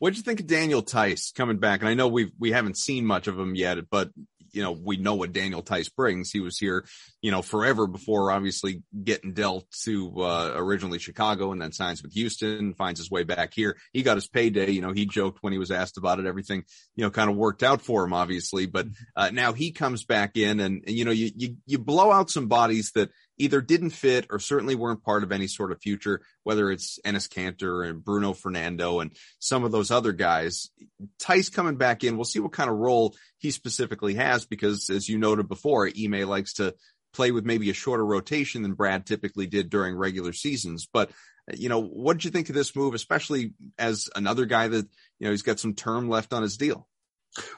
What'd 0.00 0.16
you 0.16 0.22
think 0.22 0.40
of 0.40 0.46
Daniel 0.46 0.80
Theis 0.82 1.30
coming 1.34 1.58
back? 1.58 1.80
And 1.80 1.88
I 1.88 1.94
know 1.94 2.08
we 2.08 2.32
we 2.38 2.52
haven't 2.52 2.78
seen 2.78 3.04
much 3.04 3.28
of 3.28 3.38
him 3.38 3.54
yet, 3.54 3.78
but 3.90 4.10
you 4.52 4.62
know, 4.62 4.72
we 4.72 4.96
know 4.96 5.14
what 5.14 5.32
Daniel 5.32 5.62
Theis 5.62 5.94
brings. 5.94 6.30
He 6.30 6.40
was 6.40 6.58
here, 6.58 6.84
you 7.22 7.30
know, 7.30 7.42
forever 7.42 7.86
before 7.86 8.32
obviously 8.32 8.82
getting 9.04 9.32
dealt 9.32 9.70
to, 9.84 10.22
uh, 10.22 10.52
originally 10.56 10.98
Chicago 10.98 11.52
and 11.52 11.62
then 11.62 11.70
signs 11.70 12.02
with 12.02 12.12
Houston, 12.14 12.74
finds 12.74 12.98
his 12.98 13.10
way 13.10 13.22
back 13.22 13.54
here. 13.54 13.76
He 13.92 14.02
got 14.02 14.16
his 14.16 14.26
payday. 14.26 14.70
You 14.70 14.80
know, 14.80 14.92
he 14.92 15.06
joked 15.06 15.42
when 15.42 15.52
he 15.52 15.58
was 15.58 15.70
asked 15.70 15.98
about 15.98 16.18
it. 16.18 16.26
Everything, 16.26 16.64
you 16.96 17.04
know, 17.04 17.10
kind 17.10 17.30
of 17.30 17.36
worked 17.36 17.62
out 17.62 17.82
for 17.82 18.02
him, 18.02 18.12
obviously, 18.12 18.66
but, 18.66 18.88
uh, 19.14 19.30
now 19.30 19.52
he 19.52 19.70
comes 19.70 20.04
back 20.04 20.36
in 20.36 20.60
and, 20.60 20.82
and, 20.86 20.96
you 20.96 21.04
know, 21.04 21.10
you, 21.12 21.30
you, 21.36 21.56
you 21.66 21.78
blow 21.78 22.10
out 22.10 22.30
some 22.30 22.48
bodies 22.48 22.90
that 22.94 23.10
either 23.40 23.60
didn't 23.60 23.90
fit 23.90 24.26
or 24.30 24.38
certainly 24.38 24.74
weren't 24.74 25.02
part 25.02 25.22
of 25.22 25.32
any 25.32 25.46
sort 25.46 25.72
of 25.72 25.80
future, 25.80 26.20
whether 26.44 26.70
it's 26.70 26.98
Enes 27.04 27.28
Kanter 27.28 27.88
and 27.88 28.04
Bruno 28.04 28.34
Fernando 28.34 29.00
and 29.00 29.16
some 29.38 29.64
of 29.64 29.72
those 29.72 29.90
other 29.90 30.12
guys. 30.12 30.70
Theis 31.18 31.48
coming 31.48 31.76
back 31.76 32.04
in, 32.04 32.16
we'll 32.16 32.24
see 32.24 32.40
what 32.40 32.52
kind 32.52 32.70
of 32.70 32.76
role 32.76 33.16
he 33.38 33.50
specifically 33.50 34.14
has 34.14 34.44
because 34.44 34.90
as 34.90 35.08
you 35.08 35.18
noted 35.18 35.48
before, 35.48 35.88
Ime 35.88 36.28
likes 36.28 36.54
to 36.54 36.74
play 37.12 37.32
with 37.32 37.44
maybe 37.44 37.70
a 37.70 37.74
shorter 37.74 38.04
rotation 38.04 38.62
than 38.62 38.74
Brad 38.74 39.06
typically 39.06 39.46
did 39.46 39.70
during 39.70 39.96
regular 39.96 40.32
seasons. 40.32 40.86
But 40.92 41.10
you 41.54 41.68
know, 41.68 41.82
what 41.82 42.16
did 42.18 42.24
you 42.24 42.30
think 42.30 42.48
of 42.48 42.54
this 42.54 42.76
move, 42.76 42.94
especially 42.94 43.54
as 43.78 44.08
another 44.14 44.44
guy 44.46 44.68
that, 44.68 44.86
you 45.18 45.24
know, 45.26 45.30
he's 45.30 45.42
got 45.42 45.58
some 45.58 45.74
term 45.74 46.08
left 46.08 46.32
on 46.32 46.42
his 46.42 46.56
deal? 46.56 46.86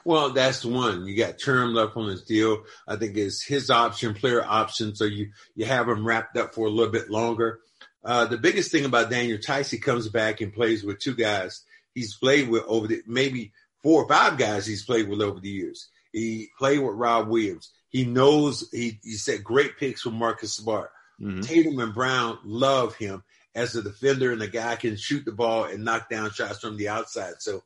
Well, 0.05 0.29
that's 0.29 0.63
one. 0.63 1.07
You 1.07 1.17
got 1.17 1.39
term 1.39 1.73
left 1.73 1.97
on 1.97 2.09
his 2.09 2.23
deal. 2.23 2.63
I 2.87 2.95
think 2.95 3.17
it's 3.17 3.43
his 3.43 3.69
option, 3.69 4.13
player 4.13 4.43
option. 4.43 4.95
So 4.95 5.05
you, 5.05 5.31
you 5.55 5.65
have 5.65 5.89
him 5.89 6.05
wrapped 6.05 6.37
up 6.37 6.53
for 6.53 6.67
a 6.67 6.69
little 6.69 6.91
bit 6.91 7.09
longer. 7.09 7.59
Uh, 8.03 8.25
the 8.25 8.37
biggest 8.37 8.71
thing 8.71 8.85
about 8.85 9.09
Daniel 9.09 9.39
Theis, 9.39 9.71
he 9.71 9.79
comes 9.79 10.09
back 10.09 10.41
and 10.41 10.53
plays 10.53 10.83
with 10.83 10.99
two 10.99 11.15
guys 11.15 11.63
he's 11.93 12.15
played 12.15 12.49
with 12.49 12.63
over 12.67 12.87
the, 12.87 13.01
maybe 13.07 13.51
four 13.81 14.03
or 14.03 14.07
five 14.07 14.37
guys 14.37 14.65
he's 14.65 14.85
played 14.85 15.09
with 15.09 15.21
over 15.21 15.39
the 15.39 15.49
years. 15.49 15.89
He 16.11 16.49
played 16.57 16.79
with 16.79 16.95
Rob 16.95 17.27
Williams. 17.27 17.71
He 17.89 18.05
knows 18.05 18.69
he, 18.71 18.99
he 19.03 19.13
set 19.13 19.43
great 19.43 19.77
picks 19.77 20.01
for 20.01 20.11
Marcus 20.11 20.53
Smart. 20.53 20.91
Mm-hmm. 21.21 21.41
Tatum 21.41 21.79
and 21.79 21.93
Brown 21.93 22.39
love 22.43 22.95
him 22.95 23.23
as 23.55 23.75
a 23.75 23.83
defender 23.83 24.31
and 24.31 24.41
a 24.41 24.47
guy 24.47 24.75
can 24.75 24.95
shoot 24.95 25.25
the 25.25 25.31
ball 25.31 25.65
and 25.65 25.85
knock 25.85 26.09
down 26.09 26.31
shots 26.31 26.59
from 26.59 26.77
the 26.77 26.89
outside. 26.89 27.35
So 27.39 27.63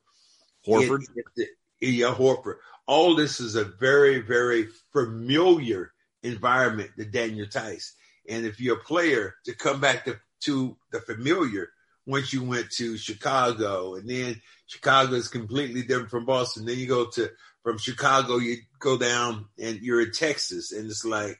Horford. 0.65 1.03
It, 1.15 1.25
it, 1.37 1.49
yeah, 1.81 2.13
Horford. 2.13 2.55
All 2.87 3.15
this 3.15 3.39
is 3.39 3.55
a 3.55 3.65
very, 3.65 4.19
very 4.19 4.67
familiar 4.93 5.91
environment 6.23 6.91
to 6.97 7.05
Daniel 7.05 7.47
Theis. 7.47 7.93
And 8.29 8.45
if 8.45 8.59
you're 8.59 8.77
a 8.77 8.83
player 8.83 9.35
to 9.45 9.55
come 9.55 9.79
back 9.79 10.05
to, 10.05 10.17
to 10.41 10.77
the 10.91 11.01
familiar 11.01 11.69
once 12.05 12.31
you 12.33 12.43
went 12.43 12.71
to 12.71 12.97
Chicago 12.97 13.95
and 13.95 14.09
then 14.09 14.41
Chicago 14.67 15.13
is 15.13 15.27
completely 15.27 15.81
different 15.81 16.09
from 16.09 16.25
Boston. 16.25 16.65
Then 16.65 16.77
you 16.77 16.87
go 16.87 17.07
to 17.11 17.29
from 17.63 17.77
Chicago, 17.77 18.37
you 18.37 18.57
go 18.79 18.97
down 18.97 19.47
and 19.59 19.79
you're 19.81 20.01
in 20.01 20.11
Texas 20.11 20.71
and 20.71 20.89
it's 20.89 21.05
like, 21.05 21.39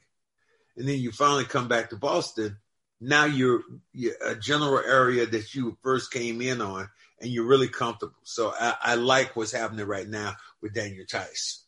and 0.76 0.86
then 0.86 0.98
you 0.98 1.10
finally 1.10 1.44
come 1.44 1.68
back 1.68 1.90
to 1.90 1.96
Boston. 1.96 2.58
Now 3.00 3.24
you're, 3.24 3.62
you're 3.92 4.14
a 4.24 4.34
general 4.34 4.78
area 4.78 5.26
that 5.26 5.54
you 5.54 5.78
first 5.82 6.12
came 6.12 6.42
in 6.42 6.60
on 6.60 6.88
and 7.20 7.30
you're 7.30 7.46
really 7.46 7.68
comfortable. 7.68 8.16
So 8.22 8.52
I, 8.58 8.74
I 8.80 8.94
like 8.94 9.36
what's 9.36 9.52
happening 9.52 9.86
right 9.86 10.08
now 10.08 10.34
with 10.62 10.74
Daniel 10.74 11.04
Theis. 11.10 11.64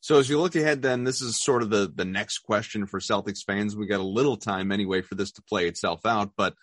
So 0.00 0.18
as 0.18 0.28
you 0.28 0.38
look 0.38 0.54
ahead, 0.54 0.82
then 0.82 1.04
this 1.04 1.20
is 1.20 1.42
sort 1.42 1.62
of 1.62 1.70
the 1.70 1.90
the 1.92 2.04
next 2.04 2.38
question 2.38 2.86
for 2.86 3.00
Celtics 3.00 3.44
fans. 3.44 3.76
We 3.76 3.86
got 3.86 4.00
a 4.00 4.04
little 4.04 4.36
time 4.36 4.70
anyway 4.70 5.02
for 5.02 5.16
this 5.16 5.32
to 5.32 5.42
play 5.42 5.66
itself 5.66 6.06
out, 6.06 6.32
but 6.36 6.54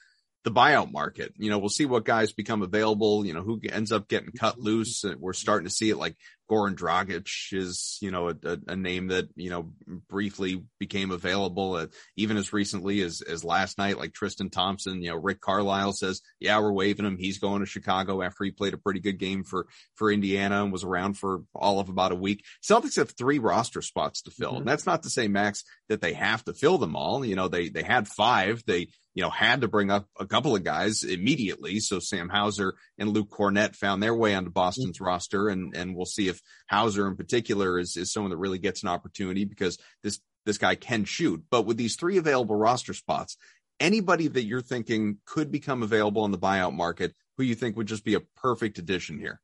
the 0.44 0.52
buyout 0.52 0.92
market. 0.92 1.34
You 1.38 1.50
know, 1.50 1.58
we'll 1.58 1.70
see 1.70 1.86
what 1.86 2.06
guys 2.06 2.32
become 2.32 2.62
available, 2.62 3.26
you 3.26 3.34
know, 3.34 3.42
who 3.42 3.60
ends 3.70 3.92
up 3.92 4.08
getting 4.08 4.32
cut 4.32 4.60
loose. 4.60 5.04
We're 5.20 5.34
starting 5.34 5.68
to 5.68 5.74
see 5.74 5.90
it 5.90 5.98
like 5.98 6.16
Goran 6.50 6.76
Dragic 6.76 7.28
is, 7.52 7.98
you 8.02 8.12
know, 8.12 8.30
a, 8.30 8.58
a 8.68 8.76
name 8.76 9.08
that, 9.08 9.30
you 9.36 9.50
know, 9.50 9.72
briefly 10.10 10.64
became 10.80 11.12
available 11.12 11.76
uh, 11.76 11.88
even 12.16 12.38
as 12.38 12.54
recently 12.54 13.02
as, 13.02 13.22
as 13.22 13.44
last 13.44 13.78
night, 13.78 13.98
like 13.98 14.14
Tristan 14.14 14.50
Thompson, 14.50 15.02
you 15.02 15.10
know, 15.10 15.16
Rick 15.16 15.42
Carlisle 15.42 15.94
says, 15.94 16.22
yeah, 16.40 16.60
we're 16.60 16.74
waiving 16.74 17.06
him. 17.06 17.18
He's 17.18 17.40
going 17.40 17.62
to 17.62 17.66
Chicago 17.66 18.22
after 18.22 18.44
he 18.44 18.52
played 18.52 18.74
a 18.74 18.78
pretty 18.78 19.00
good 19.00 19.20
game 19.20 19.44
for, 19.44 19.68
for 19.96 20.12
Indiana 20.12 20.64
and 20.64 20.72
was 20.72 20.84
around 20.84 21.18
for 21.18 21.44
all 21.56 21.80
of 21.80 21.90
about 21.90 22.12
a 22.12 22.16
week. 22.16 22.44
Celtics 22.62 22.98
have 22.98 23.12
three 23.12 23.40
roster 23.40 23.82
spots 23.82 24.24
to 24.24 24.32
fill. 24.32 24.52
Mm-hmm. 24.52 24.58
And 24.60 24.68
that's 24.68 24.86
not 24.86 25.04
to 25.04 25.10
say, 25.10 25.28
Max, 25.28 25.64
that 25.90 26.02
they 26.02 26.14
have 26.14 26.44
to 26.46 26.54
fill 26.54 26.78
them 26.78 26.96
all. 26.96 27.26
You 27.26 27.36
know, 27.36 27.48
they, 27.48 27.70
they 27.70 27.84
had 27.84 28.08
five. 28.08 28.64
They, 28.66 28.88
you 29.16 29.22
know, 29.22 29.30
had 29.30 29.62
to 29.62 29.68
bring 29.68 29.92
up 29.92 30.08
a 30.20 30.26
couple 30.26 30.56
of 30.56 30.64
guys 30.64 31.04
immediately. 31.04 31.80
So 31.80 32.00
Sam 32.00 32.30
Hauser 32.30 32.74
and 32.98 33.10
Luke 33.10 33.30
Kornet 33.30 33.76
found 33.76 34.02
their 34.02 34.16
way 34.16 34.34
onto 34.34 34.50
Boston's 34.50 34.98
mm-hmm. 34.98 35.06
roster. 35.06 35.50
And, 35.50 35.76
and 35.76 35.96
we'll 35.96 36.06
see 36.06 36.28
if 36.28 36.42
Hauser 36.70 37.08
in 37.08 37.16
particular 37.16 37.80
is, 37.80 37.98
is 37.98 38.12
someone 38.12 38.32
that 38.32 38.38
really 38.38 38.60
gets 38.60 38.84
an 38.84 38.90
opportunity 38.90 39.46
because 39.46 39.78
this, 40.02 40.20
this 40.46 40.58
guy 40.58 40.76
can 40.76 41.06
shoot. 41.06 41.44
But 41.50 41.66
with 41.66 41.78
these 41.78 41.96
three 41.96 42.18
available 42.18 42.56
roster 42.56 42.94
spots, 42.94 43.38
anybody 43.80 44.28
that 44.28 44.44
you're 44.44 44.62
thinking 44.62 45.18
could 45.26 45.52
become 45.52 45.84
available 45.84 46.26
in 46.26 46.32
the 46.32 46.38
buyout 46.38 46.74
market, 46.74 47.14
who 47.38 47.44
you 47.44 47.56
think 47.56 47.76
would 47.76 47.88
just 47.88 48.06
be 48.06 48.16
a 48.16 48.22
perfect 48.36 48.78
addition 48.78 49.20
here? 49.20 49.42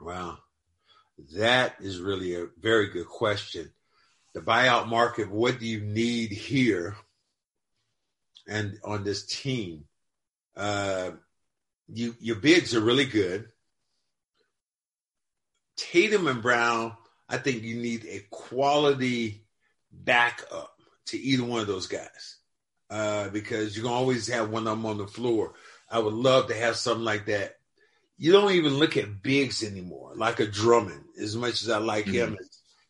Wow. 0.00 0.38
That 1.36 1.76
is 1.80 2.00
really 2.00 2.34
a 2.34 2.46
very 2.60 2.88
good 2.88 3.06
question. 3.06 3.72
The 4.34 4.40
buyout 4.40 4.86
market, 4.88 5.30
what 5.30 5.58
do 5.58 5.66
you 5.66 5.80
need 5.80 6.30
here? 6.30 6.96
and 8.46 8.78
on 8.84 9.04
this 9.04 9.24
team. 9.24 9.84
Uh, 10.56 11.10
you 11.88 12.14
your 12.20 12.36
bigs 12.36 12.74
are 12.74 12.80
really 12.80 13.04
good. 13.04 13.48
Tatum 15.76 16.26
and 16.26 16.42
Brown, 16.42 16.96
I 17.28 17.38
think 17.38 17.62
you 17.62 17.76
need 17.76 18.06
a 18.06 18.20
quality 18.30 19.44
backup 19.92 20.72
to 21.06 21.18
either 21.18 21.44
one 21.44 21.60
of 21.60 21.66
those 21.66 21.86
guys 21.86 22.36
uh, 22.90 23.28
because 23.28 23.76
you 23.76 23.82
can 23.82 23.92
always 23.92 24.28
have 24.28 24.50
one 24.50 24.66
of 24.66 24.76
them 24.76 24.86
on 24.86 24.98
the 24.98 25.06
floor. 25.06 25.54
I 25.90 25.98
would 25.98 26.14
love 26.14 26.48
to 26.48 26.54
have 26.54 26.76
something 26.76 27.04
like 27.04 27.26
that. 27.26 27.56
You 28.18 28.32
don't 28.32 28.52
even 28.52 28.74
look 28.74 28.96
at 28.96 29.22
bigs 29.22 29.62
anymore, 29.62 30.12
like 30.16 30.40
a 30.40 30.46
Drummond. 30.46 31.04
As 31.20 31.36
much 31.36 31.62
as 31.62 31.68
I 31.68 31.78
like 31.78 32.06
mm-hmm. 32.06 32.14
him, 32.14 32.36
as 32.40 32.48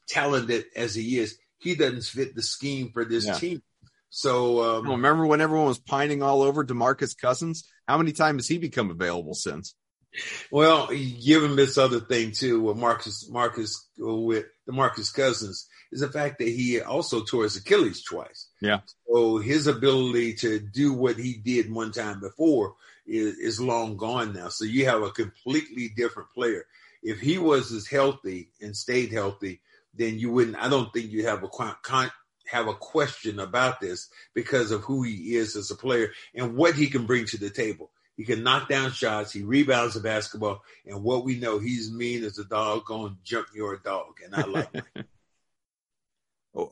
talented 0.08 0.66
as 0.74 0.94
he 0.94 1.18
is, 1.18 1.36
he 1.58 1.74
doesn't 1.74 2.04
fit 2.04 2.34
the 2.34 2.42
scheme 2.42 2.90
for 2.92 3.04
this 3.04 3.26
yeah. 3.26 3.34
team. 3.34 3.62
So 4.10 4.78
um, 4.78 4.88
remember 4.88 5.26
when 5.26 5.40
everyone 5.40 5.66
was 5.66 5.78
pining 5.78 6.22
all 6.22 6.42
over 6.42 6.64
Demarcus 6.64 7.16
Cousins? 7.18 7.68
How 7.88 7.98
many 7.98 8.12
times 8.12 8.44
has 8.44 8.48
he 8.48 8.58
become 8.58 8.90
available 8.90 9.34
since? 9.34 9.74
Well, 10.50 10.88
given 10.88 11.56
this 11.56 11.78
other 11.78 12.00
thing 12.00 12.32
too, 12.32 12.60
with 12.60 12.76
Marcus 12.76 13.28
Marcus 13.28 13.86
with 13.98 14.46
Demarcus 14.68 15.12
Cousins 15.12 15.68
is 15.92 16.00
the 16.00 16.08
fact 16.08 16.38
that 16.38 16.48
he 16.48 16.80
also 16.80 17.22
tore 17.22 17.44
his 17.44 17.56
Achilles 17.56 18.02
twice. 18.02 18.48
Yeah. 18.60 18.80
So 19.08 19.38
his 19.38 19.66
ability 19.66 20.34
to 20.34 20.58
do 20.58 20.92
what 20.92 21.16
he 21.16 21.34
did 21.34 21.72
one 21.72 21.92
time 21.92 22.20
before 22.20 22.74
is, 23.06 23.38
is 23.38 23.60
long 23.60 23.96
gone 23.96 24.34
now. 24.34 24.48
So 24.48 24.64
you 24.64 24.86
have 24.86 25.02
a 25.02 25.10
completely 25.10 25.88
different 25.88 26.30
player. 26.32 26.66
If 27.02 27.20
he 27.20 27.38
was 27.38 27.72
as 27.72 27.86
healthy 27.86 28.50
and 28.60 28.76
stayed 28.76 29.12
healthy, 29.12 29.60
then 29.94 30.18
you 30.18 30.30
wouldn't. 30.30 30.56
I 30.56 30.68
don't 30.68 30.92
think 30.92 31.10
you 31.10 31.26
have 31.26 31.42
a 31.42 31.48
con- 31.48 32.10
have 32.46 32.68
a 32.68 32.74
question 32.74 33.40
about 33.40 33.80
this 33.80 34.08
because 34.34 34.70
of 34.70 34.82
who 34.82 35.02
he 35.02 35.34
is 35.34 35.56
as 35.56 35.70
a 35.70 35.76
player 35.76 36.12
and 36.34 36.56
what 36.56 36.74
he 36.74 36.88
can 36.88 37.06
bring 37.06 37.26
to 37.26 37.38
the 37.38 37.50
table. 37.50 37.90
He 38.16 38.24
can 38.24 38.42
knock 38.42 38.68
down 38.68 38.92
shots. 38.92 39.32
He 39.32 39.42
rebounds 39.42 39.94
the 39.94 40.00
basketball, 40.00 40.62
and 40.86 41.02
what 41.02 41.24
we 41.24 41.38
know, 41.38 41.58
he's 41.58 41.92
mean 41.92 42.24
as 42.24 42.38
a 42.38 42.44
dog 42.44 42.86
going 42.86 43.18
jump 43.24 43.48
your 43.54 43.76
dog, 43.78 44.14
and 44.24 44.34
I 44.34 44.42
like 44.42 44.72
that. 44.72 44.84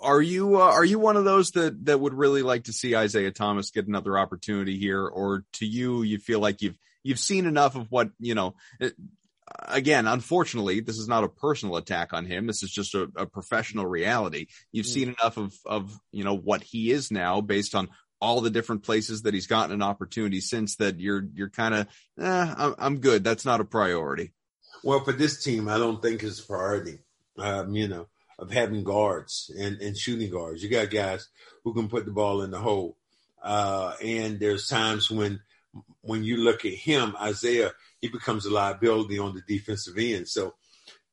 Are 0.00 0.22
you 0.22 0.62
uh, 0.62 0.64
are 0.64 0.84
you 0.84 0.98
one 0.98 1.18
of 1.18 1.26
those 1.26 1.50
that 1.50 1.84
that 1.84 2.00
would 2.00 2.14
really 2.14 2.40
like 2.40 2.64
to 2.64 2.72
see 2.72 2.96
Isaiah 2.96 3.30
Thomas 3.30 3.70
get 3.70 3.86
another 3.86 4.18
opportunity 4.18 4.78
here, 4.78 5.06
or 5.06 5.44
to 5.54 5.66
you, 5.66 6.00
you 6.00 6.16
feel 6.16 6.40
like 6.40 6.62
you've 6.62 6.78
you've 7.02 7.18
seen 7.18 7.44
enough 7.44 7.76
of 7.76 7.90
what 7.90 8.08
you 8.18 8.34
know? 8.34 8.54
again, 9.68 10.06
unfortunately, 10.06 10.80
this 10.80 10.98
is 10.98 11.08
not 11.08 11.24
a 11.24 11.28
personal 11.28 11.76
attack 11.76 12.12
on 12.12 12.24
him. 12.24 12.46
This 12.46 12.62
is 12.62 12.70
just 12.70 12.94
a, 12.94 13.08
a 13.16 13.26
professional 13.26 13.86
reality. 13.86 14.46
You've 14.72 14.86
mm. 14.86 14.90
seen 14.90 15.08
enough 15.08 15.36
of, 15.36 15.54
of, 15.66 15.98
you 16.12 16.24
know, 16.24 16.36
what 16.36 16.62
he 16.62 16.90
is 16.90 17.10
now 17.10 17.40
based 17.40 17.74
on 17.74 17.88
all 18.24 18.40
the 18.40 18.50
different 18.50 18.82
places 18.82 19.22
that 19.22 19.34
he's 19.34 19.46
gotten 19.46 19.72
an 19.72 19.82
opportunity 19.82 20.40
since 20.40 20.76
that 20.76 20.98
you're, 20.98 21.26
you're 21.34 21.50
kind 21.50 21.74
of, 21.74 21.86
eh, 22.18 22.54
I'm, 22.56 22.74
I'm 22.78 22.98
good. 22.98 23.22
That's 23.22 23.44
not 23.44 23.60
a 23.60 23.64
priority. 23.64 24.32
Well, 24.82 25.04
for 25.04 25.12
this 25.12 25.42
team, 25.44 25.68
I 25.68 25.78
don't 25.78 26.00
think 26.02 26.22
it's 26.22 26.40
a 26.40 26.46
priority. 26.46 26.98
Um, 27.36 27.74
you 27.74 27.88
know, 27.88 28.06
of 28.38 28.50
having 28.50 28.84
guards 28.84 29.50
and, 29.58 29.80
and 29.80 29.96
shooting 29.96 30.30
guards. 30.30 30.62
You 30.62 30.70
got 30.70 30.90
guys 30.90 31.28
who 31.64 31.74
can 31.74 31.88
put 31.88 32.04
the 32.04 32.12
ball 32.12 32.42
in 32.42 32.50
the 32.50 32.58
hole. 32.58 32.96
Uh, 33.42 33.94
and 34.02 34.38
there's 34.40 34.68
times 34.68 35.10
when 35.10 35.40
when 36.02 36.22
you 36.22 36.36
look 36.36 36.64
at 36.64 36.72
him, 36.72 37.16
Isaiah, 37.20 37.72
he 38.00 38.08
becomes 38.08 38.46
a 38.46 38.52
liability 38.52 39.18
on 39.18 39.34
the 39.34 39.42
defensive 39.46 39.94
end. 39.98 40.28
So 40.28 40.54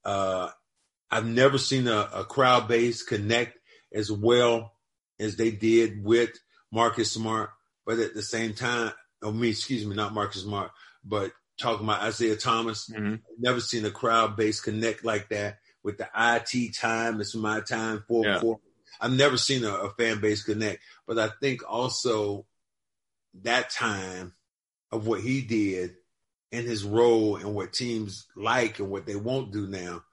uh, 0.05 0.49
I've 1.09 1.25
never 1.25 1.57
seen 1.57 1.87
a, 1.87 2.09
a 2.13 2.25
crowd 2.25 2.67
base 2.67 3.01
connect 3.01 3.57
as 3.91 4.11
well 4.11 4.73
as 5.19 5.35
they 5.35 5.51
did 5.51 6.03
with 6.03 6.31
Marcus 6.71 7.11
Smart. 7.11 7.51
But 7.85 7.99
at 7.99 8.13
the 8.13 8.21
same 8.21 8.53
time, 8.53 8.91
oh 9.21 9.31
me, 9.31 9.49
excuse 9.49 9.85
me, 9.85 9.95
not 9.95 10.13
Marcus 10.13 10.43
Smart, 10.43 10.71
but 11.03 11.31
talking 11.59 11.85
about 11.85 12.01
Isaiah 12.01 12.35
Thomas, 12.35 12.89
mm-hmm. 12.89 13.15
never 13.39 13.59
seen 13.59 13.85
a 13.85 13.91
crowd 13.91 14.35
base 14.35 14.59
connect 14.59 15.03
like 15.03 15.29
that 15.29 15.57
with 15.83 15.97
the 15.97 16.09
IT 16.15 16.75
time. 16.75 17.21
It's 17.21 17.35
my 17.35 17.61
time, 17.61 18.03
four 18.07 18.25
yeah. 18.25 18.39
four. 18.39 18.59
I've 18.99 19.11
never 19.11 19.37
seen 19.37 19.63
a, 19.63 19.73
a 19.73 19.89
fan 19.91 20.19
base 20.19 20.43
connect, 20.43 20.81
but 21.07 21.17
I 21.17 21.29
think 21.39 21.61
also 21.67 22.45
that 23.43 23.69
time 23.69 24.33
of 24.91 25.07
what 25.07 25.21
he 25.21 25.41
did 25.41 25.95
and 26.51 26.67
his 26.67 26.83
role 26.83 27.37
and 27.37 27.55
what 27.55 27.73
teams 27.73 28.27
like 28.35 28.79
and 28.79 28.89
what 28.89 29.05
they 29.05 29.15
won't 29.15 29.51
do 29.51 29.67
now, 29.67 30.03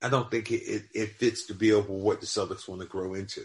I 0.00 0.08
don't 0.08 0.30
think 0.30 0.50
it, 0.50 0.62
it, 0.62 0.82
it 0.94 1.10
fits 1.16 1.46
the 1.46 1.54
bill 1.54 1.82
for 1.82 1.98
what 1.98 2.20
the 2.20 2.26
Celtics 2.26 2.68
want 2.68 2.80
to 2.82 2.86
grow 2.86 3.14
into. 3.14 3.42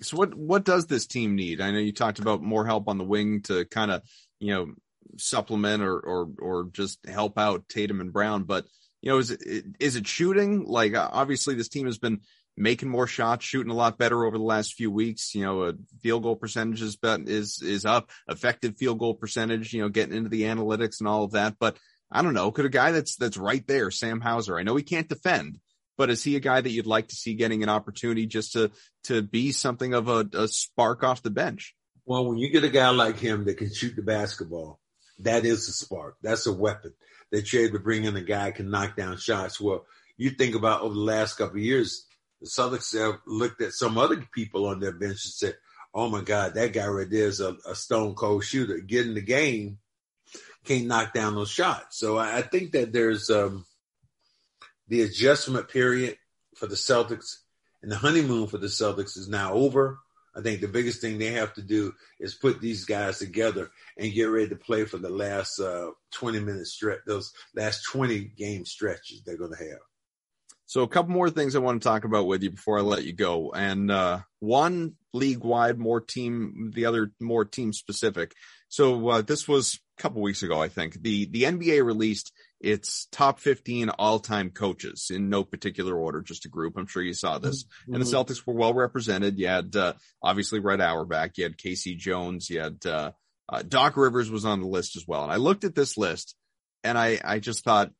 So 0.00 0.16
what 0.16 0.34
what 0.34 0.64
does 0.64 0.86
this 0.86 1.06
team 1.06 1.36
need? 1.36 1.60
I 1.60 1.70
know 1.70 1.78
you 1.78 1.92
talked 1.92 2.18
about 2.18 2.42
more 2.42 2.66
help 2.66 2.88
on 2.88 2.98
the 2.98 3.04
wing 3.04 3.42
to 3.42 3.64
kind 3.64 3.90
of 3.90 4.02
you 4.40 4.54
know 4.54 4.74
supplement 5.16 5.82
or 5.82 5.98
or 5.98 6.28
or 6.38 6.64
just 6.72 7.06
help 7.06 7.38
out 7.38 7.68
Tatum 7.68 8.00
and 8.00 8.12
Brown, 8.12 8.44
but 8.44 8.66
you 9.02 9.10
know 9.10 9.18
is 9.18 9.30
it 9.30 9.64
is 9.80 9.96
it 9.96 10.06
shooting? 10.06 10.64
Like 10.66 10.94
uh, 10.94 11.08
obviously 11.12 11.54
this 11.54 11.68
team 11.68 11.86
has 11.86 11.98
been 11.98 12.20
making 12.56 12.88
more 12.88 13.06
shots, 13.06 13.44
shooting 13.44 13.72
a 13.72 13.76
lot 13.76 13.98
better 13.98 14.24
over 14.24 14.38
the 14.38 14.44
last 14.44 14.74
few 14.74 14.90
weeks. 14.90 15.34
You 15.34 15.42
know, 15.42 15.62
a 15.64 15.74
field 16.02 16.22
goal 16.22 16.36
percentage 16.36 16.82
is 16.82 16.96
is 17.02 17.62
is 17.62 17.84
up, 17.84 18.10
effective 18.28 18.76
field 18.76 18.98
goal 18.98 19.14
percentage. 19.14 19.72
You 19.72 19.82
know, 19.82 19.88
getting 19.88 20.16
into 20.16 20.30
the 20.30 20.42
analytics 20.42 21.00
and 21.00 21.08
all 21.08 21.24
of 21.24 21.32
that. 21.32 21.56
But 21.58 21.76
I 22.10 22.22
don't 22.22 22.34
know, 22.34 22.50
could 22.52 22.66
a 22.66 22.70
guy 22.70 22.92
that's 22.92 23.16
that's 23.16 23.36
right 23.36 23.66
there, 23.66 23.90
Sam 23.90 24.20
Hauser? 24.20 24.58
I 24.58 24.62
know 24.62 24.76
he 24.76 24.84
can't 24.84 25.08
defend, 25.08 25.58
but 25.96 26.10
is 26.10 26.22
he 26.22 26.36
a 26.36 26.40
guy 26.40 26.60
that 26.60 26.70
you'd 26.70 26.86
like 26.86 27.08
to 27.08 27.16
see 27.16 27.34
getting 27.34 27.62
an 27.62 27.68
opportunity 27.68 28.26
just 28.26 28.52
to 28.52 28.70
to 29.04 29.22
be 29.22 29.52
something 29.52 29.94
of 29.94 30.08
a, 30.08 30.26
a 30.32 30.48
spark 30.48 31.04
off 31.04 31.22
the 31.22 31.30
bench? 31.30 31.74
Well, 32.06 32.26
when 32.26 32.38
you 32.38 32.50
get 32.50 32.64
a 32.64 32.68
guy 32.68 32.90
like 32.90 33.18
him 33.18 33.44
that 33.46 33.58
can 33.58 33.72
shoot 33.72 33.96
the 33.96 34.02
basketball, 34.02 34.80
that 35.20 35.44
is 35.44 35.68
a 35.68 35.72
spark. 35.72 36.16
That's 36.22 36.46
a 36.46 36.52
weapon 36.52 36.92
that 37.30 37.52
you're 37.52 37.64
able 37.64 37.78
to 37.78 37.84
bring 37.84 38.04
in 38.04 38.16
a 38.16 38.22
guy 38.22 38.50
can 38.50 38.70
knock 38.70 38.96
down 38.96 39.16
shots. 39.16 39.60
Well, 39.60 39.86
you 40.16 40.30
think 40.30 40.54
about 40.54 40.82
over 40.82 40.94
the 40.94 41.00
last 41.00 41.36
couple 41.36 41.56
of 41.56 41.62
years, 41.64 42.06
the 42.40 42.48
Celtics 42.48 42.96
have 42.98 43.20
looked 43.26 43.60
at 43.62 43.72
some 43.72 43.96
other 43.98 44.24
people 44.34 44.66
on 44.66 44.80
their 44.80 44.92
bench 44.92 45.24
and 45.24 45.32
said, 45.32 45.56
"Oh 45.94 46.08
my 46.08 46.20
God, 46.20 46.54
that 46.54 46.72
guy 46.72 46.86
right 46.86 47.10
there 47.10 47.26
is 47.26 47.40
a, 47.40 47.56
a 47.66 47.74
stone 47.74 48.14
cold 48.14 48.44
shooter. 48.44 48.78
Get 48.78 49.06
in 49.06 49.14
the 49.14 49.22
game, 49.22 49.78
can't 50.64 50.86
knock 50.86 51.14
down 51.14 51.34
those 51.34 51.50
shots." 51.50 51.98
So 51.98 52.18
I, 52.18 52.38
I 52.38 52.42
think 52.42 52.72
that 52.72 52.92
there's 52.92 53.30
um, 53.30 53.64
the 54.88 55.02
adjustment 55.02 55.68
period 55.68 56.16
for 56.56 56.66
the 56.66 56.74
Celtics 56.74 57.36
and 57.82 57.90
the 57.90 57.96
honeymoon 57.96 58.46
for 58.46 58.58
the 58.58 58.66
Celtics 58.66 59.16
is 59.16 59.28
now 59.28 59.52
over. 59.52 59.98
I 60.36 60.40
think 60.40 60.60
the 60.60 60.68
biggest 60.68 61.00
thing 61.00 61.18
they 61.18 61.32
have 61.32 61.54
to 61.54 61.62
do 61.62 61.92
is 62.18 62.34
put 62.34 62.60
these 62.60 62.84
guys 62.84 63.18
together 63.18 63.70
and 63.96 64.12
get 64.12 64.24
ready 64.24 64.48
to 64.48 64.56
play 64.56 64.84
for 64.84 64.98
the 64.98 65.10
last 65.10 65.60
uh, 65.60 65.90
20 66.12 66.40
minute 66.40 66.66
stretch, 66.66 67.00
those 67.06 67.32
last 67.54 67.84
20 67.92 68.32
game 68.36 68.64
stretches 68.64 69.22
they're 69.22 69.36
going 69.36 69.52
to 69.52 69.64
have. 69.64 69.78
So 70.66 70.82
a 70.82 70.88
couple 70.88 71.12
more 71.12 71.30
things 71.30 71.54
I 71.54 71.60
want 71.60 71.82
to 71.82 71.88
talk 71.88 72.04
about 72.04 72.26
with 72.26 72.42
you 72.42 72.50
before 72.50 72.78
I 72.78 72.82
let 72.82 73.04
you 73.04 73.12
go. 73.12 73.52
And 73.52 73.90
uh, 73.90 74.20
one 74.40 74.94
league 75.12 75.44
wide, 75.44 75.78
more 75.78 76.00
team, 76.00 76.72
the 76.74 76.86
other 76.86 77.12
more 77.20 77.44
team 77.44 77.72
specific. 77.72 78.32
So 78.68 79.08
uh, 79.08 79.22
this 79.22 79.46
was 79.46 79.78
a 79.98 80.02
couple 80.02 80.22
weeks 80.22 80.42
ago, 80.42 80.60
I 80.60 80.68
think. 80.68 81.00
The 81.00 81.26
the 81.26 81.44
NBA 81.44 81.84
released 81.84 82.32
its 82.64 83.06
top 83.12 83.38
15 83.40 83.90
all-time 83.90 84.50
coaches 84.50 85.10
in 85.12 85.28
no 85.28 85.44
particular 85.44 85.94
order, 85.96 86.22
just 86.22 86.46
a 86.46 86.48
group. 86.48 86.76
I'm 86.76 86.86
sure 86.86 87.02
you 87.02 87.14
saw 87.14 87.38
this. 87.38 87.64
Mm-hmm. 87.64 87.94
And 87.94 88.02
the 88.02 88.06
Celtics 88.06 88.46
were 88.46 88.54
well 88.54 88.72
represented. 88.72 89.38
You 89.38 89.48
had 89.48 89.76
uh, 89.76 89.92
obviously 90.22 90.60
Red 90.60 90.80
Auerbach, 90.80 91.36
you 91.36 91.44
had 91.44 91.58
K.C. 91.58 91.94
Jones, 91.94 92.48
you 92.48 92.60
had 92.60 92.84
uh, 92.86 93.12
uh, 93.48 93.62
Doc 93.62 93.96
Rivers 93.96 94.30
was 94.30 94.44
on 94.44 94.60
the 94.60 94.66
list 94.66 94.96
as 94.96 95.04
well. 95.06 95.24
And 95.24 95.32
I 95.32 95.36
looked 95.36 95.64
at 95.64 95.74
this 95.74 95.98
list 95.98 96.34
and 96.82 96.96
I 96.96 97.20
I 97.22 97.38
just 97.38 97.64
thought 97.64 97.90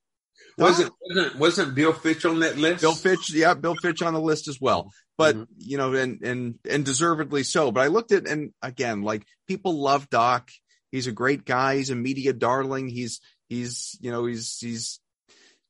wasn't, 0.57 0.93
wasn't 1.09 1.37
wasn't 1.37 1.75
Bill 1.75 1.93
Fitch 1.93 2.25
on 2.25 2.41
that 2.41 2.57
list? 2.57 2.83
Bill 2.83 2.95
Fitch, 2.95 3.33
yeah, 3.33 3.55
Bill 3.55 3.75
Fitch 3.75 4.03
on 4.03 4.15
the 4.15 4.21
list 4.21 4.49
as 4.49 4.61
well. 4.61 4.91
But 5.19 5.37
mm-hmm. 5.37 5.53
you 5.59 5.79
know, 5.79 5.95
and 5.95 6.23
and 6.23 6.55
and 6.69 6.85
deservedly 6.85 7.43
so. 7.43 7.71
But 7.73 7.81
I 7.81 7.87
looked 7.89 8.13
at 8.13 8.27
and 8.27 8.53
again, 8.63 9.03
like 9.03 9.27
people 9.47 9.81
love 9.81 10.09
Doc. 10.11 10.51
He's 10.91 11.07
a 11.09 11.13
great 11.13 11.45
guy. 11.45 11.77
He's 11.77 11.91
a 11.91 11.97
media 11.97 12.33
darling. 12.33 12.89
He's 12.89 13.21
he's 13.55 13.97
you 14.01 14.11
know 14.11 14.27
he's 14.27 14.59
he's 14.59 15.01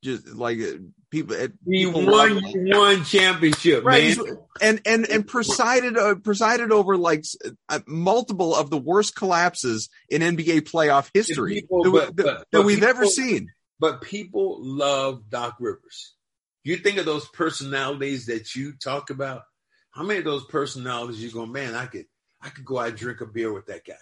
just 0.03 0.29
like 0.29 0.59
uh, 0.61 0.79
people. 1.11 1.37
Uh, 1.37 1.49
he 1.67 1.87
people 1.87 2.07
won 2.07 2.41
one 2.43 3.05
championship, 3.05 3.85
right? 3.85 4.17
Man. 4.17 4.39
And 4.61 4.81
and 4.85 5.07
and 5.09 5.27
presided 5.27 5.97
uh, 5.97 6.17
presided 6.17 6.73
over 6.73 6.97
like 6.97 7.25
uh, 7.69 7.81
multiple 7.87 8.55
of 8.55 8.71
the 8.71 8.79
worst 8.79 9.15
collapses 9.17 9.89
in 10.09 10.23
NBA 10.23 10.63
playoff 10.63 11.11
history 11.15 11.55
people, 11.55 11.85
that, 11.85 12.17
but, 12.17 12.17
but, 12.17 12.47
that, 12.53 12.63
we've 12.63 12.79
people, 12.79 12.91
ever 12.91 13.07
seen 13.07 13.51
but 13.85 14.01
people 14.01 14.59
love 14.61 15.29
Doc 15.29 15.57
Rivers. 15.61 16.15
You 16.63 16.77
think 16.77 16.99
of 16.99 17.05
those 17.05 17.29
personalities 17.29 18.27
that 18.27 18.55
you 18.55 18.73
talk 18.83 19.11
about. 19.11 19.43
How 19.91 20.03
many 20.03 20.21
of 20.21 20.25
those 20.25 20.47
personalities 20.47 21.23
you 21.23 21.31
go, 21.31 21.47
man? 21.47 21.75
I 21.75 21.87
could, 21.87 22.07
I 22.41 22.49
could 22.49 22.65
go 22.65 22.79
out 22.79 22.89
and 22.89 22.97
drink 22.97 23.21
a 23.21 23.27
beer 23.27 23.53
with 23.53 23.67
that 23.67 23.85
guy. 23.85 23.95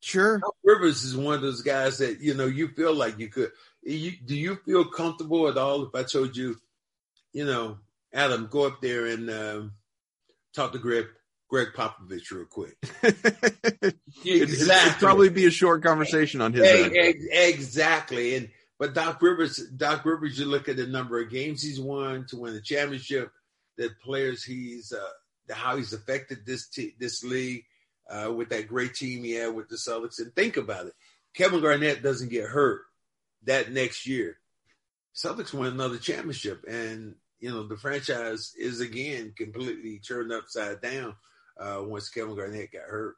Sure. 0.00 0.38
Doc 0.38 0.54
Rivers 0.64 1.04
is 1.04 1.16
one 1.16 1.34
of 1.34 1.42
those 1.42 1.62
guys 1.62 1.98
that 1.98 2.20
you 2.20 2.34
know 2.34 2.46
you 2.46 2.68
feel 2.68 2.94
like 2.94 3.18
you 3.18 3.28
could. 3.28 3.50
You, 3.82 4.12
do 4.24 4.36
you 4.36 4.56
feel 4.64 4.84
comfortable 4.86 5.48
at 5.48 5.56
all 5.56 5.84
if 5.84 5.94
I 5.94 6.02
told 6.02 6.36
you, 6.36 6.56
you 7.32 7.46
know, 7.46 7.78
Adam, 8.12 8.48
go 8.50 8.66
up 8.66 8.80
there 8.82 9.06
and 9.06 9.30
um, 9.30 9.72
talk 10.54 10.72
to 10.72 10.78
Gregg 10.78 11.06
Gregg 11.50 11.68
Popovich 11.74 12.30
real 12.30 12.44
quick. 12.46 12.76
exactly. 14.24 14.30
It'd 14.30 14.98
probably 14.98 15.28
be 15.28 15.46
a 15.46 15.50
short 15.50 15.82
conversation 15.82 16.40
on 16.40 16.52
his 16.52 16.62
Exactly. 17.30 18.36
And 18.36 18.48
but 18.78 18.94
Doc 18.94 19.20
Rivers, 19.20 19.56
Doc 19.76 20.04
Rivers, 20.04 20.38
you 20.38 20.46
look 20.46 20.68
at 20.68 20.76
the 20.76 20.86
number 20.86 21.20
of 21.20 21.30
games 21.30 21.62
he's 21.62 21.80
won 21.80 22.24
to 22.28 22.36
win 22.36 22.54
the 22.54 22.60
championship, 22.60 23.30
the 23.76 23.90
players 24.02 24.42
he's, 24.42 24.92
uh, 24.92 25.54
how 25.54 25.76
he's 25.76 25.92
affected 25.92 26.46
this 26.46 26.68
t- 26.68 26.94
this 26.98 27.24
league 27.24 27.64
uh, 28.10 28.32
with 28.32 28.50
that 28.50 28.68
great 28.68 28.94
team 28.94 29.24
he 29.24 29.32
had 29.32 29.54
with 29.54 29.68
the 29.68 29.76
Celtics. 29.76 30.18
And 30.18 30.34
think 30.34 30.56
about 30.56 30.86
it, 30.86 30.94
Kevin 31.34 31.60
Garnett 31.60 32.02
doesn't 32.02 32.30
get 32.30 32.44
hurt 32.44 32.82
that 33.44 33.70
next 33.70 34.06
year. 34.06 34.36
Celtics 35.14 35.52
win 35.52 35.72
another 35.72 35.98
championship, 35.98 36.64
and 36.68 37.14
you 37.38 37.50
know 37.50 37.66
the 37.66 37.76
franchise 37.76 38.52
is 38.58 38.80
again 38.80 39.32
completely 39.36 39.98
turned 39.98 40.32
upside 40.32 40.80
down 40.80 41.14
uh, 41.58 41.80
once 41.82 42.08
Kevin 42.08 42.36
Garnett 42.36 42.72
got 42.72 42.82
hurt. 42.82 43.16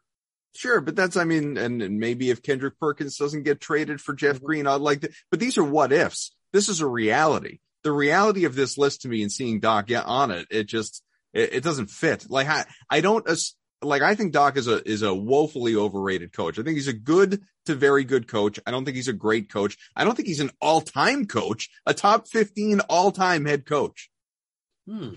Sure, 0.55 0.80
but 0.80 0.97
that's 0.97 1.16
I 1.16 1.24
mean, 1.24 1.57
and, 1.57 1.82
and, 1.82 1.99
maybe 1.99 2.30
if 2.30 2.43
Kendrick 2.43 2.78
Perkins 2.78 3.16
doesn't 3.16 3.45
get 3.45 3.61
traded 3.61 4.01
for 4.01 4.14
Jeff 4.14 4.36
mm-hmm. 4.36 4.47
Green, 4.47 4.66
I'd 4.66 4.80
like 4.80 5.01
to. 5.03 5.11
But 5.30 5.40
these 5.40 5.59
are 5.59 5.64
what 5.64 5.93
ifs. 5.93 6.34
This 6.53 6.68
is 6.68 6.80
a 6.80 6.86
reality. 6.86 7.59
The 7.84 7.93
reality 7.93 8.45
of 8.45 8.55
this 8.55 8.78
list 8.78 9.03
to 9.03 9.09
me 9.09 9.22
and 9.22 9.32
seeing 9.32 9.61
Doc 9.61 9.88
yeah, 9.88 10.03
on 10.03 10.30
it, 10.30 10.47
it 10.51 10.64
just 10.64 11.03
it, 11.32 11.55
it 11.55 11.64
doesn't 11.64 11.90
fit. 11.90 12.26
Like 12.28 12.49
I, 12.49 12.64
I 12.90 13.01
don't 13.01 13.26
like. 13.82 14.02
I 14.02 14.14
think 14.14 14.32
Doc 14.32 14.56
is 14.56 14.68
a 14.68 14.86
is 14.88 15.02
a 15.02 15.14
woefully 15.14 15.76
overrated 15.76 16.32
coach. 16.32 16.58
I 16.58 16.62
think 16.62 16.76
he's 16.76 16.88
a 16.88 16.92
good 16.92 17.42
to 17.66 17.74
very 17.74 18.04
good 18.04 18.28
coach. 18.28 18.58
I 18.66 18.70
don't 18.70 18.84
think 18.84 18.96
he's 18.96 19.08
a 19.08 19.12
great 19.12 19.50
coach. 19.50 19.76
I 19.94 20.04
don't 20.04 20.14
think 20.14 20.28
he's 20.28 20.40
an 20.40 20.50
all 20.60 20.80
time 20.80 21.26
coach, 21.26 21.70
a 21.86 21.94
top 21.94 22.28
fifteen 22.28 22.80
all 22.80 23.12
time 23.12 23.44
head 23.44 23.66
coach. 23.66 24.10
Hmm, 24.86 25.14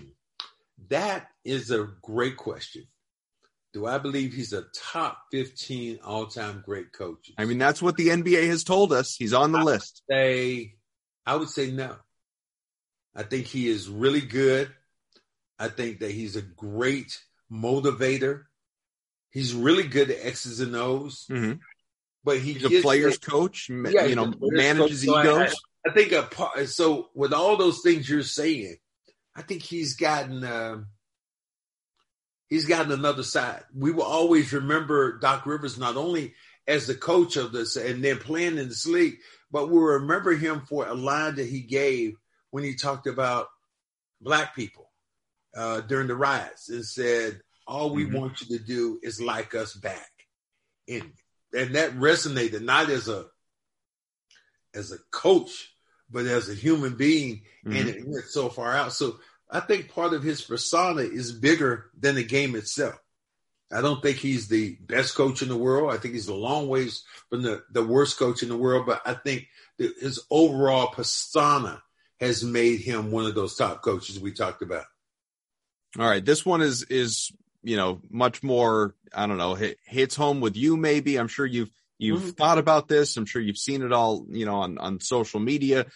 that 0.88 1.28
is 1.44 1.70
a 1.70 1.88
great 2.02 2.36
question 2.36 2.86
do 3.76 3.84
I 3.84 3.98
believe 3.98 4.32
he's 4.32 4.54
a 4.54 4.64
top 4.74 5.18
15 5.32 5.98
all 6.02 6.24
time 6.28 6.62
great 6.64 6.94
coach? 6.94 7.30
I 7.36 7.44
mean, 7.44 7.58
that's 7.58 7.82
what 7.82 7.98
the 7.98 8.08
NBA 8.08 8.46
has 8.46 8.64
told 8.64 8.90
us. 8.90 9.14
He's 9.14 9.34
on 9.34 9.52
the 9.52 9.58
I 9.58 9.62
list. 9.64 10.02
Say, 10.10 10.76
I 11.26 11.36
would 11.36 11.50
say 11.50 11.70
no. 11.70 11.94
I 13.14 13.22
think 13.24 13.44
he 13.44 13.68
is 13.68 13.86
really 13.86 14.22
good. 14.22 14.72
I 15.58 15.68
think 15.68 16.00
that 16.00 16.10
he's 16.10 16.36
a 16.36 16.40
great 16.40 17.20
motivator. 17.52 18.44
He's 19.36 19.52
really 19.52 19.82
good 19.82 20.10
at 20.10 20.24
X's 20.24 20.60
and 20.60 20.74
O's. 20.74 21.26
Mm-hmm. 21.30 21.58
But 22.24 22.38
he 22.38 22.54
he's 22.54 22.64
a 22.64 22.80
player's 22.80 23.18
coach, 23.18 23.68
yeah, 23.68 24.06
you 24.06 24.14
know, 24.14 24.32
manages 24.40 25.04
coach, 25.04 25.26
egos. 25.26 25.50
So 25.50 25.56
I 25.86 25.92
think 25.92 26.12
a 26.12 26.22
part, 26.22 26.68
so 26.70 27.10
with 27.14 27.34
all 27.34 27.58
those 27.58 27.82
things 27.82 28.08
you're 28.08 28.22
saying, 28.22 28.78
I 29.34 29.42
think 29.42 29.60
he's 29.60 29.94
gotten 29.96 30.42
uh, 30.42 30.78
he's 32.48 32.64
gotten 32.64 32.92
another 32.92 33.22
side. 33.22 33.62
We 33.74 33.92
will 33.92 34.04
always 34.04 34.54
remember 34.54 35.18
Doc 35.18 35.44
Rivers 35.44 35.76
not 35.76 35.98
only 35.98 36.32
as 36.66 36.86
the 36.86 36.94
coach 36.94 37.36
of 37.36 37.52
this 37.52 37.76
and 37.76 38.02
then 38.02 38.16
playing 38.16 38.56
in 38.56 38.70
this 38.70 38.86
league, 38.86 39.18
but 39.50 39.68
we'll 39.68 39.82
remember 39.82 40.34
him 40.34 40.62
for 40.62 40.88
a 40.88 40.94
line 40.94 41.34
that 41.34 41.46
he 41.46 41.60
gave 41.60 42.16
when 42.52 42.64
he 42.64 42.74
talked 42.74 43.06
about 43.06 43.48
black 44.18 44.56
people 44.56 44.90
uh, 45.54 45.82
during 45.82 46.06
the 46.06 46.16
riots 46.16 46.70
and 46.70 46.86
said, 46.86 47.42
"All 47.66 47.90
we 47.90 48.04
mm-hmm. 48.04 48.16
want 48.16 48.40
you 48.40 48.58
to 48.58 48.64
do 48.64 48.98
is 49.02 49.20
like 49.20 49.54
us 49.54 49.74
back," 49.74 50.10
and 50.88 51.12
and 51.54 51.74
that 51.74 51.96
resonated 51.96 52.62
not 52.62 52.90
as 52.90 53.08
a 53.08 53.26
as 54.74 54.92
a 54.92 54.98
coach, 55.10 55.74
but 56.10 56.26
as 56.26 56.48
a 56.48 56.54
human 56.54 56.96
being, 56.96 57.42
mm-hmm. 57.64 57.76
and 57.76 57.88
it 57.88 58.06
went 58.06 58.26
so 58.26 58.48
far 58.48 58.72
out. 58.72 58.92
So 58.92 59.16
I 59.50 59.60
think 59.60 59.92
part 59.92 60.12
of 60.12 60.22
his 60.22 60.42
persona 60.42 61.02
is 61.02 61.32
bigger 61.32 61.90
than 61.98 62.16
the 62.16 62.24
game 62.24 62.54
itself. 62.54 62.98
I 63.72 63.80
don't 63.80 64.00
think 64.00 64.18
he's 64.18 64.48
the 64.48 64.76
best 64.80 65.16
coach 65.16 65.42
in 65.42 65.48
the 65.48 65.56
world. 65.56 65.92
I 65.92 65.96
think 65.96 66.14
he's 66.14 66.28
a 66.28 66.34
long 66.34 66.68
ways 66.68 67.02
from 67.30 67.42
the, 67.42 67.64
the 67.72 67.84
worst 67.84 68.16
coach 68.16 68.42
in 68.42 68.48
the 68.48 68.56
world, 68.56 68.86
but 68.86 69.02
I 69.04 69.14
think 69.14 69.48
his 69.76 70.24
overall 70.30 70.88
persona 70.88 71.82
has 72.20 72.44
made 72.44 72.80
him 72.80 73.10
one 73.10 73.26
of 73.26 73.34
those 73.34 73.56
top 73.56 73.82
coaches 73.82 74.20
we 74.20 74.32
talked 74.32 74.62
about. 74.62 74.84
All 75.98 76.08
right, 76.08 76.24
this 76.24 76.46
one 76.46 76.62
is 76.62 76.82
is 76.84 77.32
you 77.66 77.76
know 77.76 78.00
much 78.10 78.42
more. 78.42 78.94
I 79.14 79.26
don't 79.26 79.38
know, 79.38 79.56
hits 79.84 80.16
home 80.16 80.40
with 80.40 80.56
you. 80.56 80.76
Maybe 80.76 81.18
I'm 81.18 81.28
sure 81.28 81.46
you've 81.46 81.70
You've 81.98 82.20
mm-hmm. 82.20 82.30
thought 82.30 82.58
about 82.58 82.88
this. 82.88 83.16
I'm 83.16 83.26
sure 83.26 83.40
you've 83.40 83.58
seen 83.58 83.82
it 83.82 83.92
all, 83.92 84.26
you 84.28 84.44
know, 84.44 84.56
on, 84.56 84.78
on 84.78 85.00
social 85.00 85.40
media, 85.40 85.86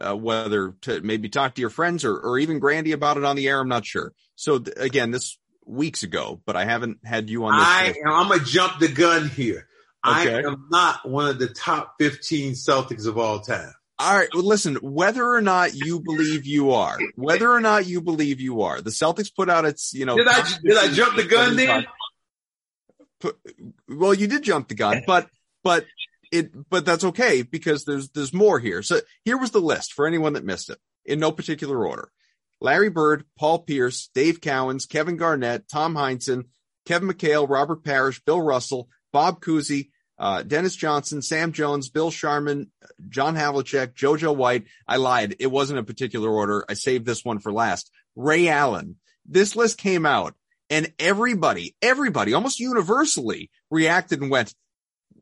uh, 0.00 0.16
whether 0.16 0.74
to 0.82 1.00
maybe 1.02 1.28
talk 1.28 1.54
to 1.54 1.60
your 1.60 1.70
friends 1.70 2.04
or, 2.04 2.16
or 2.16 2.38
even 2.38 2.58
Grandy 2.58 2.92
about 2.92 3.18
it 3.18 3.24
on 3.24 3.36
the 3.36 3.48
air. 3.48 3.60
I'm 3.60 3.68
not 3.68 3.84
sure. 3.84 4.12
So 4.36 4.58
th- 4.58 4.76
again, 4.78 5.10
this 5.10 5.38
weeks 5.66 6.02
ago, 6.02 6.40
but 6.46 6.56
I 6.56 6.64
haven't 6.64 6.98
had 7.04 7.28
you 7.28 7.44
on 7.44 7.58
this. 7.58 7.66
I, 7.66 7.94
I'm 8.06 8.28
going 8.28 8.40
to 8.40 8.46
jump 8.46 8.78
the 8.78 8.88
gun 8.88 9.28
here. 9.28 9.66
Okay. 10.06 10.34
I 10.34 10.38
am 10.40 10.68
not 10.70 11.06
one 11.06 11.28
of 11.28 11.38
the 11.38 11.48
top 11.48 11.96
15 11.98 12.54
Celtics 12.54 13.06
of 13.06 13.18
all 13.18 13.40
time. 13.40 13.72
All 14.00 14.16
right. 14.16 14.28
Well, 14.32 14.44
listen, 14.44 14.76
whether 14.76 15.26
or 15.26 15.42
not 15.42 15.74
you 15.74 16.00
believe 16.00 16.46
you 16.46 16.72
are, 16.72 16.98
whether 17.16 17.50
or 17.52 17.60
not 17.60 17.86
you 17.86 18.00
believe 18.00 18.40
you 18.40 18.62
are, 18.62 18.80
the 18.80 18.88
Celtics 18.88 19.34
put 19.34 19.50
out 19.50 19.66
its, 19.66 19.92
you 19.92 20.06
know, 20.06 20.16
did 20.16 20.26
I, 20.26 20.48
did 20.64 20.78
I 20.78 20.88
jump 20.88 21.16
the 21.16 21.24
gun 21.24 21.56
then? 21.56 21.86
Well, 23.86 24.14
you 24.14 24.26
did 24.26 24.42
jump 24.42 24.68
the 24.68 24.74
gun, 24.74 25.02
but 25.06 25.28
but 25.62 25.84
it, 26.32 26.50
but 26.70 26.86
that's 26.86 27.04
okay 27.04 27.42
because 27.42 27.84
there's, 27.84 28.08
there's 28.10 28.32
more 28.32 28.58
here. 28.58 28.82
So 28.82 29.00
here 29.26 29.36
was 29.36 29.50
the 29.50 29.60
list 29.60 29.92
for 29.92 30.06
anyone 30.06 30.32
that 30.32 30.44
missed 30.46 30.70
it 30.70 30.78
in 31.04 31.20
no 31.20 31.30
particular 31.30 31.86
order. 31.86 32.10
Larry 32.62 32.88
Bird, 32.88 33.24
Paul 33.38 33.60
Pierce, 33.60 34.08
Dave 34.14 34.40
Cowens, 34.40 34.88
Kevin 34.88 35.18
Garnett, 35.18 35.68
Tom 35.68 35.94
Heinsohn, 35.94 36.44
Kevin 36.86 37.08
McHale, 37.08 37.46
Robert 37.46 37.84
Parish, 37.84 38.22
Bill 38.24 38.40
Russell, 38.40 38.88
Bob 39.12 39.42
Cousy, 39.42 39.90
uh, 40.20 40.42
Dennis 40.42 40.76
Johnson, 40.76 41.22
Sam 41.22 41.52
Jones, 41.52 41.88
Bill 41.88 42.10
Sharman, 42.10 42.70
John 43.08 43.34
Havlicek, 43.34 43.94
JoJo 43.94 44.36
White. 44.36 44.66
I 44.86 44.98
lied. 44.98 45.36
It 45.40 45.46
wasn't 45.46 45.80
a 45.80 45.84
particular 45.84 46.28
order. 46.28 46.64
I 46.68 46.74
saved 46.74 47.06
this 47.06 47.24
one 47.24 47.38
for 47.38 47.50
last. 47.50 47.90
Ray 48.14 48.48
Allen. 48.48 48.96
This 49.24 49.56
list 49.56 49.78
came 49.78 50.04
out 50.04 50.34
and 50.68 50.92
everybody, 50.98 51.74
everybody 51.80 52.34
almost 52.34 52.60
universally 52.60 53.50
reacted 53.70 54.20
and 54.20 54.30
went, 54.30 54.54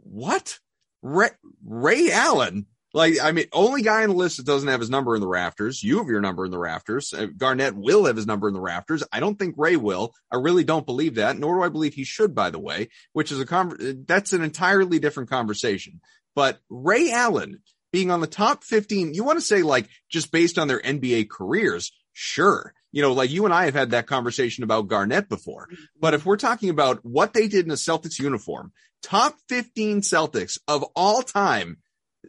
what? 0.02 0.58
Ray, 1.00 1.30
Ray 1.64 2.10
Allen? 2.10 2.66
Like, 2.94 3.14
I 3.22 3.32
mean, 3.32 3.46
only 3.52 3.82
guy 3.82 4.02
on 4.02 4.10
the 4.10 4.14
list 4.14 4.38
that 4.38 4.46
doesn't 4.46 4.68
have 4.68 4.80
his 4.80 4.88
number 4.88 5.14
in 5.14 5.20
the 5.20 5.28
rafters. 5.28 5.82
You 5.82 5.98
have 5.98 6.08
your 6.08 6.22
number 6.22 6.46
in 6.46 6.50
the 6.50 6.58
rafters. 6.58 7.12
Uh, 7.12 7.26
Garnett 7.26 7.76
will 7.76 8.06
have 8.06 8.16
his 8.16 8.26
number 8.26 8.48
in 8.48 8.54
the 8.54 8.60
rafters. 8.60 9.02
I 9.12 9.20
don't 9.20 9.38
think 9.38 9.56
Ray 9.58 9.76
will. 9.76 10.14
I 10.32 10.36
really 10.36 10.64
don't 10.64 10.86
believe 10.86 11.16
that, 11.16 11.38
nor 11.38 11.56
do 11.56 11.62
I 11.62 11.68
believe 11.68 11.94
he 11.94 12.04
should, 12.04 12.34
by 12.34 12.50
the 12.50 12.58
way, 12.58 12.88
which 13.12 13.30
is 13.30 13.40
a, 13.40 13.46
con- 13.46 14.04
that's 14.06 14.32
an 14.32 14.42
entirely 14.42 14.98
different 14.98 15.28
conversation. 15.28 16.00
But 16.34 16.60
Ray 16.70 17.10
Allen 17.10 17.60
being 17.92 18.10
on 18.10 18.20
the 18.20 18.26
top 18.26 18.64
15, 18.64 19.12
you 19.12 19.24
want 19.24 19.38
to 19.38 19.44
say 19.44 19.62
like 19.62 19.88
just 20.10 20.32
based 20.32 20.58
on 20.58 20.68
their 20.68 20.80
NBA 20.80 21.28
careers, 21.28 21.92
sure. 22.12 22.72
You 22.90 23.02
know, 23.02 23.12
like 23.12 23.30
you 23.30 23.44
and 23.44 23.52
I 23.52 23.66
have 23.66 23.74
had 23.74 23.90
that 23.90 24.06
conversation 24.06 24.64
about 24.64 24.88
Garnett 24.88 25.28
before. 25.28 25.68
But 26.00 26.14
if 26.14 26.24
we're 26.24 26.38
talking 26.38 26.70
about 26.70 27.04
what 27.04 27.34
they 27.34 27.48
did 27.48 27.66
in 27.66 27.70
a 27.70 27.74
Celtics 27.74 28.18
uniform, 28.18 28.72
top 29.02 29.36
15 29.48 30.00
Celtics 30.00 30.58
of 30.66 30.84
all 30.96 31.22
time. 31.22 31.78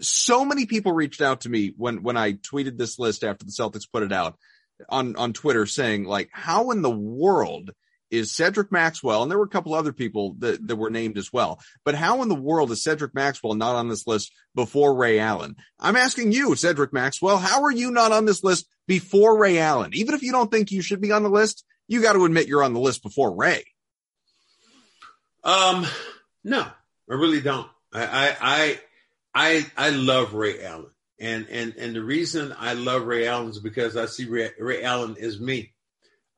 So 0.02 0.45
many 0.45 0.66
people 0.66 0.93
reached 0.93 1.22
out 1.22 1.41
to 1.41 1.50
me 1.50 1.74
when, 1.76 2.04
when 2.04 2.18
I 2.18 2.34
tweeted 2.34 2.78
this 2.78 3.00
list 3.00 3.24
after 3.24 3.45
the 3.45 3.52
Celtics 3.52 3.91
put 3.91 4.04
it 4.04 4.14
out 4.14 4.38
on, 4.88 5.16
on 5.16 5.34
Twitter 5.34 5.66
saying 5.66 6.06
like, 6.06 6.30
how 6.32 6.72
in 6.72 6.82
the 6.82 6.89
world 6.89 7.72
is 8.12 8.32
Cedric 8.32 8.72
Maxwell, 8.72 9.22
and 9.22 9.30
there 9.30 9.38
were 9.38 9.45
a 9.45 9.50
couple 9.50 9.74
other 9.74 9.93
people 9.93 10.36
that, 10.39 10.66
that 10.68 10.76
were 10.76 10.89
named 10.89 11.18
as 11.18 11.32
well, 11.32 11.60
but 11.86 11.95
how 11.95 12.22
in 12.24 12.28
the 12.28 12.36
world 12.36 12.72
is 12.72 12.82
Cedric 12.82 13.14
Maxwell 13.14 13.54
not 13.54 13.76
on 13.76 13.88
this 13.88 14.08
list 14.08 14.32
before 14.56 14.97
Ray 14.97 15.20
Allen? 15.20 15.56
I'm 15.80 15.95
asking 15.95 16.32
you, 16.32 16.56
Cedric 16.56 16.91
Maxwell, 16.91 17.38
how 17.38 17.64
are 17.64 17.72
you 17.72 17.91
not 17.91 18.12
on 18.12 18.26
this 18.26 18.43
list 18.43 18.68
before 18.88 19.38
Ray 19.38 19.60
Allen? 19.60 19.91
Even 19.93 20.16
if 20.16 20.24
you 20.24 20.32
don't 20.32 20.50
think 20.50 20.72
you 20.72 20.82
should 20.82 21.02
be 21.02 21.12
on 21.12 21.22
the 21.22 21.30
list, 21.30 21.64
you 21.88 22.02
got 22.02 22.14
to 22.14 22.26
admit 22.26 22.47
you're 22.47 22.64
on 22.64 22.74
the 22.74 22.80
list 22.80 23.04
before 23.04 23.36
Ray. 23.36 23.64
Um, 25.43 25.86
no, 26.43 26.62
I 26.62 27.14
really 27.14 27.41
don't. 27.41 27.70
I 27.93 28.06
I 28.06 28.38
I 28.41 28.80
I, 29.34 29.65
I 29.77 29.89
love 29.91 30.34
Ray 30.34 30.63
Allen, 30.63 30.91
and 31.19 31.47
and 31.49 31.75
and 31.75 31.95
the 31.95 32.03
reason 32.03 32.53
I 32.57 32.73
love 32.73 33.05
Ray 33.05 33.27
Allen 33.27 33.49
is 33.49 33.59
because 33.59 33.95
I 33.95 34.05
see 34.05 34.25
Ray, 34.25 34.49
Ray 34.59 34.84
Allen 34.84 35.17
as 35.21 35.39
me, 35.39 35.73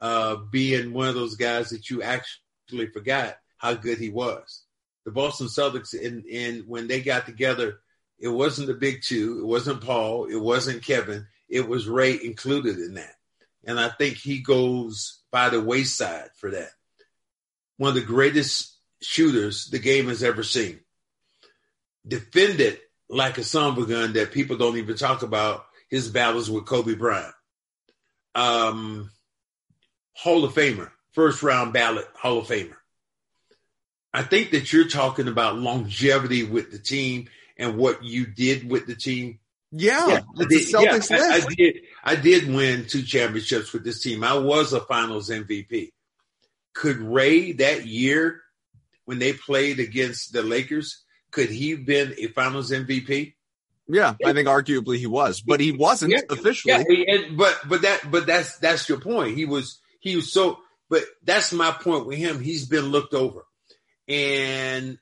uh, 0.01 0.35
being 0.35 0.93
one 0.93 1.07
of 1.07 1.15
those 1.15 1.35
guys 1.35 1.69
that 1.69 1.89
you 1.89 2.01
actually 2.03 2.87
forgot 2.87 3.37
how 3.57 3.73
good 3.73 3.97
he 3.97 4.09
was. 4.09 4.63
The 5.05 5.11
Boston 5.11 5.47
Celtics, 5.47 5.93
in 5.93 6.23
in 6.29 6.63
when 6.67 6.87
they 6.87 7.01
got 7.01 7.25
together, 7.25 7.79
it 8.19 8.27
wasn't 8.27 8.67
the 8.67 8.73
big 8.73 9.01
two, 9.01 9.39
it 9.39 9.45
wasn't 9.45 9.81
Paul, 9.81 10.25
it 10.25 10.35
wasn't 10.35 10.85
Kevin, 10.85 11.27
it 11.49 11.67
was 11.67 11.87
Ray 11.87 12.19
included 12.23 12.77
in 12.77 12.95
that, 12.95 13.15
and 13.63 13.79
I 13.79 13.89
think 13.89 14.17
he 14.17 14.41
goes 14.41 15.21
by 15.31 15.49
the 15.49 15.61
wayside 15.61 16.29
for 16.35 16.51
that. 16.51 16.71
One 17.77 17.89
of 17.89 17.95
the 17.95 18.01
greatest 18.01 18.77
shooters 19.01 19.67
the 19.67 19.79
game 19.79 20.07
has 20.07 20.21
ever 20.23 20.43
seen. 20.43 20.81
Defended 22.07 22.79
like 23.09 23.37
a 23.37 23.43
samba 23.43 23.85
gun 23.85 24.13
that 24.13 24.31
people 24.31 24.57
don't 24.57 24.77
even 24.77 24.95
talk 24.95 25.21
about 25.21 25.65
his 25.89 26.09
battles 26.09 26.49
with 26.49 26.65
Kobe 26.65 26.95
Bryant. 26.95 27.33
Um, 28.33 29.11
Hall 30.15 30.45
of 30.45 30.53
Famer, 30.53 30.89
first 31.11 31.43
round 31.43 31.73
ballot 31.73 32.07
Hall 32.15 32.39
of 32.39 32.47
Famer. 32.47 32.75
I 34.13 34.23
think 34.23 34.51
that 34.51 34.73
you're 34.73 34.87
talking 34.87 35.27
about 35.27 35.57
longevity 35.57 36.43
with 36.43 36.71
the 36.71 36.79
team 36.79 37.29
and 37.57 37.77
what 37.77 38.03
you 38.03 38.25
did 38.25 38.69
with 38.69 38.87
the 38.87 38.95
team. 38.95 39.39
Yeah, 39.71 40.07
yeah, 40.07 40.21
I 40.37 40.45
did, 40.45 40.69
yeah 40.69 40.99
I, 41.11 41.15
I, 41.15 41.55
did. 41.55 41.75
I 42.03 42.15
did 42.15 42.53
win 42.53 42.87
two 42.87 43.03
championships 43.03 43.71
with 43.71 43.85
this 43.85 44.01
team. 44.01 44.23
I 44.23 44.33
was 44.37 44.73
a 44.73 44.81
Finals 44.81 45.29
MVP. 45.29 45.91
Could 46.73 46.97
Ray 46.97 47.53
that 47.53 47.85
year 47.85 48.41
when 49.05 49.19
they 49.19 49.31
played 49.31 49.79
against 49.79 50.33
the 50.33 50.43
Lakers, 50.43 51.03
could 51.31 51.49
he 51.49 51.71
have 51.71 51.85
been 51.85 52.13
a 52.17 52.27
Finals 52.27 52.71
MVP? 52.71 53.33
Yeah, 53.87 54.15
I 54.23 54.33
think 54.33 54.47
arguably 54.47 54.97
he 54.97 55.07
was, 55.07 55.41
but 55.41 55.59
he 55.59 55.71
wasn't 55.71 56.13
yeah, 56.13 56.21
officially. 56.29 56.73
Yeah, 56.73 57.15
and, 57.15 57.37
but 57.37 57.59
but 57.67 57.81
that 57.81 58.09
but 58.09 58.25
that's 58.25 58.57
that's 58.59 58.87
your 58.87 58.99
point. 58.99 59.35
He 59.35 59.45
was 59.45 59.79
he 59.99 60.15
was 60.15 60.31
so. 60.31 60.59
But 60.89 61.03
that's 61.23 61.53
my 61.53 61.71
point 61.71 62.05
with 62.05 62.17
him. 62.17 62.41
He's 62.41 62.67
been 62.67 62.85
looked 62.85 63.13
over, 63.13 63.45
and 64.07 64.97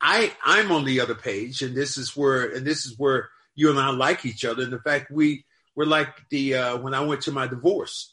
I 0.00 0.32
I'm 0.44 0.70
on 0.70 0.84
the 0.84 1.00
other 1.00 1.14
page, 1.14 1.62
and 1.62 1.74
this 1.76 1.96
is 1.96 2.16
where 2.16 2.52
and 2.52 2.66
this 2.66 2.84
is 2.84 2.98
where 2.98 3.30
you 3.54 3.70
and 3.70 3.78
I 3.78 3.90
like 3.90 4.26
each 4.26 4.44
other. 4.44 4.62
And 4.62 4.72
the 4.72 4.80
fact 4.80 5.10
we 5.10 5.44
we're 5.74 5.84
like 5.84 6.08
the 6.30 6.54
uh, 6.54 6.76
when 6.78 6.94
I 6.94 7.00
went 7.00 7.22
to 7.22 7.32
my 7.32 7.46
divorce 7.46 8.12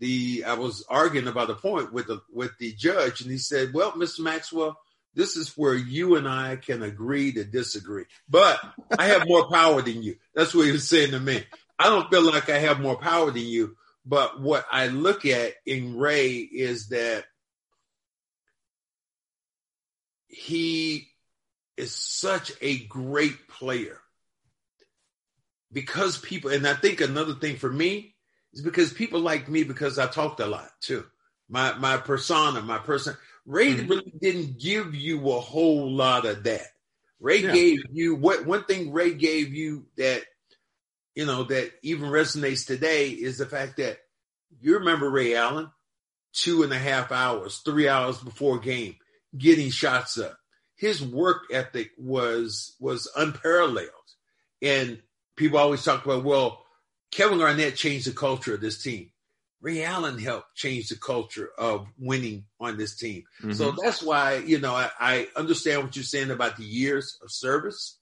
the 0.00 0.44
I 0.46 0.54
was 0.54 0.84
arguing 0.88 1.28
about 1.28 1.50
a 1.50 1.54
point 1.54 1.92
with 1.92 2.06
the 2.06 2.20
with 2.32 2.52
the 2.58 2.72
judge, 2.72 3.20
and 3.20 3.30
he 3.30 3.38
said, 3.38 3.72
"Well, 3.74 3.92
Mr. 3.92 4.20
Maxwell, 4.20 4.78
this 5.14 5.36
is 5.36 5.56
where 5.56 5.74
you 5.74 6.16
and 6.16 6.28
I 6.28 6.56
can 6.56 6.82
agree 6.82 7.32
to 7.32 7.44
disagree, 7.44 8.04
but 8.28 8.60
I 8.98 9.06
have 9.06 9.26
more 9.26 9.48
power 9.50 9.82
than 9.82 10.02
you." 10.02 10.16
That's 10.34 10.54
what 10.54 10.66
he 10.66 10.72
was 10.72 10.88
saying 10.88 11.12
to 11.12 11.20
me. 11.20 11.44
I 11.78 11.84
don't 11.84 12.10
feel 12.10 12.22
like 12.22 12.48
I 12.48 12.58
have 12.58 12.80
more 12.80 12.98
power 12.98 13.30
than 13.30 13.44
you, 13.44 13.76
but 14.04 14.40
what 14.40 14.66
I 14.70 14.88
look 14.88 15.24
at 15.26 15.54
in 15.64 15.96
Ray 15.96 16.36
is 16.36 16.88
that 16.88 17.24
he 20.28 21.08
is 21.76 21.94
such 21.94 22.52
a 22.60 22.78
great 22.86 23.48
player 23.48 24.00
because 25.72 26.18
people, 26.18 26.50
and 26.50 26.66
I 26.66 26.74
think 26.74 27.00
another 27.00 27.34
thing 27.34 27.56
for 27.56 27.70
me 27.70 28.14
is 28.52 28.62
because 28.62 28.92
people 28.92 29.20
like 29.20 29.48
me 29.48 29.64
because 29.64 29.98
I 29.98 30.06
talked 30.06 30.40
a 30.40 30.46
lot 30.46 30.68
too. 30.80 31.04
My 31.48 31.74
my 31.74 31.96
persona, 31.96 32.60
my 32.62 32.78
person. 32.78 33.16
Ray 33.48 33.74
mm-hmm. 33.74 33.88
really 33.88 34.12
didn't 34.20 34.58
give 34.58 34.94
you 34.94 35.30
a 35.30 35.40
whole 35.40 35.90
lot 35.90 36.26
of 36.26 36.44
that. 36.44 36.66
Ray 37.18 37.38
yeah. 37.38 37.52
gave 37.52 37.78
you 37.90 38.14
what 38.14 38.46
one 38.46 38.64
thing 38.64 38.92
Ray 38.92 39.14
gave 39.14 39.52
you 39.52 39.86
that 39.96 40.22
you 41.18 41.26
know, 41.26 41.42
that 41.42 41.72
even 41.82 42.10
resonates 42.10 42.64
today 42.64 43.08
is 43.08 43.38
the 43.38 43.46
fact 43.46 43.78
that 43.78 43.98
you 44.60 44.74
remember 44.74 45.10
Ray 45.10 45.34
Allen, 45.34 45.68
two 46.32 46.62
and 46.62 46.72
a 46.72 46.78
half 46.78 47.10
hours, 47.10 47.60
three 47.64 47.88
hours 47.88 48.18
before 48.18 48.60
game, 48.60 48.94
getting 49.36 49.70
shots 49.70 50.16
up. 50.16 50.38
His 50.76 51.02
work 51.02 51.46
ethic 51.50 51.90
was 51.98 52.76
was 52.78 53.10
unparalleled. 53.16 53.88
And 54.62 55.02
people 55.34 55.58
always 55.58 55.82
talk 55.82 56.04
about, 56.04 56.22
well, 56.22 56.64
Kevin 57.10 57.38
Garnett 57.38 57.74
changed 57.74 58.06
the 58.06 58.12
culture 58.12 58.54
of 58.54 58.60
this 58.60 58.80
team. 58.80 59.10
Ray 59.60 59.82
Allen 59.82 60.18
helped 60.18 60.54
change 60.54 60.88
the 60.88 60.96
culture 60.96 61.50
of 61.58 61.86
winning 61.98 62.44
on 62.60 62.76
this 62.76 62.96
team. 62.96 63.24
Mm-hmm. 63.40 63.52
So 63.52 63.72
that's 63.72 64.02
why, 64.02 64.36
you 64.36 64.60
know, 64.60 64.74
I, 64.74 64.90
I, 65.00 65.28
understand 65.34 65.82
what 65.82 65.96
you're 65.96 66.04
saying 66.04 66.30
about 66.30 66.56
the 66.56 66.64
years 66.64 67.18
of 67.22 67.32
service, 67.32 67.98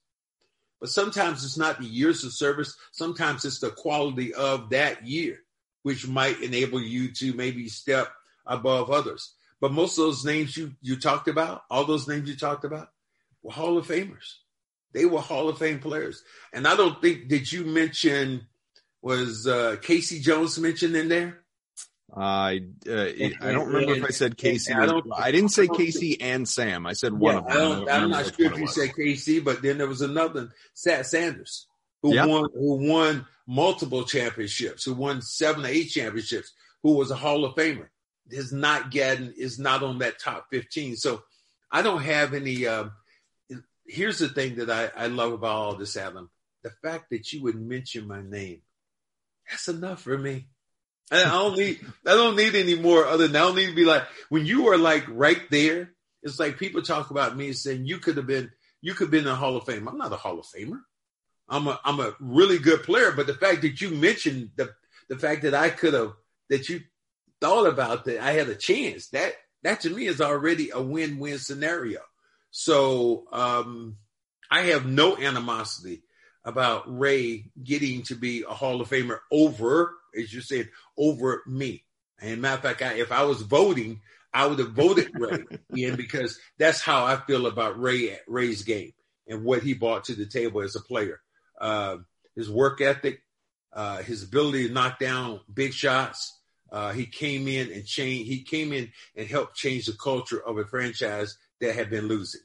but 0.79 0.89
sometimes 0.89 1.43
it's 1.43 1.57
not 1.57 1.79
the 1.79 1.87
years 1.87 2.23
of 2.23 2.33
service. 2.33 2.77
Sometimes 2.91 3.43
it's 3.43 3.59
the 3.59 3.71
quality 3.71 4.33
of 4.35 4.69
that 4.69 5.05
year, 5.07 5.39
which 5.81 6.07
might 6.07 6.41
enable 6.41 6.79
you 6.79 7.11
to 7.13 7.33
maybe 7.33 7.67
step 7.69 8.11
above 8.45 8.91
others. 8.91 9.33
But 9.59 9.71
most 9.71 9.97
of 9.97 10.05
those 10.05 10.23
names 10.23 10.55
you, 10.55 10.73
you 10.81 10.97
talked 10.97 11.27
about, 11.27 11.63
all 11.71 11.85
those 11.85 12.07
names 12.07 12.29
you 12.29 12.35
talked 12.35 12.65
about 12.65 12.89
were 13.41 13.51
Hall 13.51 13.79
of 13.79 13.87
Famers. 13.87 14.35
They 14.93 15.05
were 15.05 15.19
Hall 15.19 15.49
of 15.49 15.57
Fame 15.57 15.79
players. 15.79 16.23
And 16.53 16.67
I 16.67 16.75
don't 16.75 17.01
think, 17.01 17.27
did 17.27 17.51
you 17.51 17.65
mention, 17.65 18.45
was 19.01 19.47
uh, 19.47 19.77
K.C. 19.81 20.19
Jones 20.19 20.59
mentioned 20.59 20.95
in 20.95 21.09
there? 21.09 21.39
I 22.15 22.61
uh, 22.89 22.93
I 23.41 23.51
don't 23.51 23.67
remember 23.67 23.95
if 23.95 24.03
I 24.03 24.09
said 24.09 24.37
Casey. 24.37 24.73
I, 24.73 25.01
I, 25.13 25.31
didn't 25.31 25.49
say 25.49 25.67
K.C. 25.67 26.17
and 26.21 26.47
Sam. 26.47 26.87
I 26.87 26.93
said 26.93 27.11
one 27.11 27.35
yeah, 27.35 27.39
of 27.39 27.47
them. 27.47 27.89
I 27.89 27.97
am 27.97 28.09
not 28.09 28.33
sure 28.33 28.51
if 28.53 28.57
you 28.57 28.67
said 28.67 28.95
K.C., 28.95 29.41
but 29.41 29.61
then 29.61 29.77
there 29.77 29.87
was 29.87 30.01
another 30.01 30.49
Satch 30.73 31.05
Sanders 31.05 31.67
who 32.01 32.13
yep. 32.13 32.27
won 32.27 32.49
who 32.53 32.89
won 32.89 33.25
multiple 33.45 34.03
championships, 34.05 34.85
who 34.85 34.93
won 34.93 35.21
seven 35.21 35.65
or 35.65 35.69
eight 35.69 35.89
championships, 35.89 36.53
who 36.81 36.93
was 36.93 37.11
a 37.11 37.15
Hall 37.15 37.43
of 37.43 37.55
Famer. 37.55 37.87
Is 38.29 38.51
not 38.53 38.91
getting 38.91 39.33
is 39.37 39.59
not 39.59 39.83
on 39.83 39.99
that 39.99 40.19
top 40.19 40.47
fifteen. 40.49 40.95
So 40.95 41.23
I 41.71 41.81
don't 41.81 42.01
have 42.01 42.33
any. 42.33 42.67
Um, 42.67 42.91
here's 43.85 44.19
the 44.19 44.29
thing 44.29 44.55
that 44.55 44.69
I, 44.69 45.03
I 45.03 45.07
love 45.07 45.33
about 45.33 45.55
all 45.55 45.75
this, 45.75 45.97
Adam. 45.97 46.29
The 46.63 46.71
fact 46.81 47.09
that 47.11 47.31
you 47.31 47.43
would 47.43 47.55
mention 47.55 48.07
my 48.07 48.21
name, 48.21 48.61
that's 49.49 49.67
enough 49.67 50.01
for 50.01 50.17
me. 50.17 50.47
I 51.11 51.23
don't 51.23 51.57
need 51.57 51.79
I 52.05 52.15
don't 52.15 52.35
need 52.35 52.55
any 52.55 52.75
more 52.75 53.05
other 53.05 53.27
than 53.27 53.35
I 53.35 53.45
don't 53.45 53.55
need 53.55 53.69
to 53.69 53.75
be 53.75 53.85
like 53.85 54.03
when 54.29 54.45
you 54.45 54.67
are 54.69 54.77
like 54.77 55.05
right 55.07 55.41
there, 55.49 55.91
it's 56.21 56.39
like 56.39 56.57
people 56.57 56.81
talk 56.81 57.11
about 57.11 57.37
me 57.37 57.53
saying 57.53 57.85
you 57.85 57.99
could 57.99 58.17
have 58.17 58.27
been 58.27 58.51
you 58.81 58.93
could 58.93 59.05
have 59.05 59.11
been 59.11 59.19
in 59.21 59.25
the 59.25 59.35
Hall 59.35 59.55
of 59.55 59.65
Fame. 59.65 59.87
I'm 59.87 59.97
not 59.97 60.11
a 60.11 60.17
Hall 60.17 60.39
of 60.39 60.45
Famer. 60.45 60.81
I'm 61.47 61.67
a 61.67 61.79
I'm 61.85 61.99
a 61.99 62.13
really 62.19 62.59
good 62.59 62.83
player, 62.83 63.11
but 63.11 63.27
the 63.27 63.33
fact 63.33 63.61
that 63.61 63.79
you 63.79 63.91
mentioned 63.91 64.51
the 64.57 64.73
the 65.07 65.17
fact 65.17 65.43
that 65.43 65.53
I 65.53 65.69
could 65.69 65.93
have 65.93 66.13
that 66.49 66.67
you 66.67 66.81
thought 67.39 67.67
about 67.67 68.05
that 68.05 68.21
I 68.21 68.33
had 68.33 68.49
a 68.49 68.55
chance, 68.55 69.07
that 69.09 69.33
that 69.63 69.81
to 69.81 69.89
me 69.89 70.07
is 70.07 70.19
already 70.19 70.71
a 70.71 70.81
win-win 70.81 71.39
scenario. 71.39 72.01
So 72.51 73.27
um 73.31 73.97
I 74.51 74.63
have 74.63 74.85
no 74.85 75.17
animosity 75.17 76.03
about 76.43 76.83
Ray 76.87 77.51
getting 77.61 78.03
to 78.03 78.15
be 78.15 78.43
a 78.43 78.53
Hall 78.53 78.81
of 78.81 78.89
Famer 78.89 79.19
over 79.31 79.93
as 80.17 80.33
you 80.33 80.41
said, 80.41 80.69
over 80.97 81.43
me. 81.47 81.83
And 82.19 82.41
matter 82.41 82.55
of 82.55 82.61
fact, 82.63 82.81
I, 82.81 82.93
if 82.93 83.11
I 83.11 83.23
was 83.23 83.41
voting, 83.41 84.01
I 84.33 84.45
would 84.45 84.59
have 84.59 84.71
voted 84.71 85.09
Ray 85.13 85.45
in 85.75 85.95
because 85.95 86.39
that's 86.57 86.81
how 86.81 87.05
I 87.05 87.17
feel 87.17 87.47
about 87.47 87.79
Ray 87.79 88.17
Ray's 88.27 88.63
game 88.63 88.93
and 89.27 89.43
what 89.43 89.63
he 89.63 89.73
brought 89.73 90.05
to 90.05 90.15
the 90.15 90.25
table 90.25 90.61
as 90.61 90.75
a 90.75 90.81
player. 90.81 91.19
Uh, 91.59 91.97
his 92.35 92.49
work 92.49 92.81
ethic, 92.81 93.21
uh, 93.73 93.97
his 93.97 94.23
ability 94.23 94.67
to 94.67 94.73
knock 94.73 94.99
down 94.99 95.39
big 95.51 95.73
shots. 95.73 96.39
Uh, 96.71 96.91
he 96.91 97.05
came 97.05 97.47
in 97.47 97.71
and 97.71 97.85
changed. 97.85 98.29
He 98.29 98.43
came 98.43 98.73
in 98.73 98.91
and 99.15 99.27
helped 99.27 99.55
change 99.55 99.85
the 99.85 99.93
culture 99.93 100.39
of 100.39 100.57
a 100.57 100.65
franchise 100.65 101.37
that 101.61 101.75
had 101.75 101.89
been 101.89 102.07
losing. 102.07 102.41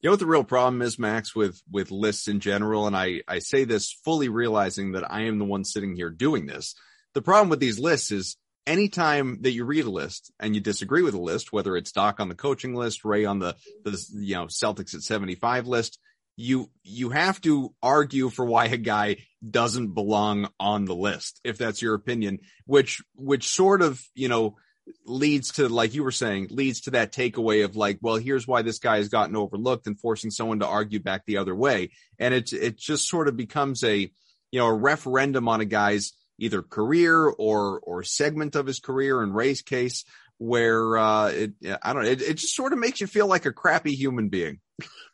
You 0.00 0.08
know 0.08 0.12
what 0.12 0.20
the 0.20 0.26
real 0.26 0.44
problem 0.44 0.80
is, 0.80 0.98
Max, 0.98 1.34
with 1.34 1.60
with 1.70 1.90
lists 1.90 2.28
in 2.28 2.38
general, 2.38 2.86
and 2.86 2.96
I 2.96 3.22
I 3.26 3.40
say 3.40 3.64
this 3.64 3.90
fully 4.04 4.28
realizing 4.28 4.92
that 4.92 5.10
I 5.10 5.22
am 5.22 5.38
the 5.38 5.44
one 5.44 5.64
sitting 5.64 5.96
here 5.96 6.10
doing 6.10 6.46
this. 6.46 6.76
The 7.14 7.22
problem 7.22 7.48
with 7.48 7.58
these 7.58 7.80
lists 7.80 8.12
is 8.12 8.36
anytime 8.64 9.42
that 9.42 9.50
you 9.50 9.64
read 9.64 9.86
a 9.86 9.90
list 9.90 10.30
and 10.38 10.54
you 10.54 10.60
disagree 10.60 11.02
with 11.02 11.14
a 11.14 11.20
list, 11.20 11.52
whether 11.52 11.76
it's 11.76 11.90
Doc 11.90 12.20
on 12.20 12.28
the 12.28 12.36
coaching 12.36 12.74
list, 12.74 13.04
Ray 13.04 13.24
on 13.24 13.40
the 13.40 13.56
the 13.84 14.00
you 14.14 14.36
know 14.36 14.44
Celtics 14.44 14.94
at 14.94 15.02
seventy 15.02 15.34
five 15.34 15.66
list, 15.66 15.98
you 16.36 16.70
you 16.84 17.10
have 17.10 17.40
to 17.40 17.74
argue 17.82 18.28
for 18.28 18.44
why 18.44 18.66
a 18.66 18.76
guy 18.76 19.16
doesn't 19.48 19.94
belong 19.94 20.48
on 20.60 20.84
the 20.84 20.94
list 20.94 21.40
if 21.42 21.58
that's 21.58 21.82
your 21.82 21.94
opinion, 21.94 22.38
which 22.66 23.02
which 23.16 23.48
sort 23.48 23.82
of 23.82 24.00
you 24.14 24.28
know 24.28 24.56
leads 25.04 25.52
to 25.52 25.68
like 25.68 25.94
you 25.94 26.04
were 26.04 26.12
saying 26.12 26.48
leads 26.50 26.82
to 26.82 26.90
that 26.92 27.12
takeaway 27.12 27.64
of 27.64 27.76
like 27.76 27.98
well 28.02 28.16
here's 28.16 28.46
why 28.46 28.62
this 28.62 28.78
guy 28.78 28.96
has 28.96 29.08
gotten 29.08 29.36
overlooked 29.36 29.86
and 29.86 29.98
forcing 29.98 30.30
someone 30.30 30.60
to 30.60 30.66
argue 30.66 31.00
back 31.00 31.24
the 31.26 31.38
other 31.38 31.54
way. 31.54 31.90
And 32.18 32.34
it 32.34 32.52
it 32.52 32.78
just 32.78 33.08
sort 33.08 33.28
of 33.28 33.36
becomes 33.36 33.82
a 33.84 34.10
you 34.50 34.60
know 34.60 34.66
a 34.66 34.74
referendum 34.74 35.48
on 35.48 35.60
a 35.60 35.64
guy's 35.64 36.12
either 36.38 36.62
career 36.62 37.26
or 37.26 37.80
or 37.80 38.02
segment 38.02 38.54
of 38.56 38.66
his 38.66 38.80
career 38.80 39.22
in 39.22 39.32
Ray's 39.32 39.62
case 39.62 40.04
where 40.38 40.96
uh 40.96 41.28
it 41.28 41.52
I 41.82 41.92
don't 41.92 42.04
know 42.04 42.10
it, 42.10 42.22
it 42.22 42.34
just 42.34 42.54
sort 42.54 42.72
of 42.72 42.78
makes 42.78 43.00
you 43.00 43.06
feel 43.06 43.26
like 43.26 43.46
a 43.46 43.52
crappy 43.52 43.94
human 43.94 44.28
being. 44.28 44.60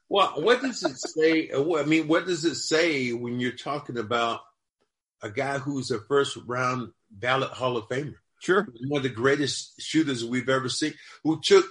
Well 0.09 0.43
what 0.43 0.61
does 0.61 0.83
it 0.83 0.97
say 0.97 1.51
I 1.55 1.85
mean 1.85 2.09
what 2.09 2.27
does 2.27 2.45
it 2.45 2.57
say 2.57 3.13
when 3.13 3.41
you're 3.41 3.53
talking 3.53 3.99
about 3.99 4.41
a 5.23 5.31
guy 5.31 5.59
who's 5.59 5.91
a 5.91 6.01
first 6.01 6.37
round 6.47 6.93
ballot 7.11 7.51
Hall 7.51 7.77
of 7.77 7.89
Famer 7.89 8.17
Sure. 8.45 8.69
One 8.89 8.99
of 8.99 9.03
the 9.05 9.09
greatest 9.09 9.81
shooters 9.81 10.23
we've 10.23 10.51
ever 10.51 10.69
seen, 10.69 10.93
who 11.23 11.41
took 11.43 11.65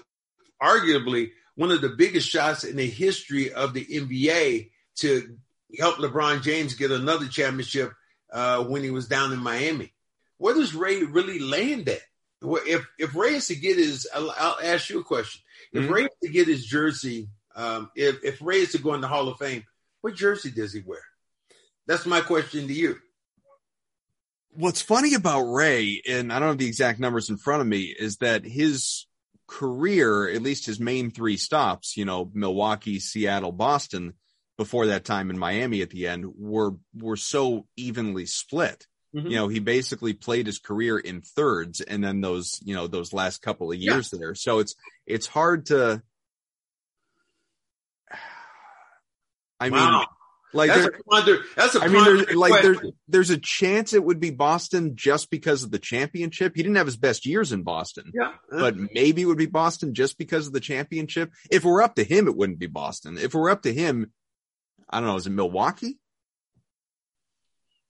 arguably 0.59 1.30
one 1.55 1.71
of 1.71 1.82
the 1.82 1.89
biggest 1.89 2.28
shots 2.28 2.63
in 2.63 2.78
the 2.78 2.89
history 2.89 3.53
of 3.53 3.76
the 3.76 3.86
NBA 3.86 4.71
to 4.95 5.38
help 5.78 5.97
LeBron 5.97 6.41
James 6.41 6.74
get 6.74 6.89
another 6.89 7.28
championship 7.28 7.93
uh, 8.32 8.63
when 8.63 8.82
he 8.82 8.89
was 8.89 9.07
down 9.07 9.32
in 9.32 9.39
Miami. 9.39 9.93
Where 10.38 10.55
does 10.55 10.74
Ray 10.74 11.03
really 11.03 11.38
land 11.38 11.89
at? 11.89 12.01
If 12.41 12.88
if 12.97 13.15
Ray 13.15 13.36
is 13.36 13.47
to 13.47 13.55
get 13.55 13.78
his, 13.78 14.07
I'll, 14.13 14.32
I'll 14.32 14.57
ask 14.63 14.89
you 14.89 14.99
a 14.99 15.03
question. 15.03 15.43
If 15.74 15.84
mm-hmm. 15.84 15.93
Ray 15.93 16.03
is 16.05 16.09
to 16.24 16.30
get 16.30 16.47
his 16.47 16.65
jersey, 16.65 17.30
um, 17.55 17.91
if 17.95 18.24
if 18.24 18.41
Ray 18.41 18.61
is 18.61 18.71
to 18.71 18.80
go 18.80 18.95
in 18.95 19.01
the 19.01 19.07
Hall 19.07 19.30
of 19.30 19.38
Fame, 19.38 19.63
what 20.01 20.15
jersey 20.15 20.49
does 20.49 20.74
he 20.74 20.82
wear? 20.84 21.03
That's 21.86 22.07
my 22.07 22.21
question 22.21 22.67
to 22.67 22.74
you 22.74 22.97
what's 24.56 24.82
funny 24.82 25.14
about 25.14 25.41
Ray, 25.41 26.01
and 26.08 26.32
I 26.32 26.39
don't 26.39 26.49
have 26.49 26.58
the 26.58 26.68
exact 26.68 26.99
numbers 26.99 27.30
in 27.30 27.38
front 27.38 27.62
of 27.62 27.68
me, 27.68 27.93
is 27.97 28.18
that 28.18 28.45
his 28.45 29.08
career, 29.47 30.30
at 30.30 30.41
least 30.41 30.66
his 30.66 30.80
main 30.80 31.12
three 31.12 31.38
stops, 31.38 31.97
you 31.97 32.06
know, 32.06 32.32
Milwaukee, 32.34 32.99
Seattle, 32.99 33.51
Boston, 33.51 34.14
before 34.58 34.88
that 34.88 35.06
time 35.06 35.30
in 35.30 35.38
Miami 35.38 35.82
at 35.82 35.89
the 35.89 36.08
end, 36.08 36.26
were 36.38 36.76
were 36.95 37.18
so 37.18 37.68
evenly 37.76 38.26
split. 38.26 38.88
Mm-hmm. 39.16 39.28
You 39.28 39.36
know, 39.36 39.47
he 39.47 39.60
basically 39.60 40.14
played 40.14 40.47
his 40.47 40.60
career 40.60 40.97
in 40.97 41.22
thirds, 41.22 41.82
and 41.82 42.04
then 42.04 42.22
those, 42.22 42.60
you 42.64 42.76
know, 42.76 42.88
those 42.88 43.14
last 43.14 43.41
couple 43.41 43.72
of 43.72 43.78
years 43.78 44.10
yeah. 44.12 44.20
there. 44.20 44.36
So 44.36 44.60
it's 44.60 44.76
it's 45.06 45.28
hard 45.28 45.68
to. 45.68 46.01
I 49.60 49.70
wow. 49.70 49.99
mean, 49.99 50.06
like 50.54 50.70
that's 50.70 50.86
a 50.86 50.91
ponder, 51.10 51.39
that's 51.56 51.76
a 51.76 51.82
I 51.82 51.88
mean, 51.88 52.04
there's, 52.04 52.36
like 52.36 52.62
there's 52.62 52.78
there's 53.08 53.30
a 53.30 53.38
chance 53.38 53.93
it 53.93 54.04
would 54.04 54.20
be 54.20 54.30
Boston 54.30 54.95
just 54.95 55.30
because 55.30 55.64
of 55.64 55.72
the 55.72 55.80
championship. 55.80 56.54
He 56.56 56.64
didn't 56.64 56.78
have 56.78 56.86
his 56.86 56.97
best 56.97 57.26
years 57.26 57.51
in 57.51 57.64
Boston, 57.64 58.12
yeah, 58.14 58.34
but 58.49 58.76
maybe 58.78 59.24
it 59.24 59.26
would 59.26 59.38
be 59.38 59.47
Boston 59.47 59.93
just 59.93 60.18
because 60.18 60.47
of 60.47 60.54
the 60.54 60.60
championship. 60.60 61.32
If 61.49 61.64
were 61.64 61.82
up 61.82 61.95
to 61.95 62.04
him, 62.04 62.28
it 62.28 62.36
wouldn't 62.36 62.60
be 62.60 62.68
Boston. 62.68 63.18
If 63.18 63.34
were 63.34 63.49
up 63.49 63.64
to 63.64 63.74
him, 63.74 64.12
I 64.89 64.99
don't 64.99 65.10
know. 65.10 65.16
Is 65.16 65.28
it 65.28 65.32
Milwaukee? 65.32 65.99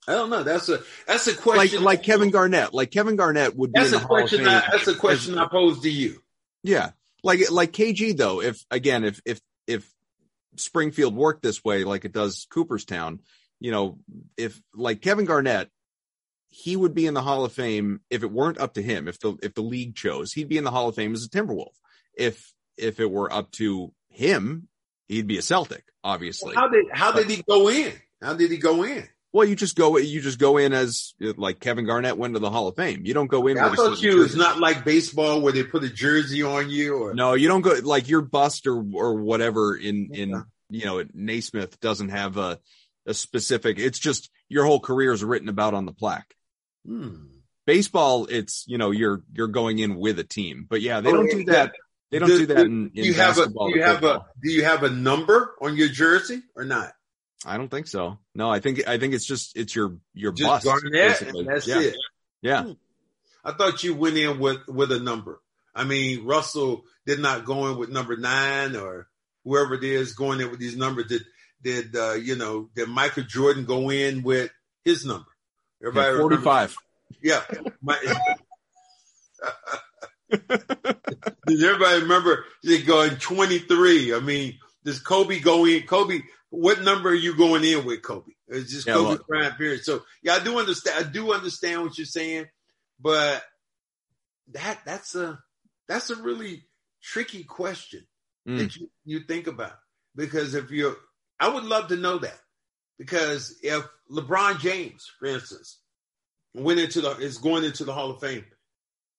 I 0.06 0.12
don't 0.12 0.30
know. 0.30 0.42
That's 0.42 0.68
a 0.68 0.80
that's 1.06 1.26
a 1.26 1.36
question. 1.36 1.82
Like 1.82 1.98
like 1.98 2.02
Kevin 2.02 2.30
Garnett. 2.30 2.74
Like 2.74 2.90
Kevin 2.90 3.16
Garnett 3.16 3.56
would 3.56 3.72
be. 3.72 3.80
That's 3.80 3.92
a 3.92 4.00
question. 4.00 4.46
I, 4.46 4.62
that's 4.70 4.88
a 4.88 4.94
question 4.94 5.38
I 5.38 5.46
pose 5.48 5.80
to 5.80 5.90
you. 5.90 6.20
Yeah, 6.62 6.90
like 7.22 7.50
like 7.50 7.72
KG 7.72 8.16
though. 8.16 8.40
If 8.40 8.64
again, 8.70 9.04
if 9.04 9.20
if 9.24 9.40
if 9.66 9.90
Springfield 10.56 11.14
work 11.14 11.42
this 11.42 11.64
way 11.64 11.84
like 11.84 12.04
it 12.04 12.12
does 12.12 12.46
Cooperstown. 12.50 13.20
You 13.60 13.70
know, 13.70 13.98
if 14.36 14.60
like 14.74 15.00
Kevin 15.00 15.24
Garnett, 15.24 15.70
he 16.48 16.76
would 16.76 16.94
be 16.94 17.06
in 17.06 17.14
the 17.14 17.22
Hall 17.22 17.44
of 17.44 17.52
Fame 17.52 18.00
if 18.10 18.22
it 18.22 18.30
weren't 18.30 18.60
up 18.60 18.74
to 18.74 18.82
him. 18.82 19.08
If 19.08 19.18
the 19.20 19.36
if 19.42 19.54
the 19.54 19.62
league 19.62 19.96
chose, 19.96 20.32
he'd 20.32 20.48
be 20.48 20.58
in 20.58 20.64
the 20.64 20.70
Hall 20.70 20.88
of 20.88 20.94
Fame 20.94 21.14
as 21.14 21.24
a 21.24 21.28
Timberwolf. 21.28 21.74
If 22.16 22.52
if 22.76 23.00
it 23.00 23.10
were 23.10 23.32
up 23.32 23.50
to 23.52 23.92
him, 24.08 24.68
he'd 25.06 25.26
be 25.26 25.38
a 25.38 25.42
Celtic, 25.42 25.84
obviously. 26.02 26.54
How 26.54 26.68
did 26.68 26.86
how 26.92 27.12
did 27.12 27.28
he 27.28 27.42
go 27.42 27.68
in? 27.68 27.92
How 28.22 28.34
did 28.34 28.50
he 28.50 28.58
go 28.58 28.84
in? 28.84 29.08
Well, 29.34 29.48
you 29.48 29.56
just 29.56 29.74
go 29.74 29.98
you 29.98 30.20
just 30.20 30.38
go 30.38 30.58
in 30.58 30.72
as 30.72 31.12
like 31.20 31.58
Kevin 31.58 31.86
Garnett 31.86 32.16
went 32.16 32.34
to 32.34 32.38
the 32.40 32.50
Hall 32.50 32.68
of 32.68 32.76
Fame. 32.76 33.02
You 33.04 33.14
don't 33.14 33.26
go 33.26 33.48
in. 33.48 33.58
I 33.58 33.74
thought 33.74 34.00
you 34.00 34.22
it's 34.22 34.36
not 34.36 34.60
like 34.60 34.84
baseball 34.84 35.40
where 35.40 35.52
they 35.52 35.64
put 35.64 35.82
a 35.82 35.90
jersey 35.90 36.44
on 36.44 36.70
you. 36.70 36.98
Or 36.98 37.14
no, 37.14 37.34
you 37.34 37.48
don't 37.48 37.62
go 37.62 37.74
like 37.82 38.08
your 38.08 38.20
bust 38.22 38.68
or 38.68 38.76
or 38.94 39.14
whatever 39.16 39.74
in 39.74 40.10
in 40.14 40.44
you 40.70 40.84
know 40.84 41.02
Naismith 41.12 41.80
doesn't 41.80 42.10
have 42.10 42.36
a 42.36 42.60
a 43.06 43.12
specific. 43.12 43.80
It's 43.80 43.98
just 43.98 44.30
your 44.48 44.66
whole 44.66 44.78
career 44.78 45.12
is 45.12 45.24
written 45.24 45.48
about 45.48 45.74
on 45.74 45.84
the 45.84 45.92
plaque. 45.92 46.32
Hmm. 46.86 47.26
Baseball, 47.66 48.28
it's 48.30 48.64
you 48.68 48.78
know 48.78 48.92
you're 48.92 49.24
you're 49.32 49.48
going 49.48 49.80
in 49.80 49.96
with 49.96 50.20
a 50.20 50.24
team, 50.24 50.64
but 50.70 50.80
yeah, 50.80 51.00
they 51.00 51.10
Oh, 51.10 51.14
don't 51.14 51.26
yeah, 51.26 51.34
do 51.38 51.44
that. 51.46 51.72
They 52.12 52.18
don't 52.20 52.28
Do- 52.28 52.38
do 52.38 52.46
that 52.54 52.66
in, 52.66 52.90
in 52.94 53.04
you 53.04 53.14
have 53.14 53.38
a 53.38 53.48
you 53.66 53.82
have 53.82 54.04
a 54.04 54.26
do 54.40 54.52
you 54.52 54.62
have 54.64 54.84
a 54.84 54.90
number 54.90 55.56
on 55.60 55.76
your 55.76 55.88
jersey 55.88 56.40
or 56.54 56.64
not? 56.64 56.92
I 57.44 57.56
don't 57.56 57.68
think 57.68 57.86
so. 57.86 58.18
No, 58.34 58.50
I 58.50 58.60
think 58.60 58.86
I 58.88 58.98
think 58.98 59.14
it's 59.14 59.26
just 59.26 59.56
it's 59.56 59.74
your 59.74 59.98
your 60.14 60.32
Just 60.32 60.48
bust. 60.48 60.64
Garnett, 60.64 60.92
basically. 61.20 61.44
that's 61.44 61.66
yeah. 61.66 61.80
it. 61.80 61.96
Yeah. 62.42 62.72
I 63.44 63.52
thought 63.52 63.82
you 63.82 63.94
went 63.94 64.16
in 64.16 64.38
with 64.38 64.66
with 64.66 64.92
a 64.92 65.00
number. 65.00 65.40
I 65.74 65.84
mean, 65.84 66.24
Russell 66.24 66.84
did 67.06 67.20
not 67.20 67.44
go 67.44 67.68
in 67.68 67.76
with 67.76 67.90
number 67.90 68.16
nine 68.16 68.76
or 68.76 69.08
whoever 69.44 69.74
it 69.74 69.84
is 69.84 70.14
going 70.14 70.40
in 70.40 70.50
with 70.50 70.60
these 70.60 70.76
numbers. 70.76 71.06
Did 71.08 71.22
did 71.62 71.96
uh, 71.96 72.12
you 72.14 72.36
know? 72.36 72.70
Did 72.74 72.88
Michael 72.88 73.24
Jordan 73.24 73.64
go 73.64 73.90
in 73.90 74.22
with 74.22 74.50
his 74.84 75.04
number? 75.04 75.26
Everybody 75.82 76.12
Yeah, 76.12 76.20
45. 76.20 76.76
Yeah. 77.22 77.40
My- 77.82 77.98
Does 81.46 81.62
everybody 81.62 82.00
remember 82.02 82.44
they 82.62 82.82
going 82.82 83.16
23? 83.16 84.14
I 84.14 84.20
mean, 84.20 84.58
does 84.84 84.98
Kobe 84.98 85.38
go 85.40 85.66
in? 85.66 85.82
Kobe, 85.82 86.20
what 86.54 86.82
number 86.82 87.10
are 87.10 87.14
you 87.14 87.36
going 87.36 87.64
in 87.64 87.84
with 87.84 88.02
Kobe? 88.02 88.32
It's 88.48 88.70
just 88.72 88.86
Yeah, 88.86 88.94
Kobe 88.94 89.08
well- 89.16 89.24
Bryant 89.28 89.56
period. 89.58 89.84
So 89.84 90.02
yeah, 90.22 90.34
I 90.34 90.44
do 90.44 90.58
understand. 90.58 91.04
I 91.06 91.08
do 91.10 91.32
understand 91.32 91.82
what 91.82 91.98
you're 91.98 92.04
saying, 92.06 92.46
but 93.00 93.42
that 94.52 94.78
that's 94.84 95.14
a 95.14 95.38
that's 95.88 96.10
a 96.10 96.16
really 96.16 96.64
tricky 97.02 97.44
question 97.44 98.06
Mm. 98.46 98.58
that 98.58 98.76
you, 98.76 98.90
you 99.06 99.20
think 99.20 99.46
about 99.46 99.72
because 100.14 100.54
if 100.54 100.70
you're, 100.70 100.96
I 101.40 101.48
would 101.48 101.64
love 101.64 101.88
to 101.88 101.96
know 101.96 102.18
that 102.18 102.38
because 102.98 103.58
if 103.62 103.82
LeBron 104.10 104.60
James, 104.60 105.10
for 105.18 105.24
instance, 105.24 105.78
went 106.52 106.78
into 106.78 107.00
the 107.00 107.12
is 107.12 107.38
going 107.38 107.64
into 107.64 107.84
the 107.84 107.94
Hall 107.94 108.10
of 108.10 108.20
Fame, 108.20 108.44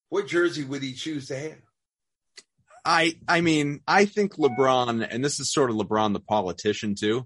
what 0.09 0.27
jersey 0.27 0.63
would 0.63 0.83
he 0.83 0.93
choose 0.93 1.27
to 1.29 1.39
have? 1.39 1.57
I 2.85 3.15
I 3.27 3.41
mean, 3.41 3.81
I 3.87 4.05
think 4.05 4.35
LeBron, 4.35 5.07
and 5.09 5.25
this 5.25 5.39
is 5.39 5.51
sort 5.51 5.71
of 5.71 5.75
LeBron 5.75 6.13
the 6.13 6.19
politician 6.19 6.95
too. 6.95 7.25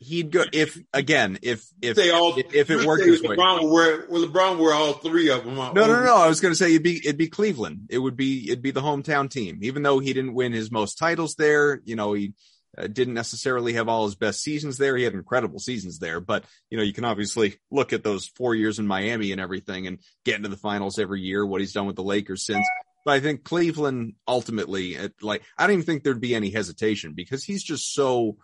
He'd 0.00 0.30
go 0.30 0.44
if 0.52 0.78
again 0.92 1.38
if 1.42 1.66
if 1.82 1.96
they 1.96 2.10
all 2.10 2.38
if, 2.38 2.54
if 2.54 2.70
it 2.70 2.86
worked 2.86 3.04
this 3.04 3.20
way. 3.20 3.36
LeBron 3.36 3.62
will 3.62 3.72
wear 3.72 4.06
well, 4.08 4.26
LeBron 4.26 4.58
wear 4.58 4.72
all 4.72 4.94
three 4.94 5.28
of 5.28 5.44
them. 5.44 5.56
No, 5.56 5.72
no, 5.72 5.86
no, 5.86 6.04
no. 6.04 6.16
I 6.16 6.28
was 6.28 6.40
going 6.40 6.52
to 6.52 6.56
say 6.56 6.70
it'd 6.70 6.82
be 6.84 6.98
it'd 6.98 7.18
be 7.18 7.28
Cleveland. 7.28 7.88
It 7.90 7.98
would 7.98 8.16
be 8.16 8.48
it'd 8.48 8.62
be 8.62 8.70
the 8.70 8.80
hometown 8.80 9.28
team. 9.28 9.58
Even 9.62 9.82
though 9.82 9.98
he 9.98 10.12
didn't 10.12 10.34
win 10.34 10.52
his 10.52 10.70
most 10.70 10.98
titles 10.98 11.34
there, 11.34 11.82
you 11.84 11.96
know, 11.96 12.12
he 12.12 12.32
uh, 12.78 12.86
didn't 12.86 13.14
necessarily 13.14 13.72
have 13.72 13.88
all 13.88 14.04
his 14.04 14.14
best 14.14 14.40
seasons 14.40 14.78
there. 14.78 14.96
He 14.96 15.02
had 15.02 15.14
incredible 15.14 15.58
seasons 15.58 15.98
there, 15.98 16.20
but 16.20 16.44
you 16.70 16.78
know, 16.78 16.84
you 16.84 16.92
can 16.92 17.04
obviously 17.04 17.56
look 17.72 17.92
at 17.92 18.04
those 18.04 18.28
four 18.28 18.54
years 18.54 18.78
in 18.78 18.86
Miami 18.86 19.32
and 19.32 19.40
everything, 19.40 19.88
and 19.88 19.98
get 20.24 20.36
into 20.36 20.48
the 20.48 20.56
finals 20.56 21.00
every 21.00 21.22
year. 21.22 21.44
What 21.44 21.60
he's 21.60 21.72
done 21.72 21.86
with 21.86 21.96
the 21.96 22.02
Lakers 22.04 22.46
since. 22.46 22.64
But 23.08 23.14
I 23.14 23.20
think 23.20 23.42
Cleveland 23.42 24.16
ultimately, 24.28 24.98
like, 25.22 25.42
I 25.56 25.66
don't 25.66 25.72
even 25.72 25.86
think 25.86 26.04
there'd 26.04 26.20
be 26.20 26.34
any 26.34 26.50
hesitation 26.50 27.14
because 27.14 27.42
he's 27.42 27.62
just 27.62 27.94
so, 27.94 28.36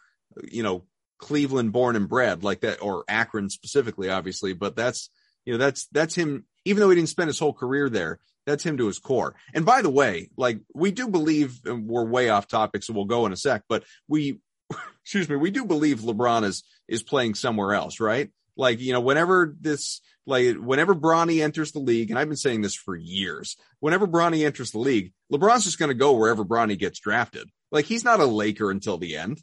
you 0.50 0.62
know, 0.62 0.84
Cleveland 1.18 1.74
born 1.74 1.96
and 1.96 2.08
bred 2.08 2.42
like 2.42 2.62
that, 2.62 2.80
or 2.80 3.04
Akron 3.06 3.50
specifically, 3.50 4.08
obviously. 4.08 4.54
But 4.54 4.74
that's, 4.74 5.10
you 5.44 5.52
know, 5.52 5.58
that's, 5.58 5.86
that's 5.88 6.14
him, 6.14 6.46
even 6.64 6.80
though 6.80 6.88
he 6.88 6.96
didn't 6.96 7.10
spend 7.10 7.28
his 7.28 7.38
whole 7.38 7.52
career 7.52 7.90
there, 7.90 8.20
that's 8.46 8.64
him 8.64 8.78
to 8.78 8.86
his 8.86 8.98
core. 8.98 9.34
And 9.52 9.66
by 9.66 9.82
the 9.82 9.90
way, 9.90 10.30
like, 10.38 10.60
we 10.74 10.92
do 10.92 11.08
believe 11.08 11.60
we're 11.66 12.06
way 12.06 12.30
off 12.30 12.48
topic, 12.48 12.84
so 12.84 12.94
we'll 12.94 13.04
go 13.04 13.26
in 13.26 13.34
a 13.34 13.36
sec, 13.36 13.64
but 13.68 13.84
we, 14.08 14.40
excuse 15.02 15.28
me, 15.28 15.36
we 15.36 15.50
do 15.50 15.66
believe 15.66 15.98
LeBron 15.98 16.42
is, 16.44 16.64
is 16.88 17.02
playing 17.02 17.34
somewhere 17.34 17.74
else, 17.74 18.00
right? 18.00 18.30
Like, 18.56 18.80
you 18.80 18.92
know, 18.92 19.00
whenever 19.00 19.54
this, 19.60 20.00
like, 20.26 20.56
whenever 20.56 20.94
Bronny 20.94 21.42
enters 21.42 21.72
the 21.72 21.80
league, 21.80 22.10
and 22.10 22.18
I've 22.18 22.28
been 22.28 22.36
saying 22.36 22.62
this 22.62 22.74
for 22.74 22.94
years, 22.94 23.56
whenever 23.80 24.06
Bronny 24.06 24.44
enters 24.46 24.70
the 24.70 24.78
league, 24.78 25.12
LeBron's 25.32 25.64
just 25.64 25.78
going 25.78 25.88
to 25.88 25.94
go 25.94 26.12
wherever 26.12 26.44
Bronny 26.44 26.78
gets 26.78 27.00
drafted. 27.00 27.50
Like, 27.70 27.84
he's 27.86 28.04
not 28.04 28.20
a 28.20 28.26
Laker 28.26 28.70
until 28.70 28.98
the 28.98 29.16
end. 29.16 29.42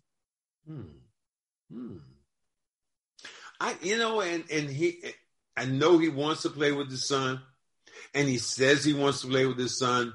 Hmm. 0.65 0.81
Hmm. 1.71 1.97
I, 3.59 3.75
you 3.81 3.97
know, 3.97 4.21
and 4.21 4.43
and 4.51 4.69
he, 4.69 5.03
I 5.55 5.65
know 5.65 5.99
he 5.99 6.09
wants 6.09 6.41
to 6.43 6.49
play 6.49 6.71
with 6.71 6.89
his 6.89 7.07
son, 7.07 7.41
and 8.13 8.27
he 8.27 8.39
says 8.39 8.83
he 8.83 8.93
wants 8.93 9.21
to 9.21 9.27
play 9.27 9.45
with 9.45 9.59
his 9.59 9.77
son, 9.77 10.13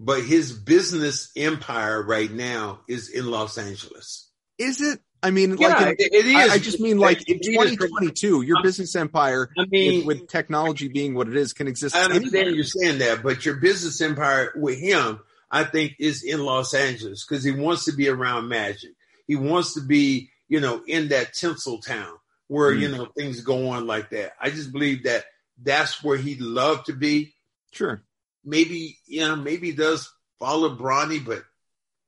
but 0.00 0.22
his 0.22 0.52
business 0.52 1.30
empire 1.36 2.02
right 2.02 2.32
now 2.32 2.80
is 2.88 3.10
in 3.10 3.30
Los 3.30 3.58
Angeles. 3.58 4.30
Is 4.58 4.80
it? 4.80 5.00
I 5.22 5.30
mean, 5.30 5.56
Yeah, 5.58 5.68
like, 5.68 6.00
in- 6.00 6.06
it- 6.12 6.26
is. 6.26 6.34
I, 6.34 6.54
I 6.54 6.58
just 6.58 6.80
mean 6.80 6.98
like 6.98 7.28
in 7.28 7.38
2022, 7.40 8.42
your 8.42 8.62
business 8.62 8.96
empire, 8.96 9.50
I 9.58 9.66
mean, 9.66 10.04
with, 10.06 10.20
with 10.20 10.28
technology 10.28 10.88
being 10.88 11.14
what 11.14 11.28
it 11.28 11.36
is, 11.36 11.52
can 11.52 11.68
exist. 11.68 11.94
I 11.94 12.02
understand 12.04 12.34
anywhere. 12.34 12.54
you're 12.54 12.64
saying 12.64 12.98
that, 12.98 13.22
but 13.22 13.44
your 13.46 13.56
business 13.56 14.00
empire 14.00 14.52
with 14.56 14.78
him, 14.78 15.20
I 15.50 15.64
think, 15.64 15.94
is 16.00 16.22
in 16.24 16.40
Los 16.44 16.74
Angeles 16.74 17.24
because 17.24 17.44
he 17.44 17.52
wants 17.52 17.84
to 17.84 17.92
be 17.92 18.08
around 18.08 18.48
magic. 18.48 18.90
He 19.26 19.36
wants 19.36 19.74
to 19.74 19.80
be, 19.80 20.30
you 20.48 20.60
know, 20.60 20.82
in 20.86 21.08
that 21.08 21.34
tinsel 21.34 21.78
town 21.80 22.14
where, 22.48 22.72
Mm. 22.72 22.80
you 22.80 22.88
know, 22.88 23.06
things 23.16 23.40
go 23.42 23.68
on 23.70 23.86
like 23.86 24.10
that. 24.10 24.32
I 24.40 24.50
just 24.50 24.72
believe 24.72 25.04
that 25.04 25.24
that's 25.62 26.02
where 26.02 26.16
he'd 26.18 26.40
love 26.40 26.82
to 26.84 26.92
be. 26.94 27.34
Sure. 27.70 28.02
Maybe, 28.44 28.98
you 29.06 29.20
know, 29.20 29.36
maybe 29.36 29.68
he 29.70 29.76
does 29.76 30.10
follow 30.40 30.74
Bronny, 30.76 31.24
but 31.24 31.44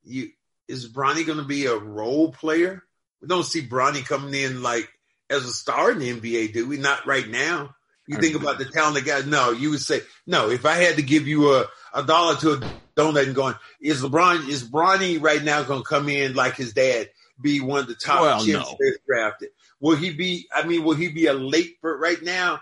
you 0.02 0.30
is 0.66 0.90
Bronny 0.90 1.24
going 1.24 1.38
to 1.38 1.44
be 1.44 1.66
a 1.66 1.76
role 1.76 2.32
player? 2.32 2.82
We 3.25 3.29
don't 3.29 3.43
see 3.43 3.66
Bronny 3.66 4.05
coming 4.05 4.35
in 4.35 4.62
like 4.62 4.87
as 5.31 5.47
a 5.47 5.53
star 5.53 5.91
in 5.93 5.99
the 5.99 6.12
NBA, 6.12 6.53
do 6.53 6.68
we? 6.68 6.77
Not 6.77 7.07
right 7.07 7.27
now. 7.27 7.75
You 8.07 8.18
I 8.18 8.20
think 8.20 8.37
about 8.37 8.59
the 8.59 8.66
talented 8.66 9.07
guys. 9.07 9.25
No, 9.25 9.51
you 9.51 9.70
would 9.70 9.81
say 9.81 10.03
no. 10.27 10.51
If 10.51 10.66
I 10.66 10.75
had 10.75 10.97
to 10.97 11.03
give 11.03 11.27
you 11.27 11.55
a, 11.55 11.64
a 11.95 12.03
dollar 12.03 12.37
to 12.37 12.53
a 12.53 12.61
donut 12.95 13.25
and 13.25 13.35
going, 13.35 13.55
is 13.81 14.03
LeBron 14.03 14.47
is 14.47 14.62
Bronny 14.62 15.20
right 15.22 15.43
now 15.43 15.62
going 15.62 15.81
to 15.81 15.89
come 15.89 16.11
in 16.11 16.35
like 16.35 16.57
his 16.57 16.75
dad, 16.75 17.09
be 17.41 17.62
one 17.62 17.81
of 17.81 17.87
the 17.87 17.95
top 17.95 18.20
Well, 18.20 18.47
no. 18.47 18.77
drafted? 19.09 19.49
Will 19.81 19.97
he 19.97 20.12
be? 20.12 20.47
I 20.55 20.66
mean, 20.66 20.85
will 20.85 20.95
he 20.95 21.09
be 21.09 21.27
a 21.27 21.33
late? 21.33 21.79
But 21.83 21.95
right 21.95 22.22
now, 22.22 22.61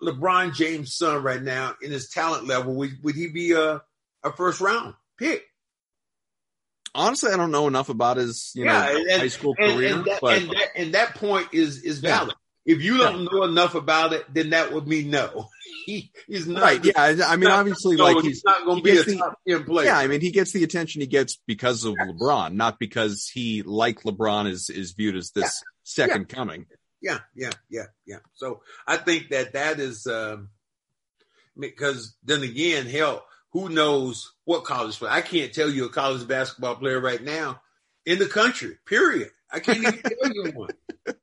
LeBron 0.00 0.54
James' 0.54 0.94
son, 0.94 1.20
right 1.20 1.42
now 1.42 1.74
in 1.82 1.90
his 1.90 2.08
talent 2.08 2.46
level, 2.46 2.76
would, 2.76 3.02
would 3.02 3.16
he 3.16 3.26
be 3.26 3.52
a 3.52 3.82
a 4.22 4.32
first 4.32 4.60
round 4.60 4.94
pick? 5.18 5.44
Honestly, 6.96 7.30
I 7.32 7.36
don't 7.36 7.50
know 7.50 7.66
enough 7.68 7.88
about 7.88 8.16
his, 8.16 8.52
you 8.54 8.64
Yeah, 8.64 8.72
know, 8.92 8.96
and- 8.96 9.20
high 9.22 9.28
school 9.28 9.54
And, 9.58 9.72
career, 9.74 9.94
and, 9.94 10.04
that, 10.06 10.20
but 10.20 10.38
and, 10.42 10.50
that, 10.50 10.68
and 10.76 10.94
that 10.94 11.14
point 11.16 11.48
is 11.52 11.82
is 11.82 12.02
Yeah. 12.02 12.18
valid. 12.20 12.34
If 12.64 12.82
you 12.82 12.96
don't 12.98 13.24
know 13.30 13.44
enough 13.44 13.76
about 13.76 14.12
it, 14.12 14.24
then 14.34 14.50
that 14.50 14.72
would 14.72 14.88
mean 14.88 15.10
no. 15.10 15.48
he, 15.86 16.10
he's 16.26 16.48
not. 16.48 16.62
right. 16.62 16.84
Yeah. 16.84 16.94
I 17.24 17.36
mean, 17.36 17.48
obviously, 17.60 17.96
like 17.96 18.16
he's 18.16 18.24
he's, 18.24 18.44
not 18.44 18.64
going 18.64 18.78
to 18.78 18.82
be 18.82 18.96
a 18.98 19.02
the- 19.04 19.16
top 19.18 19.38
ten 19.46 19.62
player. 19.64 19.86
yeah, 19.86 19.98
I 19.98 20.08
mean, 20.08 20.20
he 20.20 20.32
gets 20.32 20.50
the 20.52 20.64
attention 20.64 21.00
he 21.00 21.06
gets 21.06 21.38
because 21.46 21.84
of 21.84 21.94
LeBron, 21.94 22.54
not 22.54 22.80
because 22.80 23.30
he, 23.32 23.62
like 23.62 24.02
LeBron, 24.02 24.50
is, 24.50 24.68
is 24.68 24.92
viewed 24.92 25.14
as 25.16 25.30
this 25.30 25.62
second 25.84 26.28
coming. 26.28 26.66
yeah, 27.00 27.18
yeah, 27.36 27.50
yeah, 27.70 27.84
yeah. 28.04 28.18
So 28.34 28.62
I 28.84 28.96
think 28.96 29.28
that 29.30 29.52
that 29.52 29.78
is 29.78 30.04
um, 30.08 30.48
because 31.58 32.16
then 32.24 32.42
again, 32.42 32.86
hell, 32.86 33.24
who 33.56 33.70
knows 33.70 34.34
what 34.44 34.64
college 34.64 34.98
player? 34.98 35.10
I 35.10 35.22
can't 35.22 35.50
tell 35.50 35.70
you 35.70 35.86
a 35.86 35.88
college 35.88 36.28
basketball 36.28 36.76
player 36.76 37.00
right 37.00 37.22
now 37.22 37.62
in 38.04 38.18
the 38.18 38.26
country. 38.26 38.76
Period. 38.86 39.30
I 39.50 39.60
can't 39.60 39.78
even 39.78 39.98
tell 40.02 40.30
you 40.30 40.50
one. 40.54 40.68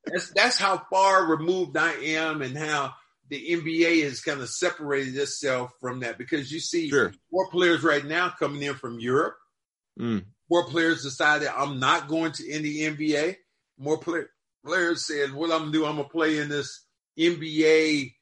That's 0.03 0.31
that's 0.33 0.57
how 0.57 0.81
far 0.91 1.27
removed 1.27 1.77
I 1.77 1.91
am, 1.91 2.41
and 2.41 2.57
how 2.57 2.93
the 3.29 3.51
NBA 3.51 4.03
has 4.05 4.21
kind 4.21 4.41
of 4.41 4.49
separated 4.49 5.15
itself 5.15 5.73
from 5.79 5.99
that. 5.99 6.17
Because 6.17 6.51
you 6.51 6.59
see 6.59 6.89
Sure. 6.89 7.13
more 7.31 7.51
players 7.51 7.83
right 7.83 8.03
now 8.03 8.29
coming 8.39 8.63
in 8.63 8.73
from 8.73 8.99
Europe. 8.99 9.35
Mm. 9.99 10.25
More 10.49 10.65
players 10.65 11.03
decided 11.03 11.49
I'm 11.55 11.79
not 11.79 12.07
going 12.07 12.31
to 12.31 12.49
in 12.49 12.63
the 12.63 12.81
NBA. 12.81 13.35
More 13.77 13.99
play, 13.99 14.21
players 14.65 15.05
said, 15.05 15.33
"What 15.33 15.51
I'm 15.51 15.59
gonna 15.59 15.71
do? 15.71 15.85
I'm 15.85 15.97
gonna 15.97 16.09
play 16.09 16.39
in 16.39 16.49
this 16.49 16.83
NBA 17.19 18.15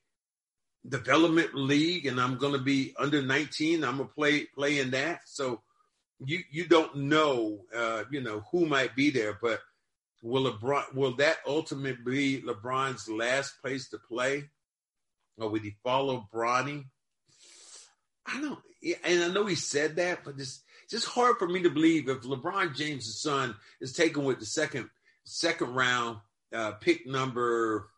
development 0.88 1.54
league, 1.54 2.06
and 2.06 2.20
I'm 2.20 2.38
gonna 2.38 2.60
be 2.60 2.94
under 2.98 3.22
19. 3.22 3.84
I'm 3.84 3.98
gonna 3.98 4.10
play 4.10 4.46
play 4.46 4.80
in 4.80 4.92
that." 4.92 5.22
So 5.26 5.62
you 6.24 6.40
you 6.50 6.68
don't 6.68 6.96
know, 6.96 7.66
uh, 7.76 8.04
you 8.12 8.22
know, 8.22 8.44
who 8.52 8.66
might 8.66 8.96
be 8.96 9.10
there, 9.10 9.38
but 9.42 9.60
will 10.22 10.52
LeBron 10.52 10.94
will 10.94 11.16
that 11.18 11.38
ultimately 11.48 12.04
be 12.04 12.42
LeBron's 12.42 13.10
last 13.10 13.62
place 13.62 13.90
to 13.90 13.98
play, 13.98 14.50
or 15.38 15.50
would 15.50 15.64
he 15.64 15.76
follow 15.84 16.28
Bronny? 16.34 16.86
I 18.26 18.40
don't, 18.40 18.60
and 19.04 19.24
I 19.24 19.28
know 19.30 19.46
he 19.46 19.56
said 19.56 19.96
that, 19.96 20.24
but 20.24 20.36
it's 20.38 20.62
just 20.90 21.08
hard 21.08 21.38
for 21.38 21.48
me 21.48 21.64
to 21.64 21.70
believe 21.70 22.08
if 22.10 22.22
LeBron 22.22 22.76
James' 22.76 23.20
son 23.20 23.56
is 23.80 23.94
taken 23.94 24.24
with 24.24 24.40
the 24.40 24.46
second 24.46 24.90
second 25.24 25.74
round 25.74 26.18
uh, 26.54 26.74
pick 26.74 27.08
number 27.08 27.90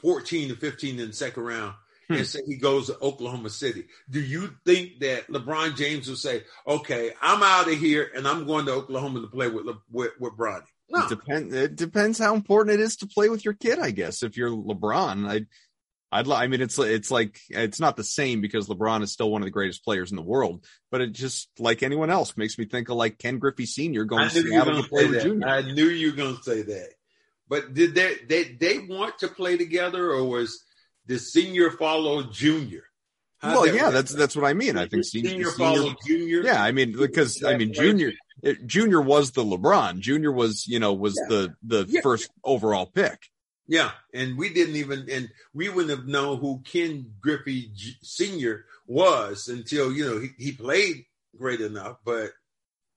fourteen 0.00 0.48
to 0.48 0.56
fifteen 0.56 0.98
in 1.00 1.08
the 1.08 1.12
second 1.12 1.42
round, 1.44 1.74
hmm. 2.08 2.14
and 2.14 2.26
say 2.26 2.40
he 2.46 2.56
goes 2.56 2.86
to 2.86 2.98
Oklahoma 3.00 3.50
City. 3.50 3.86
Do 4.08 4.20
you 4.20 4.50
think 4.64 5.00
that 5.00 5.28
LeBron 5.28 5.76
James 5.76 6.08
will 6.08 6.16
say, 6.16 6.42
"Okay, 6.66 7.12
I'm 7.20 7.42
out 7.42 7.70
of 7.70 7.78
here 7.78 8.10
and 8.14 8.26
I'm 8.26 8.46
going 8.46 8.66
to 8.66 8.72
Oklahoma 8.72 9.20
to 9.20 9.28
play 9.28 9.48
with 9.48 9.66
with, 9.90 10.12
with 10.18 10.32
Bronny"? 10.36 10.64
No. 10.90 11.04
It 11.04 11.08
depends. 11.08 11.54
It 11.54 11.76
depends 11.76 12.18
how 12.18 12.34
important 12.34 12.74
it 12.78 12.82
is 12.82 12.96
to 12.96 13.06
play 13.06 13.28
with 13.28 13.44
your 13.44 13.54
kid. 13.54 13.78
I 13.78 13.92
guess 13.92 14.22
if 14.22 14.36
you're 14.36 14.50
LeBron, 14.50 15.28
I'd, 15.28 15.46
I'd. 16.10 16.28
I 16.28 16.48
mean, 16.48 16.60
it's 16.60 16.78
it's 16.78 17.12
like 17.12 17.40
it's 17.48 17.78
not 17.78 17.96
the 17.96 18.02
same 18.02 18.40
because 18.40 18.66
LeBron 18.66 19.02
is 19.02 19.12
still 19.12 19.30
one 19.30 19.40
of 19.40 19.46
the 19.46 19.52
greatest 19.52 19.84
players 19.84 20.10
in 20.10 20.16
the 20.16 20.22
world. 20.22 20.64
But 20.90 21.00
it 21.00 21.12
just 21.12 21.48
like 21.60 21.84
anyone 21.84 22.10
else 22.10 22.36
makes 22.36 22.58
me 22.58 22.64
think 22.64 22.88
of 22.88 22.96
like 22.96 23.18
Ken 23.18 23.38
Griffey 23.38 23.66
Senior 23.66 24.04
going 24.04 24.28
to 24.28 24.42
Seattle 24.42 24.82
to 24.82 24.88
play 24.88 25.06
with 25.06 25.22
Junior. 25.22 25.46
I 25.46 25.62
knew 25.62 25.86
you 25.86 26.10
were 26.10 26.16
going 26.16 26.36
to 26.36 26.42
say 26.42 26.62
that. 26.62 26.88
But 27.50 27.74
did 27.74 27.96
they 27.96 28.14
they 28.28 28.44
they 28.44 28.78
want 28.78 29.18
to 29.18 29.28
play 29.28 29.56
together, 29.56 30.12
or 30.12 30.24
was 30.24 30.64
the 31.06 31.18
senior 31.18 31.72
follow 31.72 32.22
junior? 32.22 32.84
How'd 33.38 33.52
well, 33.52 33.64
that 33.64 33.74
yeah, 33.74 33.90
that's 33.90 34.14
that's 34.14 34.36
what 34.36 34.44
I 34.44 34.54
mean. 34.54 34.78
I 34.78 34.86
think 34.86 35.04
senior, 35.04 35.30
senior, 35.30 35.50
follow 35.50 35.94
junior. 36.06 36.42
Yeah, 36.42 36.62
I 36.62 36.70
mean 36.70 36.96
because 36.96 37.42
I 37.42 37.56
mean 37.56 37.72
junior 37.72 38.12
it, 38.42 38.64
junior 38.66 39.00
was 39.00 39.32
the 39.32 39.44
LeBron. 39.44 39.98
Junior 39.98 40.30
was 40.30 40.66
you 40.68 40.78
know 40.78 40.92
was 40.92 41.18
yeah. 41.20 41.28
the 41.28 41.54
the 41.64 41.86
yeah. 41.88 42.00
first 42.02 42.30
overall 42.44 42.86
pick. 42.86 43.18
Yeah, 43.66 43.90
and 44.14 44.38
we 44.38 44.54
didn't 44.54 44.76
even 44.76 45.08
and 45.10 45.28
we 45.52 45.68
wouldn't 45.68 45.96
have 45.96 46.06
known 46.06 46.38
who 46.38 46.62
Ken 46.64 47.12
Griffey 47.20 47.72
Senior 48.02 48.64
was 48.86 49.48
until 49.48 49.92
you 49.92 50.04
know 50.04 50.20
he, 50.20 50.28
he 50.38 50.52
played 50.52 51.04
great 51.36 51.60
enough, 51.60 51.96
but 52.04 52.30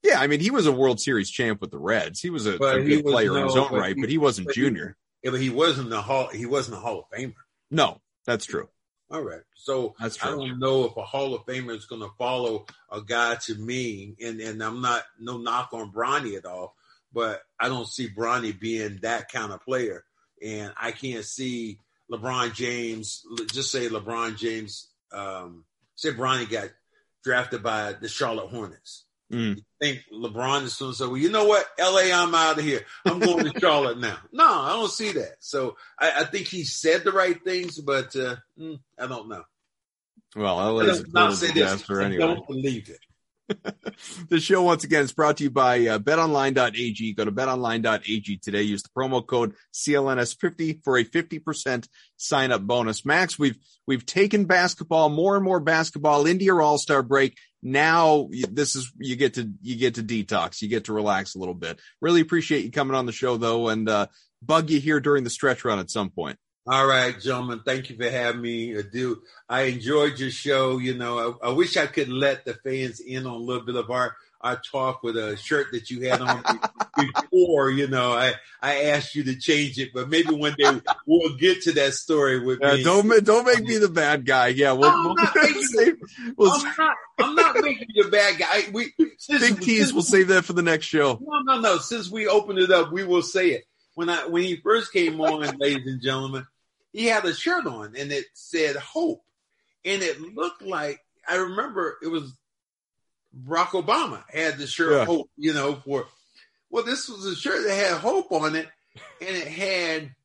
yeah, 0.04 0.20
I 0.20 0.28
mean, 0.28 0.42
he 0.42 0.52
was 0.52 0.66
a 0.66 0.72
World 0.72 1.00
Series 1.00 1.30
champ 1.30 1.62
with 1.62 1.72
the 1.72 1.78
Reds. 1.78 2.20
He 2.20 2.30
was 2.30 2.46
a, 2.46 2.56
a 2.56 2.84
good 2.84 3.04
was, 3.06 3.14
player 3.14 3.32
no, 3.32 3.38
in 3.38 3.44
his 3.46 3.56
own 3.56 3.72
right, 3.72 3.96
he, 3.96 4.02
but 4.02 4.10
he 4.10 4.18
wasn't 4.18 4.48
but 4.48 4.56
junior. 4.56 4.98
He, 5.22 5.28
yeah, 5.28 5.32
but 5.32 5.40
he 5.40 5.50
wasn't 5.50 5.94
a 5.94 6.02
hall. 6.02 6.28
He 6.28 6.46
wasn't 6.46 6.78
a 6.78 6.80
Hall 6.82 7.00
of 7.00 7.18
Famer. 7.18 7.36
No, 7.72 8.02
that's 8.26 8.46
true. 8.46 8.68
All 9.10 9.22
right. 9.22 9.42
So 9.56 9.96
that's 10.00 10.18
true. 10.18 10.30
I 10.30 10.36
don't 10.36 10.60
know 10.60 10.86
if 10.86 10.98
a 10.98 11.04
Hall 11.04 11.34
of 11.34 11.46
Famer 11.46 11.76
is 11.76 11.86
going 11.86 12.02
to 12.02 12.12
follow 12.18 12.66
a 12.92 13.02
guy 13.02 13.36
to 13.46 13.56
me, 13.56 14.16
and 14.22 14.42
and 14.42 14.62
I'm 14.62 14.82
not 14.82 15.04
no 15.20 15.38
knock 15.38 15.70
on 15.72 15.94
Bronny 15.94 16.38
at 16.38 16.46
all, 16.46 16.76
but 17.14 17.42
I 17.58 17.70
don't 17.70 17.88
see 17.88 18.10
Bronny 18.10 18.60
being 18.60 19.00
that 19.04 19.32
kind 19.32 19.54
of 19.54 19.64
player, 19.64 20.04
and 20.44 20.74
I 20.76 20.92
can't 20.92 21.24
see 21.24 21.80
LeBron 22.12 22.54
James. 22.54 23.24
Just 23.54 23.72
say 23.72 23.88
LeBron 23.88 24.38
James. 24.38 24.90
Um, 25.14 25.64
say 25.96 26.12
Bronny 26.12 26.50
got 26.50 26.72
drafted 27.24 27.64
by 27.64 27.94
the 27.94 28.10
Charlotte 28.10 28.50
Hornets 28.50 29.06
Mm. 29.34 29.64
Think 29.82 30.02
LeBron 30.14 30.64
is 30.64 30.76
going 30.76 30.92
to 30.92 30.98
say, 30.98 31.08
well, 31.08 31.18
you 31.18 31.32
know 31.32 31.46
what? 31.46 31.66
LA, 31.80 32.14
I'm 32.14 32.36
out 32.36 32.60
of 32.60 32.64
here. 32.64 32.86
I'm 33.06 33.20
going 33.20 33.52
to 33.52 33.60
Charlotte 33.60 34.00
now. 34.00 34.18
No, 34.32 34.48
I 34.48 34.74
don't 34.74 34.92
see 34.92 35.12
that. 35.14 35.36
So 35.40 35.76
I, 36.00 36.22
I 36.22 36.24
think 36.26 36.48
he 36.48 36.64
said 36.64 37.04
the 37.04 37.12
right 37.12 37.44
things, 37.44 37.80
but 37.80 38.16
uh, 38.16 38.36
mm, 38.60 38.80
I 39.00 39.08
don't 39.08 39.30
know. 39.30 39.44
Well, 40.36 40.56
LA 40.56 40.80
is 40.82 41.00
a 41.02 41.04
total 41.04 41.30
disaster 41.30 42.02
anyway. 42.02 42.24
I 42.24 42.28
don't 42.28 42.48
believe 42.48 42.90
it. 42.90 43.00
the 44.30 44.40
show 44.40 44.64
once 44.64 44.84
again 44.84 45.04
is 45.04 45.12
brought 45.12 45.38
to 45.38 45.44
you 45.44 45.50
by 45.50 45.86
uh, 45.88 46.00
betonline.ag. 46.00 47.14
Go 47.14 47.26
to 47.26 47.32
betonline.ag 47.32 48.38
today. 48.38 48.62
Use 48.62 48.84
the 48.84 48.90
promo 48.90 49.26
code 49.26 49.54
CLNS50 49.74 50.84
for 50.84 50.98
a 50.98 51.04
50% 51.04 51.88
sign 52.18 52.52
up 52.52 52.62
bonus. 52.62 53.06
Max, 53.06 53.38
we've, 53.38 53.58
we've 53.86 54.06
taken 54.06 54.46
basketball, 54.46 55.10
more 55.10 55.36
and 55.36 55.44
more 55.44 55.60
basketball 55.60 56.26
into 56.26 56.46
your 56.46 56.62
all-star 56.62 57.04
break 57.04 57.38
now 57.64 58.30
this 58.52 58.76
is 58.76 58.92
you 58.98 59.16
get 59.16 59.36
to 59.36 59.50
you 59.62 59.78
get 59.78 59.96
to 59.96 60.04
detox 60.04 60.62
you 60.62 60.68
get 60.68 60.86
to 60.86 60.94
relax 60.94 61.36
a 61.36 61.40
little 61.40 61.54
bit. 61.54 61.80
Really 62.02 62.22
appreciate 62.22 62.66
you 62.66 62.72
coming 62.72 62.96
on 62.96 63.06
the 63.06 63.12
show 63.12 63.38
though 63.38 63.70
and 63.70 63.88
uh 63.90 64.08
bug 64.42 64.70
you 64.70 64.80
here 64.80 65.00
during 65.00 65.24
the 65.24 65.30
stretch 65.30 65.64
run 65.64 65.80
at 65.80 65.90
some 65.90 66.10
point. 66.10 66.38
All 66.68 66.86
right 66.86 67.18
gentlemen 67.20 67.62
thank 67.66 67.90
you 67.90 67.98
for 67.98 68.10
having 68.10 68.42
me. 68.42 68.82
Do 68.92 69.22
i 69.48 69.64
enjoyed 69.64 70.20
your 70.20 70.32
show 70.32 70.78
you 70.78 70.96
know. 70.96 71.38
I, 71.42 71.48
I 71.48 71.52
wish 71.52 71.78
i 71.78 71.88
could 71.88 72.10
let 72.10 72.46
the 72.46 72.54
fans 72.56 73.00
in 73.00 73.26
on 73.26 73.34
a 73.34 73.38
little 73.38 73.66
bit 73.66 73.76
of 73.76 73.90
our 73.90 74.16
our 74.44 74.58
talk 74.58 75.02
with 75.04 75.16
a 75.16 75.38
shirt 75.38 75.68
that 75.72 75.90
you 75.90 76.02
had 76.10 76.22
on 76.22 76.44
before. 76.98 77.72
You 77.72 77.88
know, 77.88 78.12
I 78.12 78.34
I 78.62 78.84
asked 78.86 79.16
you 79.16 79.24
to 79.24 79.36
change 79.36 79.80
it, 79.80 79.92
but 79.94 80.10
maybe 80.10 80.34
one 80.34 80.54
day 80.58 80.82
we'll 81.08 81.36
get 81.38 81.64
to 81.64 81.72
that 81.74 81.94
story 81.94 82.40
with 82.40 82.60
yeah, 82.62 82.76
me. 82.76 82.84
Don't 82.84 83.24
don't 83.24 83.46
make 83.46 83.64
me 83.64 83.78
the 83.78 83.90
bad 83.90 84.26
guy. 84.26 84.48
Yeah, 84.48 84.74
we'll, 84.74 84.90
I'm, 84.90 85.06
we'll 85.06 85.16
not 85.16 85.34
save, 85.62 85.96
we'll 86.38 86.52
I'm, 86.52 86.74
not, 86.78 86.96
I'm 87.20 87.36
not 87.36 87.56
making 87.62 87.88
you 87.94 88.04
the 88.04 88.12
bad 88.12 88.38
guy. 88.38 88.64
We 88.72 88.94
big 88.98 89.62
tease. 89.62 89.94
We'll 89.94 90.04
save 90.04 90.28
that 90.28 90.46
for 90.46 90.54
the 90.54 90.62
next 90.62 90.88
show. 90.88 91.20
No, 91.22 91.40
no, 91.40 91.62
no. 91.62 91.78
Since 91.78 92.12
we 92.12 92.28
opened 92.28 92.60
it 92.60 92.72
up, 92.72 92.92
we 92.92 93.04
will 93.04 93.24
say 93.24 93.52
it. 93.52 93.64
When 93.96 94.10
I 94.10 94.28
when 94.28 94.44
he 94.44 94.58
first 94.58 94.92
came 94.92 95.22
on, 95.22 95.58
ladies 95.58 95.88
and 95.88 96.02
gentlemen, 96.02 96.46
he 96.92 97.06
had 97.06 97.24
a 97.26 97.34
shirt 97.34 97.66
on 97.66 97.96
and 97.96 98.12
it 98.12 98.26
said 98.34 98.76
hope, 98.76 99.24
and 99.86 100.02
it 100.02 100.20
looked 100.20 100.62
like 100.62 101.00
I 101.28 101.38
remember 101.38 101.98
it 102.02 102.08
was 102.08 102.34
Barack 103.36 103.70
Obama 103.70 104.24
had 104.30 104.58
the 104.58 104.68
shirt 104.68 104.94
yeah. 104.94 105.06
hope, 105.06 105.30
you 105.38 105.54
know, 105.54 105.76
for 105.76 106.06
well, 106.70 106.84
this 106.84 107.08
was 107.10 107.26
a 107.26 107.36
shirt 107.36 107.66
that 107.68 107.76
had 107.76 107.98
hope 107.98 108.32
on 108.32 108.56
it, 108.56 108.68
and 109.22 109.30
it 109.36 109.48
had 109.48 110.16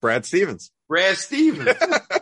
Brad 0.00 0.24
Stevens. 0.24 0.70
Brad 0.88 1.16
Stevens. 1.16 1.76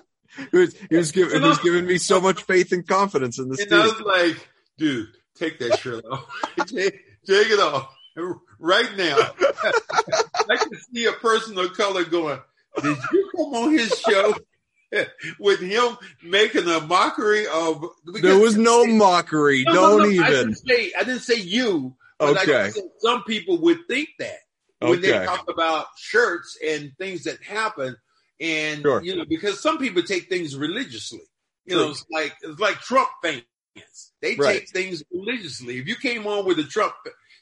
he 0.50 0.56
was, 0.56 0.74
he 0.88 0.96
was 0.96 1.12
giving 1.12 1.42
he 1.42 1.48
was 1.48 1.58
giving 1.58 1.86
me 1.86 1.98
so 1.98 2.20
much 2.20 2.44
faith 2.44 2.72
and 2.72 2.86
confidence 2.86 3.38
in 3.38 3.48
this. 3.48 3.60
And 3.60 3.70
team. 3.70 3.80
I 3.80 3.86
was 3.86 4.00
like, 4.00 4.48
dude, 4.78 5.08
take 5.36 5.58
that 5.58 5.78
shirt 5.78 6.04
off. 6.04 6.24
take, 6.66 6.94
take 7.26 7.50
it 7.50 7.60
off 7.60 7.94
right 8.58 8.96
now. 8.96 9.16
I 10.50 10.56
can 10.56 10.70
see 10.94 11.06
a 11.06 11.12
person 11.12 11.58
of 11.58 11.74
color 11.74 12.04
going, 12.04 12.38
Did 12.80 12.96
you 13.12 13.30
come 13.36 13.54
on 13.54 13.72
his 13.72 13.98
show? 13.98 14.34
with 15.38 15.60
him 15.60 15.96
making 16.22 16.68
a 16.68 16.80
mockery 16.80 17.46
of. 17.46 17.84
There 18.20 18.38
was 18.38 18.56
no 18.56 18.86
mockery. 18.86 19.64
No, 19.64 19.72
Don't 19.72 19.98
no, 19.98 20.04
no, 20.04 20.10
even. 20.10 20.24
I 20.24 20.30
didn't, 20.30 20.54
say, 20.56 20.92
I 20.98 21.04
didn't 21.04 21.20
say 21.20 21.40
you. 21.40 21.96
okay. 22.20 22.70
some 22.98 23.24
people 23.24 23.58
would 23.62 23.86
think 23.88 24.10
that 24.18 24.38
when 24.80 24.98
okay. 24.98 25.12
they 25.12 25.24
talk 25.24 25.48
about 25.48 25.86
shirts 25.96 26.58
and 26.64 26.92
things 26.98 27.24
that 27.24 27.42
happen, 27.42 27.96
and 28.40 28.82
sure. 28.82 29.02
you 29.02 29.16
know, 29.16 29.24
because 29.24 29.60
some 29.60 29.78
people 29.78 30.02
take 30.02 30.28
things 30.28 30.56
religiously. 30.56 31.22
You 31.64 31.76
True. 31.76 31.84
know, 31.84 31.90
it's 31.90 32.04
like 32.10 32.34
it's 32.42 32.60
like 32.60 32.80
Trump 32.80 33.08
fans. 33.22 33.42
They 34.20 34.34
right. 34.36 34.60
take 34.60 34.70
things 34.70 35.02
religiously. 35.12 35.78
If 35.78 35.88
you 35.88 35.96
came 35.96 36.26
on 36.26 36.44
with 36.44 36.58
a 36.58 36.64
Trump, 36.64 36.92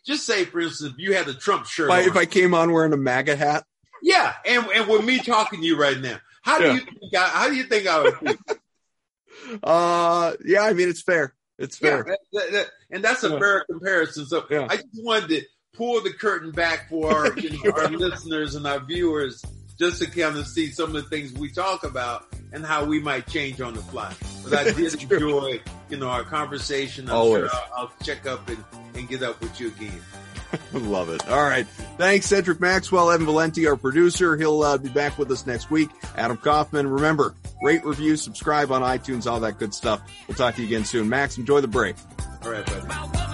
just 0.07 0.25
say, 0.25 0.45
for 0.45 0.61
instance, 0.61 0.93
if 0.93 0.99
you 0.99 1.15
had 1.15 1.29
a 1.29 1.35
Trump 1.35 1.67
shirt, 1.67 1.91
if 1.91 1.93
I, 1.93 2.01
if 2.03 2.17
I 2.17 2.27
came 2.27 2.55
on 2.55 2.73
wearing 2.73 2.93
a 2.93 2.99
MAGA 2.99 3.37
hat, 3.37 3.65
yeah, 4.03 4.35
and 4.47 4.67
and 4.75 4.89
with 4.89 5.05
me 5.05 5.19
talking 5.19 5.61
to 5.61 5.67
you 5.67 5.77
right 5.77 5.99
now, 5.99 6.19
how 6.43 6.59
do 6.59 6.67
yeah. 6.67 6.75
you 6.75 6.81
think 6.81 7.15
I, 7.17 7.29
how 7.29 7.49
do 7.49 7.55
you 7.55 7.65
think 7.65 7.87
I 7.87 8.03
would 8.03 8.17
feel? 8.17 9.59
uh, 9.63 10.33
yeah, 10.45 10.63
I 10.63 10.73
mean 10.73 10.89
it's 10.89 11.03
fair. 11.03 11.35
It's 11.59 11.77
fair, 11.77 12.07
yeah, 12.09 12.41
that, 12.41 12.53
that, 12.53 12.67
and 12.91 13.05
that's 13.05 13.23
a 13.23 13.39
fair 13.39 13.65
comparison. 13.71 14.25
So. 14.25 14.47
I 14.51 14.77
just 14.77 14.89
wanted 14.95 15.29
to 15.29 15.43
pull 15.75 16.01
the 16.01 16.13
curtain 16.13 16.53
back 16.53 16.89
for 16.89 17.13
our, 17.13 17.33
you 17.39 17.51
know, 17.51 17.73
our 17.73 17.89
listeners 17.89 18.55
and 18.55 18.67
our 18.67 18.81
viewers, 18.81 19.45
just 19.79 20.03
to 20.03 20.11
kind 20.11 20.37
of 20.37 20.47
see 20.47 20.71
some 20.71 20.95
of 20.97 21.03
the 21.03 21.09
things 21.11 21.33
we 21.33 21.51
talk 21.51 21.85
about 21.85 22.27
and 22.53 22.65
how 22.65 22.85
we 22.85 23.01
might 23.01 23.27
change 23.27 23.61
on 23.61 23.75
the 23.75 23.83
fly. 23.83 24.13
But 24.45 24.55
I 24.55 24.65
did 24.73 25.03
enjoy, 25.03 25.61
you 25.89 25.97
know, 25.97 26.09
our 26.09 26.25
conversation. 26.25 27.09
I'm 27.09 27.17
Always. 27.17 27.51
sure 27.51 27.61
I'll, 27.75 27.83
I'll 27.85 27.93
check 28.03 28.27
up 28.27 28.49
and, 28.49 28.63
and 28.95 29.09
get 29.09 29.23
up 29.23 29.41
with 29.41 29.61
you 29.61 29.69
again. 29.69 30.01
Love 30.73 31.11
it. 31.11 31.29
All 31.29 31.43
right. 31.43 31.67
Thanks, 31.99 32.27
Cedric 32.27 32.61
Maxwell, 32.61 33.11
Evan 33.11 33.27
Valenti, 33.27 33.67
our 33.67 33.77
producer. 33.77 34.37
He'll 34.37 34.63
uh, 34.63 34.79
be 34.79 34.89
back 34.89 35.19
with 35.19 35.31
us 35.31 35.47
next 35.47 35.71
week. 35.71 35.91
Adam 36.17 36.37
Kaufman. 36.37 36.89
Remember, 36.89 37.35
rate, 37.63 37.85
review, 37.85 38.17
subscribe 38.17 38.73
on 38.73 38.83
iTunes, 38.83 39.31
all 39.31 39.41
that 39.41 39.59
good 39.59 39.75
stuff. 39.75 40.01
We'll 40.27 40.37
talk 40.37 40.55
to 40.57 40.63
you 40.63 40.67
again 40.67 40.85
soon. 40.85 41.09
Max, 41.09 41.39
enjoy 41.39 41.61
the 41.61 41.69
break. 41.69 41.97
All 42.43 42.51
right, 42.51 42.67
buddy. 42.67 43.30